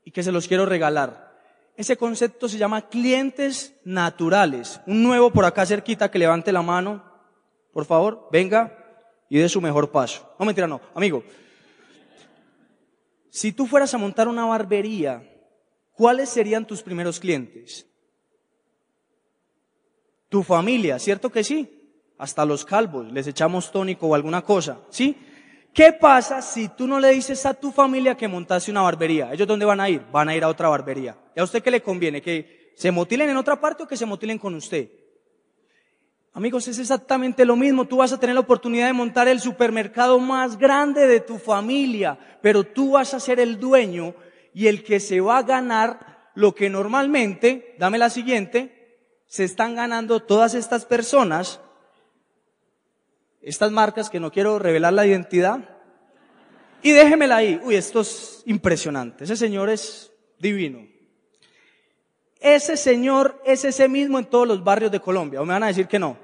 y 0.03 0.11
que 0.11 0.23
se 0.23 0.31
los 0.31 0.47
quiero 0.47 0.65
regalar. 0.65 1.31
Ese 1.75 1.97
concepto 1.97 2.47
se 2.47 2.57
llama 2.57 2.89
clientes 2.89 3.73
naturales. 3.83 4.81
Un 4.85 5.03
nuevo 5.03 5.31
por 5.31 5.45
acá 5.45 5.65
cerquita 5.65 6.11
que 6.11 6.19
levante 6.19 6.51
la 6.51 6.61
mano 6.61 7.11
por 7.73 7.85
favor, 7.85 8.27
venga 8.31 8.77
y 9.29 9.37
dé 9.37 9.47
su 9.47 9.61
mejor 9.61 9.91
paso. 9.91 10.29
No 10.37 10.45
mentira, 10.45 10.67
no. 10.67 10.81
Amigo, 10.93 11.23
si 13.29 13.53
tú 13.53 13.65
fueras 13.65 13.93
a 13.93 13.97
montar 13.97 14.27
una 14.27 14.45
barbería, 14.45 15.23
¿cuáles 16.01 16.29
serían 16.29 16.65
tus 16.65 16.81
primeros 16.81 17.19
clientes? 17.19 17.85
Tu 20.29 20.41
familia, 20.41 20.97
¿cierto 20.97 21.31
que 21.31 21.43
sí? 21.43 21.69
Hasta 22.17 22.43
los 22.43 22.65
calvos, 22.65 23.11
les 23.11 23.27
echamos 23.27 23.71
tónico 23.71 24.07
o 24.07 24.15
alguna 24.15 24.41
cosa, 24.41 24.79
¿sí? 24.89 25.15
¿Qué 25.71 25.93
pasa 25.93 26.41
si 26.41 26.69
tú 26.69 26.87
no 26.87 26.99
le 26.99 27.11
dices 27.11 27.45
a 27.45 27.53
tu 27.53 27.71
familia 27.71 28.17
que 28.17 28.27
montase 28.27 28.71
una 28.71 28.81
barbería? 28.81 29.31
¿Ellos 29.31 29.47
dónde 29.47 29.63
van 29.63 29.79
a 29.79 29.89
ir? 29.89 30.01
Van 30.11 30.27
a 30.27 30.35
ir 30.35 30.43
a 30.43 30.47
otra 30.47 30.69
barbería. 30.69 31.15
¿Y 31.35 31.39
a 31.39 31.43
usted 31.43 31.61
qué 31.61 31.69
le 31.69 31.83
conviene? 31.83 32.19
¿Que 32.19 32.73
se 32.75 32.89
motilen 32.89 33.29
en 33.29 33.37
otra 33.37 33.61
parte 33.61 33.83
o 33.83 33.87
que 33.87 33.95
se 33.95 34.07
motilen 34.07 34.39
con 34.39 34.55
usted? 34.55 34.89
Amigos, 36.33 36.67
es 36.67 36.79
exactamente 36.79 37.45
lo 37.45 37.55
mismo. 37.55 37.85
Tú 37.85 37.97
vas 37.97 38.11
a 38.11 38.19
tener 38.19 38.33
la 38.33 38.41
oportunidad 38.41 38.87
de 38.87 38.93
montar 38.93 39.27
el 39.27 39.39
supermercado 39.39 40.17
más 40.17 40.57
grande 40.57 41.05
de 41.05 41.19
tu 41.19 41.37
familia, 41.37 42.17
pero 42.41 42.63
tú 42.63 42.93
vas 42.93 43.13
a 43.13 43.19
ser 43.19 43.39
el 43.39 43.59
dueño 43.59 44.15
y 44.53 44.67
el 44.67 44.83
que 44.83 44.99
se 44.99 45.21
va 45.21 45.39
a 45.39 45.43
ganar 45.43 46.31
lo 46.35 46.55
que 46.55 46.69
normalmente, 46.69 47.75
dame 47.79 47.97
la 47.97 48.09
siguiente, 48.09 48.81
se 49.27 49.43
están 49.43 49.75
ganando 49.75 50.21
todas 50.21 50.53
estas 50.55 50.85
personas, 50.85 51.61
estas 53.41 53.71
marcas 53.71 54.09
que 54.09 54.19
no 54.19 54.31
quiero 54.31 54.59
revelar 54.59 54.93
la 54.93 55.07
identidad. 55.07 55.79
Y 56.83 56.91
déjemela 56.91 57.37
ahí. 57.37 57.59
Uy, 57.63 57.75
esto 57.75 58.01
es 58.01 58.43
impresionante. 58.45 59.23
Ese 59.23 59.35
señor 59.35 59.69
es 59.69 60.11
divino. 60.39 60.87
Ese 62.39 62.75
señor 62.75 63.39
es 63.45 63.63
ese 63.65 63.87
mismo 63.87 64.17
en 64.17 64.25
todos 64.25 64.47
los 64.47 64.63
barrios 64.63 64.91
de 64.91 64.99
Colombia. 64.99 65.41
¿O 65.41 65.45
me 65.45 65.53
van 65.53 65.63
a 65.63 65.67
decir 65.67 65.87
que 65.87 65.99
no? 65.99 66.17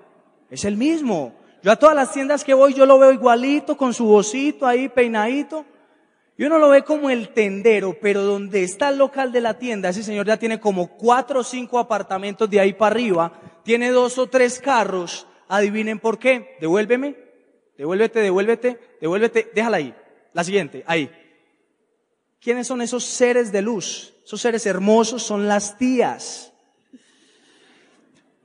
Es 0.50 0.66
el 0.66 0.76
mismo. 0.76 1.36
Yo 1.62 1.72
a 1.72 1.76
todas 1.76 1.96
las 1.96 2.12
tiendas 2.12 2.44
que 2.44 2.54
voy, 2.54 2.74
yo 2.74 2.86
lo 2.86 2.98
veo 2.98 3.12
igualito, 3.12 3.78
con 3.78 3.94
su 3.94 4.06
bocito 4.06 4.66
ahí 4.66 4.90
peinadito. 4.90 5.66
Y 6.38 6.44
uno 6.44 6.60
lo 6.60 6.70
ve 6.70 6.84
como 6.84 7.10
el 7.10 7.30
tendero, 7.30 7.98
pero 8.00 8.22
donde 8.22 8.64
está 8.64 8.90
el 8.90 9.00
local 9.00 9.32
de 9.32 9.42
la 9.42 9.58
tienda, 9.58 9.90
ese 9.90 10.04
señor 10.04 10.28
ya 10.28 10.38
tiene 10.38 10.60
como 10.60 10.96
cuatro 10.96 11.40
o 11.40 11.44
cinco 11.44 11.80
apartamentos 11.80 12.48
de 12.48 12.60
ahí 12.60 12.74
para 12.74 12.94
arriba, 12.94 13.62
tiene 13.64 13.90
dos 13.90 14.20
o 14.20 14.28
tres 14.28 14.60
carros. 14.60 15.26
Adivinen 15.48 16.00
por 16.00 16.20
qué. 16.20 16.58
Devuélveme, 16.62 17.16
devuélvete, 17.78 18.20
devuélvete, 18.20 18.80
devuélvete, 19.02 19.52
déjala 19.56 19.78
ahí. 19.78 19.96
La 20.34 20.44
siguiente, 20.44 20.84
ahí. 20.86 21.10
¿Quiénes 22.40 22.68
son 22.68 22.82
esos 22.82 23.04
seres 23.04 23.52
de 23.52 23.64
luz? 23.64 24.14
Esos 24.24 24.40
seres 24.40 24.66
hermosos 24.66 25.24
son 25.24 25.48
las 25.48 25.78
tías. 25.78 26.54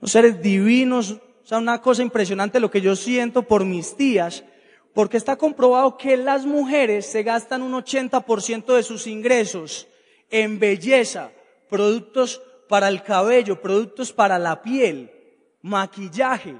Los 0.01 0.11
seres 0.11 0.41
divinos. 0.41 1.11
O 1.11 1.45
sea, 1.45 1.59
una 1.59 1.81
cosa 1.81 2.01
impresionante 2.01 2.59
lo 2.59 2.71
que 2.71 2.81
yo 2.81 2.95
siento 2.95 3.43
por 3.43 3.65
mis 3.65 3.95
tías, 3.95 4.43
porque 4.93 5.17
está 5.17 5.35
comprobado 5.35 5.97
que 5.97 6.15
las 6.17 6.45
mujeres 6.45 7.05
se 7.05 7.23
gastan 7.23 7.61
un 7.61 7.73
80% 7.73 8.75
de 8.75 8.83
sus 8.83 9.07
ingresos 9.07 9.87
en 10.29 10.59
belleza, 10.59 11.31
productos 11.69 12.41
para 12.69 12.87
el 12.87 13.03
cabello, 13.03 13.61
productos 13.61 14.13
para 14.13 14.37
la 14.37 14.61
piel, 14.61 15.11
maquillaje, 15.61 16.55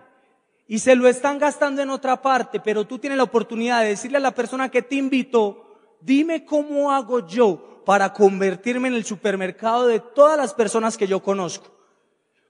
y 0.68 0.80
se 0.80 0.96
lo 0.96 1.08
están 1.08 1.38
gastando 1.38 1.82
en 1.82 1.90
otra 1.90 2.22
parte, 2.22 2.60
pero 2.60 2.86
tú 2.86 2.98
tienes 2.98 3.18
la 3.18 3.24
oportunidad 3.24 3.82
de 3.82 3.90
decirle 3.90 4.18
a 4.18 4.22
la 4.22 4.34
persona 4.34 4.70
que 4.70 4.82
te 4.82 4.96
invitó, 4.96 5.98
dime 6.02 6.46
cómo 6.46 6.92
hago 6.92 7.28
yo 7.28 7.84
para 7.86 8.14
convertirme 8.14 8.88
en 8.88 8.96
el 8.96 9.06
supermercado 9.06 9.88
de 9.88 10.00
todas 10.00 10.38
las 10.38 10.54
personas 10.54 10.98
que 10.98 11.08
yo 11.08 11.22
conozco. 11.22 11.68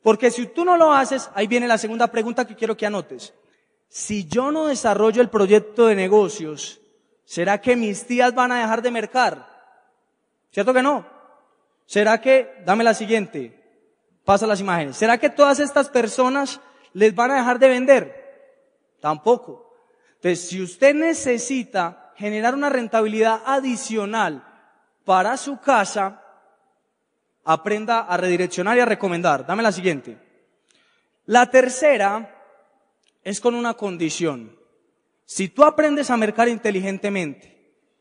Porque 0.01 0.31
si 0.31 0.45
tú 0.47 0.63
no 0.63 0.77
lo 0.77 0.93
haces, 0.93 1.29
ahí 1.33 1.47
viene 1.47 1.67
la 1.67 1.77
segunda 1.77 2.07
pregunta 2.07 2.45
que 2.45 2.55
quiero 2.55 2.77
que 2.77 2.85
anotes. 2.85 3.33
Si 3.93 4.25
yo 4.25 4.51
no 4.51 4.65
desarrollo 4.65 5.21
el 5.21 5.29
proyecto 5.29 5.85
de 5.85 5.93
negocios, 5.93 6.81
¿será 7.25 7.61
que 7.61 7.75
mis 7.75 8.07
tías 8.07 8.33
van 8.33 8.51
a 8.51 8.57
dejar 8.57 8.81
de 8.81 8.89
mercar? 8.89 9.47
¿Cierto 10.49 10.73
que 10.73 10.81
no? 10.81 11.05
¿Será 11.85 12.19
que, 12.19 12.55
dame 12.65 12.83
la 12.83 12.95
siguiente, 12.95 13.85
pasa 14.25 14.47
las 14.47 14.59
imágenes, 14.59 14.97
¿será 14.97 15.19
que 15.19 15.29
todas 15.29 15.59
estas 15.59 15.89
personas 15.89 16.59
les 16.93 17.13
van 17.13 17.29
a 17.29 17.35
dejar 17.35 17.59
de 17.59 17.69
vender? 17.69 18.95
Tampoco. 18.99 19.75
Entonces, 20.15 20.49
si 20.49 20.59
usted 20.59 20.95
necesita 20.95 22.13
generar 22.15 22.55
una 22.55 22.69
rentabilidad 22.69 23.43
adicional 23.45 24.43
para 25.05 25.37
su 25.37 25.59
casa, 25.59 26.19
aprenda 27.43 27.99
a 27.99 28.17
redireccionar 28.17 28.75
y 28.75 28.79
a 28.79 28.85
recomendar. 28.85 29.45
Dame 29.45 29.61
la 29.61 29.71
siguiente. 29.71 30.17
La 31.27 31.51
tercera 31.51 32.32
es 33.23 33.39
con 33.39 33.55
una 33.55 33.73
condición. 33.75 34.57
Si 35.25 35.47
tú 35.47 35.63
aprendes 35.63 36.09
a 36.09 36.17
mercar 36.17 36.47
inteligentemente, 36.49 37.53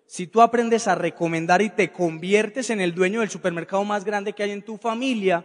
si 0.06 0.26
tú 0.26 0.42
aprendes 0.42 0.88
a 0.88 0.94
recomendar 0.94 1.62
y 1.62 1.70
te 1.70 1.90
conviertes 1.90 2.70
en 2.70 2.80
el 2.80 2.94
dueño 2.94 3.20
del 3.20 3.30
supermercado 3.30 3.84
más 3.84 4.04
grande 4.04 4.32
que 4.32 4.42
hay 4.42 4.50
en 4.50 4.64
tu 4.64 4.76
familia, 4.76 5.44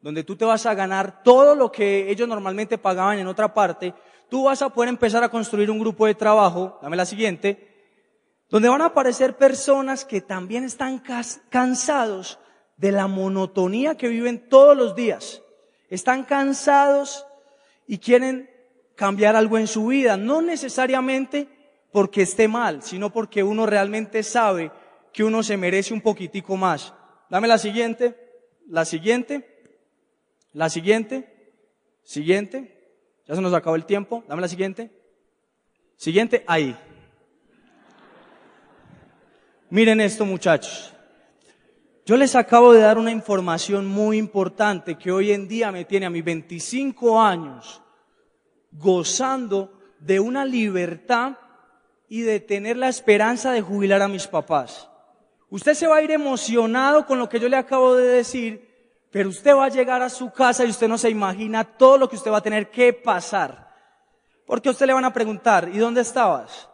donde 0.00 0.24
tú 0.24 0.36
te 0.36 0.44
vas 0.44 0.66
a 0.66 0.74
ganar 0.74 1.22
todo 1.22 1.54
lo 1.54 1.70
que 1.70 2.10
ellos 2.10 2.28
normalmente 2.28 2.78
pagaban 2.78 3.18
en 3.18 3.26
otra 3.26 3.52
parte, 3.52 3.94
tú 4.28 4.44
vas 4.44 4.62
a 4.62 4.70
poder 4.70 4.88
empezar 4.88 5.22
a 5.22 5.28
construir 5.28 5.70
un 5.70 5.78
grupo 5.78 6.06
de 6.06 6.14
trabajo, 6.14 6.78
dame 6.82 6.96
la 6.96 7.04
siguiente, 7.04 7.68
donde 8.48 8.68
van 8.68 8.82
a 8.82 8.86
aparecer 8.86 9.36
personas 9.36 10.04
que 10.04 10.20
también 10.20 10.64
están 10.64 11.02
cansados 11.48 12.38
de 12.76 12.92
la 12.92 13.06
monotonía 13.06 13.96
que 13.96 14.08
viven 14.08 14.48
todos 14.48 14.76
los 14.76 14.94
días. 14.94 15.42
Están 15.88 16.24
cansados 16.24 17.26
y 17.86 17.98
quieren 17.98 18.50
cambiar 18.94 19.36
algo 19.36 19.58
en 19.58 19.66
su 19.66 19.86
vida, 19.86 20.16
no 20.16 20.42
necesariamente 20.42 21.48
porque 21.92 22.22
esté 22.22 22.48
mal, 22.48 22.82
sino 22.82 23.12
porque 23.12 23.42
uno 23.42 23.66
realmente 23.66 24.22
sabe 24.22 24.72
que 25.12 25.24
uno 25.24 25.42
se 25.42 25.56
merece 25.56 25.92
un 25.92 26.00
poquitico 26.00 26.56
más. 26.56 26.94
Dame 27.28 27.48
la 27.48 27.58
siguiente, 27.58 28.16
la 28.68 28.84
siguiente, 28.84 29.46
la 30.52 30.70
siguiente, 30.70 31.54
siguiente. 32.02 33.00
Ya 33.26 33.34
se 33.34 33.40
nos 33.40 33.52
acabó 33.54 33.76
el 33.76 33.84
tiempo. 33.84 34.24
Dame 34.26 34.42
la 34.42 34.48
siguiente. 34.48 34.90
Siguiente, 35.96 36.44
ahí. 36.46 36.76
Miren 39.70 40.00
esto 40.00 40.24
muchachos. 40.24 40.92
Yo 42.04 42.16
les 42.16 42.34
acabo 42.34 42.72
de 42.72 42.80
dar 42.80 42.98
una 42.98 43.12
información 43.12 43.86
muy 43.86 44.18
importante 44.18 44.98
que 44.98 45.12
hoy 45.12 45.30
en 45.30 45.46
día 45.46 45.70
me 45.70 45.84
tiene 45.84 46.06
a 46.06 46.10
mis 46.10 46.24
25 46.24 47.20
años 47.20 47.81
gozando 48.72 49.72
de 50.00 50.20
una 50.20 50.44
libertad 50.44 51.38
y 52.08 52.22
de 52.22 52.40
tener 52.40 52.76
la 52.76 52.88
esperanza 52.88 53.52
de 53.52 53.62
jubilar 53.62 54.02
a 54.02 54.08
mis 54.08 54.26
papás. 54.26 54.88
Usted 55.48 55.74
se 55.74 55.86
va 55.86 55.96
a 55.96 56.02
ir 56.02 56.10
emocionado 56.10 57.06
con 57.06 57.18
lo 57.18 57.28
que 57.28 57.38
yo 57.38 57.48
le 57.48 57.56
acabo 57.56 57.94
de 57.94 58.06
decir, 58.06 58.68
pero 59.10 59.28
usted 59.28 59.54
va 59.54 59.66
a 59.66 59.70
llegar 59.70 60.02
a 60.02 60.08
su 60.08 60.32
casa 60.32 60.64
y 60.64 60.70
usted 60.70 60.88
no 60.88 60.98
se 60.98 61.10
imagina 61.10 61.64
todo 61.64 61.98
lo 61.98 62.08
que 62.08 62.16
usted 62.16 62.30
va 62.30 62.38
a 62.38 62.42
tener 62.42 62.70
que 62.70 62.92
pasar. 62.92 63.70
Porque 64.46 64.70
usted 64.70 64.86
le 64.86 64.94
van 64.94 65.04
a 65.04 65.12
preguntar, 65.12 65.70
¿y 65.72 65.78
dónde 65.78 66.00
estabas? 66.00 66.68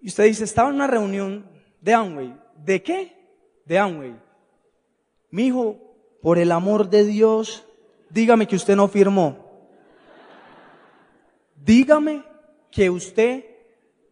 Y 0.00 0.08
usted 0.08 0.24
dice, 0.24 0.44
estaba 0.44 0.68
en 0.68 0.76
una 0.76 0.86
reunión 0.86 1.50
de 1.80 1.94
Amway. 1.94 2.36
¿De 2.56 2.82
qué? 2.82 3.16
De 3.64 3.78
Amway. 3.78 4.14
Mi 5.30 5.46
hijo, 5.46 5.76
por 6.22 6.38
el 6.38 6.52
amor 6.52 6.88
de 6.90 7.04
Dios, 7.04 7.64
dígame 8.08 8.46
que 8.46 8.56
usted 8.56 8.76
no 8.76 8.88
firmó. 8.88 9.49
Dígame 11.64 12.24
que 12.70 12.90
usted 12.90 13.44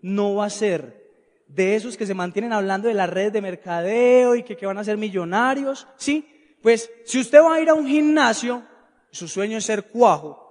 no 0.03 0.37
va 0.37 0.47
a 0.47 0.51
ser 0.51 0.99
de 1.47 1.75
esos 1.75 1.97
que 1.97 2.07
se 2.07 2.15
mantienen 2.15 2.53
hablando 2.53 2.89
de 2.89 2.95
las 2.95 3.09
redes 3.09 3.33
de 3.33 3.41
mercadeo 3.41 4.35
y 4.35 4.43
que, 4.43 4.67
van 4.67 4.79
a 4.79 4.85
ser 4.85 4.97
millonarios. 4.97 5.87
Sí, 5.97 6.57
pues 6.63 6.91
si 7.05 7.19
usted 7.21 7.41
va 7.41 7.55
a 7.55 7.61
ir 7.61 7.71
a 7.71 7.75
un 7.75 7.87
gimnasio, 7.87 8.63
su 9.11 9.27
sueño 9.27 9.59
es 9.59 9.65
ser 9.65 9.85
cuajo, 9.85 10.45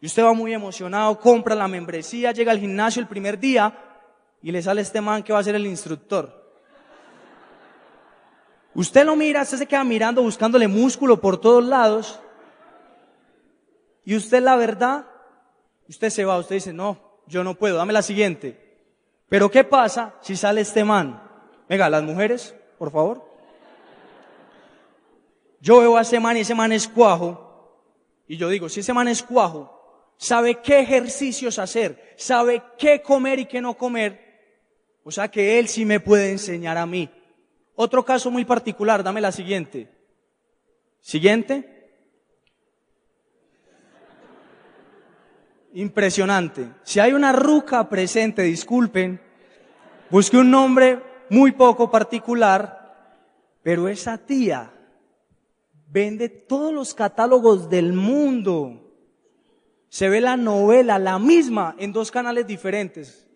y 0.00 0.06
usted 0.06 0.22
va 0.22 0.32
muy 0.32 0.52
emocionado, 0.52 1.18
compra 1.18 1.54
la 1.54 1.66
membresía, 1.66 2.32
llega 2.32 2.52
al 2.52 2.60
gimnasio 2.60 3.00
el 3.00 3.08
primer 3.08 3.38
día 3.38 3.76
y 4.42 4.52
le 4.52 4.62
sale 4.62 4.82
este 4.82 5.00
man 5.00 5.22
que 5.22 5.32
va 5.32 5.38
a 5.38 5.44
ser 5.44 5.54
el 5.54 5.66
instructor. 5.66 6.44
Usted 8.74 9.04
lo 9.04 9.16
mira, 9.16 9.42
usted 9.42 9.58
se 9.58 9.66
queda 9.66 9.82
mirando, 9.82 10.22
buscándole 10.22 10.68
músculo 10.68 11.20
por 11.20 11.40
todos 11.40 11.64
lados. 11.64 12.20
Y 14.04 14.16
usted 14.16 14.42
la 14.42 14.56
verdad 14.56 15.06
Usted 15.88 16.10
se 16.10 16.24
va, 16.24 16.38
usted 16.38 16.56
dice, 16.56 16.72
no, 16.72 17.20
yo 17.26 17.44
no 17.44 17.54
puedo, 17.54 17.76
dame 17.76 17.92
la 17.92 18.02
siguiente. 18.02 18.78
Pero 19.28 19.50
¿qué 19.50 19.64
pasa 19.64 20.14
si 20.20 20.36
sale 20.36 20.60
este 20.60 20.84
man? 20.84 21.22
Venga, 21.68 21.88
las 21.88 22.02
mujeres, 22.02 22.54
por 22.78 22.90
favor. 22.90 23.24
Yo 25.60 25.80
veo 25.80 25.96
a 25.96 26.02
ese 26.02 26.20
man 26.20 26.36
y 26.36 26.40
ese 26.40 26.54
man 26.54 26.72
es 26.72 26.86
cuajo. 26.86 27.80
Y 28.28 28.36
yo 28.36 28.48
digo, 28.48 28.68
si 28.68 28.80
ese 28.80 28.92
man 28.92 29.08
es 29.08 29.22
cuajo, 29.22 30.14
sabe 30.16 30.60
qué 30.60 30.80
ejercicios 30.80 31.58
hacer, 31.58 32.14
sabe 32.16 32.62
qué 32.78 33.02
comer 33.02 33.38
y 33.38 33.46
qué 33.46 33.60
no 33.60 33.74
comer, 33.74 34.24
o 35.04 35.10
sea 35.10 35.28
que 35.28 35.58
él 35.58 35.68
sí 35.68 35.84
me 35.84 36.00
puede 36.00 36.30
enseñar 36.30 36.78
a 36.78 36.86
mí. 36.86 37.10
Otro 37.74 38.04
caso 38.04 38.30
muy 38.30 38.44
particular, 38.44 39.02
dame 39.02 39.20
la 39.20 39.32
siguiente. 39.32 39.90
Siguiente. 41.00 41.73
Impresionante. 45.74 46.70
Si 46.84 47.00
hay 47.00 47.12
una 47.12 47.32
ruca 47.32 47.88
presente, 47.88 48.42
disculpen, 48.42 49.20
busque 50.08 50.38
un 50.38 50.50
nombre 50.50 51.02
muy 51.30 51.52
poco 51.52 51.90
particular, 51.90 53.18
pero 53.62 53.88
esa 53.88 54.18
tía 54.18 54.72
vende 55.88 56.28
todos 56.28 56.72
los 56.72 56.94
catálogos 56.94 57.68
del 57.68 57.92
mundo. 57.92 58.80
Se 59.88 60.08
ve 60.08 60.20
la 60.20 60.36
novela, 60.36 60.98
la 60.98 61.18
misma, 61.18 61.74
en 61.78 61.92
dos 61.92 62.10
canales 62.10 62.46
diferentes. 62.46 63.26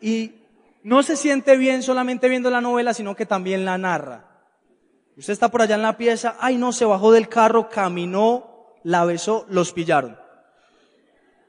Y 0.00 0.34
no 0.82 1.02
se 1.02 1.16
siente 1.16 1.56
bien 1.56 1.82
solamente 1.82 2.28
viendo 2.28 2.50
la 2.50 2.60
novela, 2.60 2.92
sino 2.94 3.16
que 3.16 3.26
también 3.26 3.64
la 3.64 3.78
narra. 3.78 4.30
Usted 5.16 5.32
está 5.32 5.50
por 5.50 5.62
allá 5.62 5.76
en 5.76 5.82
la 5.82 5.96
pieza, 5.96 6.36
ay 6.40 6.56
no, 6.56 6.72
se 6.72 6.84
bajó 6.84 7.12
del 7.12 7.28
carro, 7.28 7.68
caminó, 7.68 8.74
la 8.82 9.04
besó, 9.04 9.46
los 9.48 9.72
pillaron. 9.72 10.23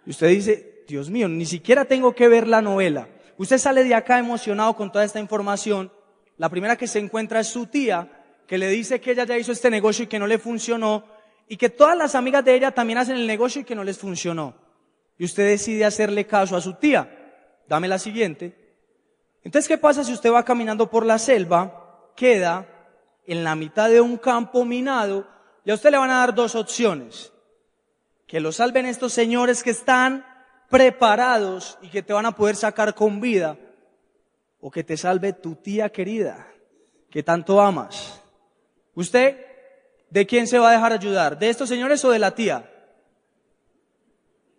Y 0.06 0.12
usted 0.12 0.28
dice, 0.30 0.84
Dios 0.88 1.10
mío, 1.10 1.28
ni 1.28 1.46
siquiera 1.46 1.86
tengo 1.86 2.14
que 2.14 2.28
ver 2.28 2.48
la 2.48 2.62
novela. 2.62 3.08
Usted 3.38 3.58
sale 3.58 3.84
de 3.84 3.96
acá 3.96 4.20
emocionado 4.20 4.76
con 4.76 4.92
toda 4.92 5.04
esta 5.04 5.20
información. 5.20 5.92
La 6.38 6.50
primera 6.50 6.78
que 6.78 6.88
se 6.88 7.00
encuentra 7.00 7.40
es 7.40 7.48
su 7.48 7.68
tía, 7.68 8.24
que 8.48 8.58
le 8.58 8.70
dice 8.70 9.02
que 9.02 9.12
ella 9.12 9.26
ya 9.26 9.38
hizo 9.38 9.52
este 9.52 9.70
negocio 9.70 10.04
y 10.04 10.08
que 10.08 10.20
no 10.20 10.28
le 10.28 10.38
funcionó, 10.38 11.06
y 11.48 11.58
que 11.58 11.70
todas 11.70 11.98
las 11.98 12.16
amigas 12.16 12.46
de 12.46 12.56
ella 12.56 12.72
también 12.72 13.00
hacen 13.00 13.18
el 13.18 13.28
negocio 13.28 13.62
y 13.62 13.66
que 13.66 13.76
no 13.76 13.84
les 13.84 13.98
funcionó. 13.98 14.56
Y 15.18 15.26
usted 15.26 15.48
decide 15.48 15.86
hacerle 15.86 16.26
caso 16.26 16.56
a 16.56 16.62
su 16.62 16.76
tía. 16.76 17.10
Dame 17.68 17.88
la 17.88 18.00
siguiente. 18.00 18.56
Entonces, 19.44 19.68
¿qué 19.68 19.78
pasa 19.78 20.04
si 20.04 20.14
usted 20.14 20.32
va 20.32 20.44
caminando 20.44 20.90
por 20.90 21.06
la 21.06 21.18
selva, 21.18 22.12
queda 22.16 22.68
en 23.26 23.44
la 23.44 23.56
mitad 23.56 23.90
de 23.90 24.02
un 24.02 24.18
campo 24.18 24.66
minado, 24.66 25.28
y 25.64 25.72
a 25.72 25.76
usted 25.76 25.92
le 25.92 25.98
van 25.98 26.12
a 26.12 26.20
dar 26.20 26.36
dos 26.36 26.56
opciones 26.56 27.32
que 28.28 28.40
lo 28.40 28.52
salven 28.52 28.86
estos 28.86 29.14
señores 29.14 29.64
que 29.64 29.70
están 29.70 30.26
preparados 30.70 31.78
y 31.82 31.90
que 31.90 32.02
te 32.02 32.14
van 32.14 32.26
a 32.26 32.36
poder 32.36 32.56
sacar 32.56 32.96
con 32.96 33.22
vida, 33.22 33.58
o 34.60 34.72
que 34.72 34.84
te 34.84 34.98
salve 34.98 35.34
tu 35.34 35.56
tía 35.56 35.90
querida, 35.92 36.48
que 37.10 37.22
tanto 37.22 37.62
amas. 37.62 38.22
¿Usted 38.96 39.46
de 40.10 40.26
quién 40.26 40.48
se 40.48 40.58
va 40.58 40.70
a 40.70 40.74
dejar 40.74 40.92
ayudar? 40.92 41.38
¿De 41.38 41.50
estos 41.50 41.70
señores 41.70 42.04
o 42.04 42.10
de 42.10 42.20
la 42.20 42.34
tía? 42.34 42.72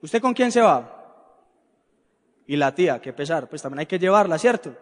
¿Usted 0.01 0.21
con 0.21 0.35
quién 0.35 0.53
se 0.53 0.61
va? 0.61 0.93
Y 2.47 2.55
la 2.57 2.73
tía, 2.73 3.01
qué 3.01 3.12
pesar, 3.12 3.49
pues 3.49 3.62
también 3.62 3.81
hay 3.81 3.87
que 3.87 3.99
llevarla, 3.99 4.39
¿cierto? 4.39 4.77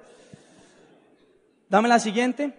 Dame 1.71 1.89
la 1.89 1.99
siguiente. 1.99 2.53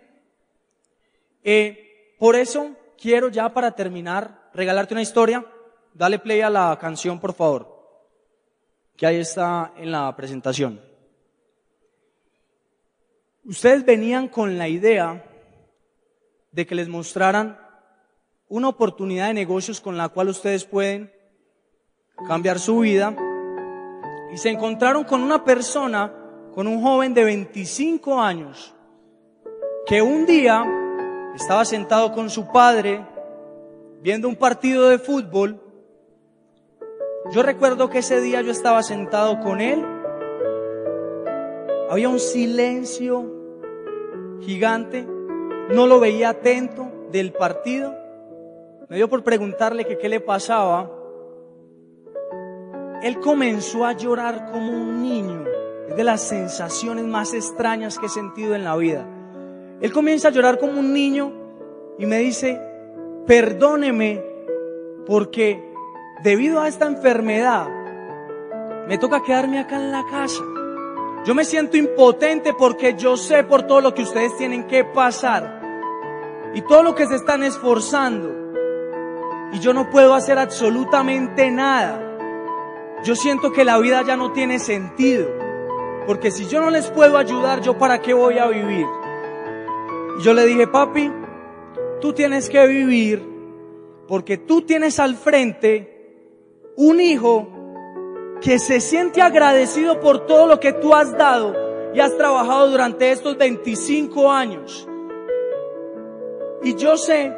Eh, 1.44 2.16
por 2.18 2.36
eso 2.36 2.76
quiero 2.98 3.30
ya 3.30 3.54
para 3.54 3.72
terminar 3.76 4.50
regalarte 4.54 4.96
una 4.96 5.04
historia 5.04 5.46
Dale 5.96 6.20
play 6.20 6.42
a 6.42 6.50
la 6.50 6.78
canción, 6.78 7.22
por 7.22 7.34
favor, 7.34 7.74
que 8.98 9.08
ahí 9.08 9.16
está 9.16 9.72
en 9.78 9.94
la 9.94 10.14
presentación. 10.14 10.82
Ustedes 13.46 13.86
venían 13.86 14.28
con 14.28 14.58
la 14.58 14.68
idea 14.68 15.24
de 16.52 16.66
que 16.66 16.76
les 16.76 16.90
mostraran 16.90 17.58
una 18.50 18.68
oportunidad 18.68 19.28
de 19.28 19.36
negocios 19.36 19.80
con 19.80 19.96
la 19.96 20.10
cual 20.10 20.28
ustedes 20.28 20.66
pueden 20.66 21.14
cambiar 22.28 22.60
su 22.60 22.80
vida 22.80 23.16
y 24.34 24.38
se 24.38 24.50
encontraron 24.50 25.06
con 25.06 25.24
una 25.24 25.46
persona, 25.46 26.12
con 26.54 26.68
un 26.68 26.82
joven 26.82 27.14
de 27.14 27.24
25 27.24 28.20
años, 28.22 28.76
que 29.88 30.02
un 30.02 30.26
día 30.26 30.66
estaba 31.34 31.64
sentado 31.64 32.12
con 32.12 32.30
su 32.30 32.52
padre 32.52 33.02
viendo 34.02 34.28
un 34.28 34.36
partido 34.36 34.90
de 34.90 35.00
fútbol 35.00 35.62
yo 37.32 37.44
recuerdo 37.44 37.90
que 37.90 38.00
ese 38.00 38.22
día 38.22 38.42
yo 38.42 38.52
estaba 38.52 38.84
sentado 38.84 39.40
con 39.40 39.62
él. 39.62 39.84
Había 41.90 42.10
un 42.10 42.20
silencio 42.20 43.32
gigante, 44.42 45.06
no 45.74 45.88
lo 45.88 46.00
veía 46.00 46.30
atento 46.30 46.92
del 47.12 47.34
partido. 47.34 47.94
Me 48.90 48.98
dio 48.98 49.10
por 49.10 49.24
preguntarle 49.24 49.86
que 49.86 49.98
qué 49.98 50.10
le 50.10 50.20
pasaba. 50.20 50.92
Él 53.02 53.20
comenzó 53.20 53.86
a 53.86 53.94
llorar 53.94 54.52
como 54.52 54.72
un 54.72 55.02
niño. 55.02 55.46
Es 55.88 55.96
de 55.96 56.04
las 56.04 56.22
sensaciones 56.22 57.06
más 57.06 57.34
extrañas 57.34 58.00
que 58.00 58.08
he 58.08 58.10
sentido 58.10 58.56
en 58.56 58.64
la 58.64 58.76
vida. 58.76 59.08
Él 59.82 59.92
comienza 59.92 60.30
a 60.30 60.32
llorar 60.32 60.60
como 60.60 60.80
un 60.80 60.94
niño 60.94 61.32
y 61.98 62.06
me 62.06 62.20
dice, 62.20 62.60
perdóneme 63.26 64.24
porque 65.06 65.75
debido 66.24 66.62
a 66.62 66.68
esta 66.68 66.86
enfermedad 66.88 67.68
me 68.88 68.98
toca 68.98 69.24
quedarme 69.24 69.60
acá 69.60 69.78
en 69.78 69.92
la 69.92 70.04
casa. 70.06 70.44
Yo 71.26 71.34
me 71.34 71.44
siento 71.44 71.76
impotente 71.76 72.54
porque 72.54 72.96
yo 72.96 73.18
sé 73.18 73.44
por 73.44 73.64
todo 73.64 73.82
lo 73.82 73.94
que 73.94 74.04
ustedes 74.04 74.38
tienen 74.38 74.68
que 74.68 74.84
pasar 74.84 75.62
y 76.54 76.62
todo 76.62 76.84
lo 76.84 76.94
que 76.94 77.08
se 77.08 77.16
están 77.16 77.44
esforzando. 77.44 78.32
Y 79.52 79.60
yo 79.60 79.74
no 79.74 79.90
puedo 79.90 80.14
hacer 80.14 80.38
absolutamente 80.38 81.50
nada. 81.50 82.02
Yo 83.04 83.16
siento 83.16 83.52
que 83.52 83.66
la 83.66 83.80
vida 83.80 84.04
ya 84.04 84.16
no 84.16 84.32
tiene 84.32 84.60
sentido. 84.60 85.28
Porque 86.06 86.30
si 86.30 86.46
yo 86.46 86.62
no 86.62 86.70
les 86.70 86.92
puedo 86.92 87.18
ayudar, 87.18 87.62
¿yo 87.62 87.78
para 87.78 88.02
qué 88.02 88.14
voy 88.14 88.38
a 88.38 88.48
vivir? 88.48 88.86
Y 90.20 90.24
yo 90.24 90.34
le 90.34 90.46
dije, 90.46 90.68
papi, 90.68 91.12
tú 92.00 92.14
tienes 92.14 92.50
que 92.50 92.68
vivir 92.68 93.36
porque 94.08 94.38
tú 94.38 94.62
tienes 94.62 95.00
al 95.00 95.16
frente 95.16 95.95
un 96.76 97.00
hijo 97.00 97.48
que 98.42 98.60
se 98.60 98.80
siente 98.80 99.22
agradecido 99.22 100.00
por 100.00 100.26
todo 100.26 100.48
lo 100.48 100.60
que 100.60 100.74
tú 100.74 100.94
has 100.94 101.18
dado 101.18 101.56
y 101.94 102.00
has 102.00 102.16
trabajado 102.18 102.70
durante 102.70 103.12
estos 103.12 103.38
25 103.38 104.32
años. 104.32 104.88
Y 106.64 106.76
yo 106.76 106.98
sé 106.98 107.34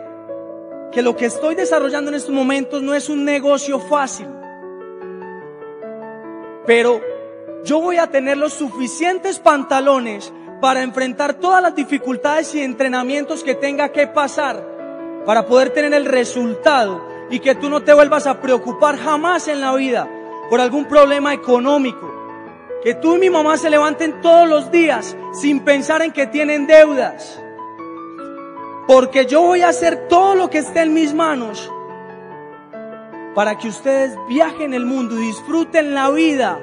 que 0.92 1.02
lo 1.02 1.16
que 1.16 1.26
estoy 1.26 1.56
desarrollando 1.56 2.10
en 2.10 2.16
estos 2.16 2.34
momentos 2.34 2.82
no 2.82 2.94
es 2.94 3.10
un 3.10 3.24
negocio 3.24 3.80
fácil. 3.80 4.28
Pero 6.66 7.00
yo 7.64 7.80
voy 7.82 7.98
a 7.98 8.08
tener 8.08 8.38
los 8.38 8.54
suficientes 8.54 9.40
pantalones 9.40 10.34
para 10.62 10.82
enfrentar 10.82 11.36
todas 11.36 11.62
las 11.62 11.76
dificultades 11.76 12.56
y 12.56 12.62
entrenamientos 12.62 13.44
que 13.44 13.54
tenga 13.54 13.90
que 13.90 14.08
pasar 14.08 14.66
para 15.26 15.46
poder 15.46 15.70
tener 15.70 15.94
el 15.94 16.06
resultado 16.06 17.17
y 17.30 17.40
que 17.40 17.56
tú 17.56 17.70
no 17.70 17.84
te 17.84 17.94
vuelvas 17.94 18.28
a 18.28 18.42
preocupar 18.42 18.98
jamás 18.98 19.48
en 19.48 19.62
la 19.62 19.76
vida 19.76 20.08
por 20.50 20.62
algún 20.62 20.86
problema 20.86 21.34
económico. 21.34 22.14
Que 22.84 22.94
tú 22.94 23.16
y 23.16 23.20
mi 23.20 23.30
mamá 23.30 23.58
se 23.58 23.70
levanten 23.70 24.22
todos 24.22 24.48
los 24.48 24.72
días 24.72 25.18
sin 25.34 25.62
pensar 25.62 26.02
en 26.02 26.12
que 26.12 26.28
tienen 26.28 26.68
deudas. 26.68 27.42
Porque 28.88 29.26
yo 29.26 29.42
voy 29.42 29.62
a 29.62 29.70
hacer 29.70 30.08
todo 30.08 30.36
lo 30.36 30.50
que 30.50 30.60
esté 30.60 30.82
en 30.82 30.94
mis 30.94 31.14
manos 31.14 31.72
para 33.36 33.58
que 33.58 33.68
ustedes 33.68 34.18
viajen 34.30 34.74
el 34.74 34.86
mundo 34.86 35.16
y 35.16 35.28
disfruten 35.28 35.94
la 35.94 36.10
vida 36.10 36.60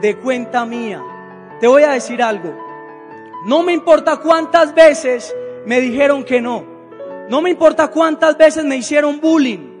de 0.00 0.16
cuenta 0.16 0.66
mía. 0.66 1.02
Te 1.60 1.66
voy 1.66 1.84
a 1.84 1.92
decir 1.92 2.22
algo. 2.22 2.54
No 3.46 3.62
me 3.62 3.72
importa 3.72 4.18
cuántas 4.18 4.74
veces 4.74 5.34
me 5.64 5.80
dijeron 5.80 6.22
que 6.24 6.40
no. 6.40 6.64
No 7.28 7.40
me 7.40 7.50
importa 7.50 7.88
cuántas 7.88 8.36
veces 8.36 8.64
me 8.64 8.76
hicieron 8.76 9.20
bullying. 9.20 9.75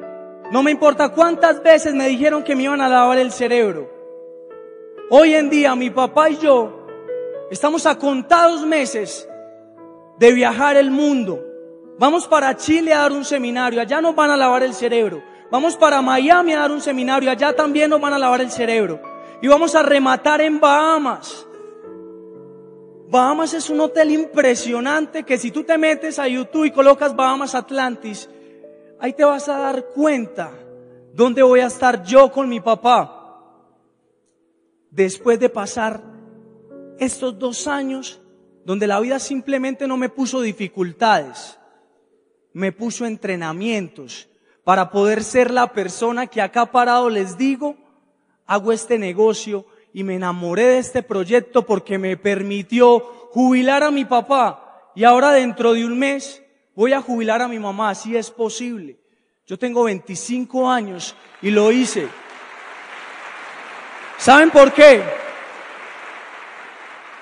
No 0.50 0.62
me 0.62 0.70
importa 0.70 1.08
cuántas 1.08 1.62
veces 1.62 1.94
me 1.94 2.06
dijeron 2.06 2.44
que 2.44 2.54
me 2.54 2.64
iban 2.64 2.80
a 2.80 2.88
lavar 2.88 3.18
el 3.18 3.32
cerebro. 3.32 3.90
Hoy 5.10 5.34
en 5.34 5.50
día 5.50 5.74
mi 5.74 5.90
papá 5.90 6.30
y 6.30 6.36
yo 6.38 6.86
estamos 7.50 7.86
a 7.86 7.98
contados 7.98 8.64
meses 8.64 9.28
de 10.18 10.32
viajar 10.32 10.76
el 10.76 10.90
mundo. 10.90 11.42
Vamos 11.98 12.28
para 12.28 12.56
Chile 12.56 12.92
a 12.92 12.98
dar 12.98 13.12
un 13.12 13.24
seminario, 13.24 13.80
allá 13.80 14.00
nos 14.00 14.14
van 14.14 14.30
a 14.30 14.36
lavar 14.36 14.62
el 14.62 14.74
cerebro. 14.74 15.22
Vamos 15.50 15.76
para 15.76 16.02
Miami 16.02 16.52
a 16.52 16.60
dar 16.60 16.70
un 16.70 16.80
seminario, 16.80 17.30
allá 17.30 17.54
también 17.54 17.90
nos 17.90 18.00
van 18.00 18.12
a 18.12 18.18
lavar 18.18 18.40
el 18.40 18.50
cerebro. 18.50 19.00
Y 19.42 19.48
vamos 19.48 19.74
a 19.74 19.82
rematar 19.82 20.40
en 20.40 20.60
Bahamas. 20.60 21.46
Bahamas 23.08 23.54
es 23.54 23.70
un 23.70 23.80
hotel 23.80 24.10
impresionante 24.10 25.24
que 25.24 25.38
si 25.38 25.50
tú 25.50 25.62
te 25.62 25.78
metes 25.78 26.18
a 26.18 26.26
YouTube 26.26 26.64
y 26.64 26.72
colocas 26.72 27.14
Bahamas 27.14 27.54
Atlantis, 27.54 28.28
ahí 29.06 29.12
te 29.12 29.24
vas 29.24 29.48
a 29.48 29.58
dar 29.58 29.84
cuenta 29.94 30.50
dónde 31.14 31.40
voy 31.40 31.60
a 31.60 31.66
estar 31.66 32.02
yo 32.02 32.32
con 32.32 32.48
mi 32.48 32.58
papá. 32.58 33.40
Después 34.90 35.38
de 35.38 35.48
pasar 35.48 36.02
estos 36.98 37.38
dos 37.38 37.68
años 37.68 38.20
donde 38.64 38.88
la 38.88 38.98
vida 38.98 39.20
simplemente 39.20 39.86
no 39.86 39.96
me 39.96 40.08
puso 40.08 40.40
dificultades, 40.40 41.56
me 42.52 42.72
puso 42.72 43.06
entrenamientos 43.06 44.28
para 44.64 44.90
poder 44.90 45.22
ser 45.22 45.52
la 45.52 45.72
persona 45.72 46.26
que 46.26 46.42
acá 46.42 46.66
parado 46.66 47.08
les 47.08 47.38
digo, 47.38 47.76
hago 48.44 48.72
este 48.72 48.98
negocio 48.98 49.66
y 49.92 50.02
me 50.02 50.16
enamoré 50.16 50.64
de 50.64 50.78
este 50.78 51.04
proyecto 51.04 51.64
porque 51.64 51.96
me 51.96 52.16
permitió 52.16 52.98
jubilar 53.30 53.84
a 53.84 53.92
mi 53.92 54.04
papá 54.04 54.90
y 54.96 55.04
ahora 55.04 55.30
dentro 55.30 55.74
de 55.74 55.86
un 55.86 55.96
mes 55.96 56.42
voy 56.76 56.92
a 56.92 57.00
jubilar 57.00 57.42
a 57.42 57.48
mi 57.48 57.58
mamá, 57.58 57.94
si 57.94 58.16
es 58.16 58.30
posible. 58.30 59.00
Yo 59.46 59.58
tengo 59.58 59.84
25 59.84 60.70
años 60.70 61.16
y 61.40 61.50
lo 61.50 61.72
hice. 61.72 62.06
¿Saben 64.18 64.50
por 64.50 64.72
qué? 64.72 65.02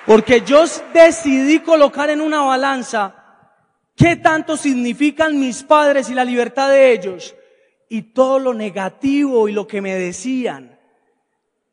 Porque 0.06 0.42
yo 0.42 0.64
decidí 0.92 1.60
colocar 1.60 2.10
en 2.10 2.20
una 2.20 2.42
balanza 2.42 3.14
qué 3.96 4.16
tanto 4.16 4.56
significan 4.56 5.38
mis 5.38 5.62
padres 5.62 6.10
y 6.10 6.14
la 6.14 6.24
libertad 6.24 6.68
de 6.68 6.92
ellos 6.92 7.34
y 7.88 8.02
todo 8.02 8.38
lo 8.38 8.54
negativo 8.54 9.48
y 9.48 9.52
lo 9.52 9.66
que 9.66 9.80
me 9.80 9.94
decían. 9.94 10.78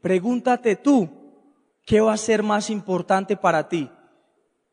Pregúntate 0.02 0.76
tú, 0.76 1.10
¿qué 1.86 2.00
va 2.00 2.14
a 2.14 2.18
ser 2.18 2.44
más 2.44 2.70
importante 2.70 3.38
para 3.38 3.68
ti? 3.68 3.90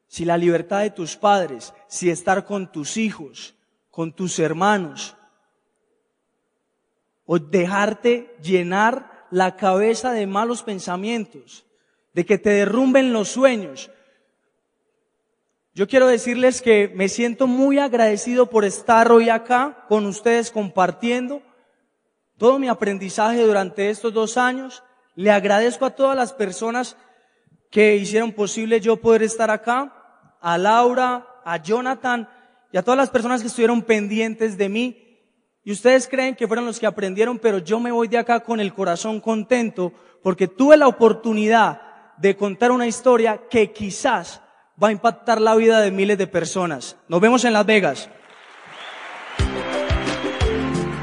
Si 0.09 0.25
la 0.25 0.39
libertad 0.39 0.81
de 0.81 0.91
tus 0.91 1.17
padres, 1.17 1.75
si 1.87 2.11
estar 2.11 2.45
con 2.45 2.73
tus 2.73 2.97
hijos, 2.97 3.55
con 3.91 4.13
tus 4.13 4.39
hermanos, 4.39 5.17
o 7.27 7.39
dejarte 7.39 8.35
llenar 8.43 9.27
la 9.31 9.57
cabeza 9.57 10.13
de 10.13 10.27
malos 10.27 10.63
pensamientos, 10.63 11.67
de 12.15 12.25
que 12.25 12.39
te 12.39 12.51
derrumben 12.51 13.13
los 13.13 13.29
sueños. 13.29 13.91
Yo 15.75 15.87
quiero 15.87 16.07
decirles 16.07 16.63
que 16.63 16.91
me 16.95 17.11
siento 17.11 17.47
muy 17.47 17.79
agradecido 17.79 18.49
por 18.49 18.65
estar 18.65 19.13
hoy 19.13 19.29
acá 19.29 19.85
con 19.89 20.07
ustedes 20.07 20.51
compartiendo 20.51 21.43
todo 22.39 22.59
mi 22.59 22.69
aprendizaje 22.69 23.43
durante 23.43 23.91
estos 23.91 24.15
dos 24.15 24.39
años. 24.39 24.83
Le 25.15 25.31
agradezco 25.31 25.85
a 25.85 25.95
todas 25.95 26.17
las 26.17 26.33
personas 26.33 26.97
que 27.71 27.97
hicieron 27.97 28.33
posible 28.33 28.81
yo 28.81 28.97
poder 28.97 29.23
estar 29.23 29.51
acá 29.51 29.98
a 30.41 30.59
Laura, 30.59 31.27
a 31.45 31.57
Jonathan 31.59 32.29
y 32.73 32.77
a 32.77 32.83
todas 32.83 32.99
las 32.99 33.11
personas 33.11 33.41
que 33.41 33.49
estuvieron 33.49 33.83
pendientes 33.83 34.59
de 34.59 34.69
mí. 34.69 35.05
Y 35.65 35.73
ustedes 35.73 36.09
creen 36.09 36.35
que 36.35 36.47
fueron 36.47 36.67
los 36.67 36.79
que 36.79 36.87
aprendieron, 36.87 37.39
pero 37.39 37.59
yo 37.59 37.81
me 37.81 37.93
voy 37.93 38.09
de 38.09 38.19
acá 38.19 38.41
con 38.41 38.61
el 38.61 38.73
corazón 38.73 39.21
contento 39.21 39.93
porque 40.23 40.49
tuve 40.49 40.77
la 40.77 40.89
oportunidad 40.89 41.83
de 42.17 42.37
contar 42.37 42.71
una 42.71 42.87
historia 42.87 43.43
que 43.49 43.73
quizás 43.73 44.41
va 44.83 44.89
a 44.89 44.93
impactar 44.93 45.41
la 45.41 45.55
vida 45.55 45.81
de 45.81 45.91
miles 45.91 46.19
de 46.19 46.27
personas. 46.27 46.97
Nos 47.09 47.21
vemos 47.21 47.45
en 47.45 47.53
Las 47.53 47.67
Vegas. 47.67 48.09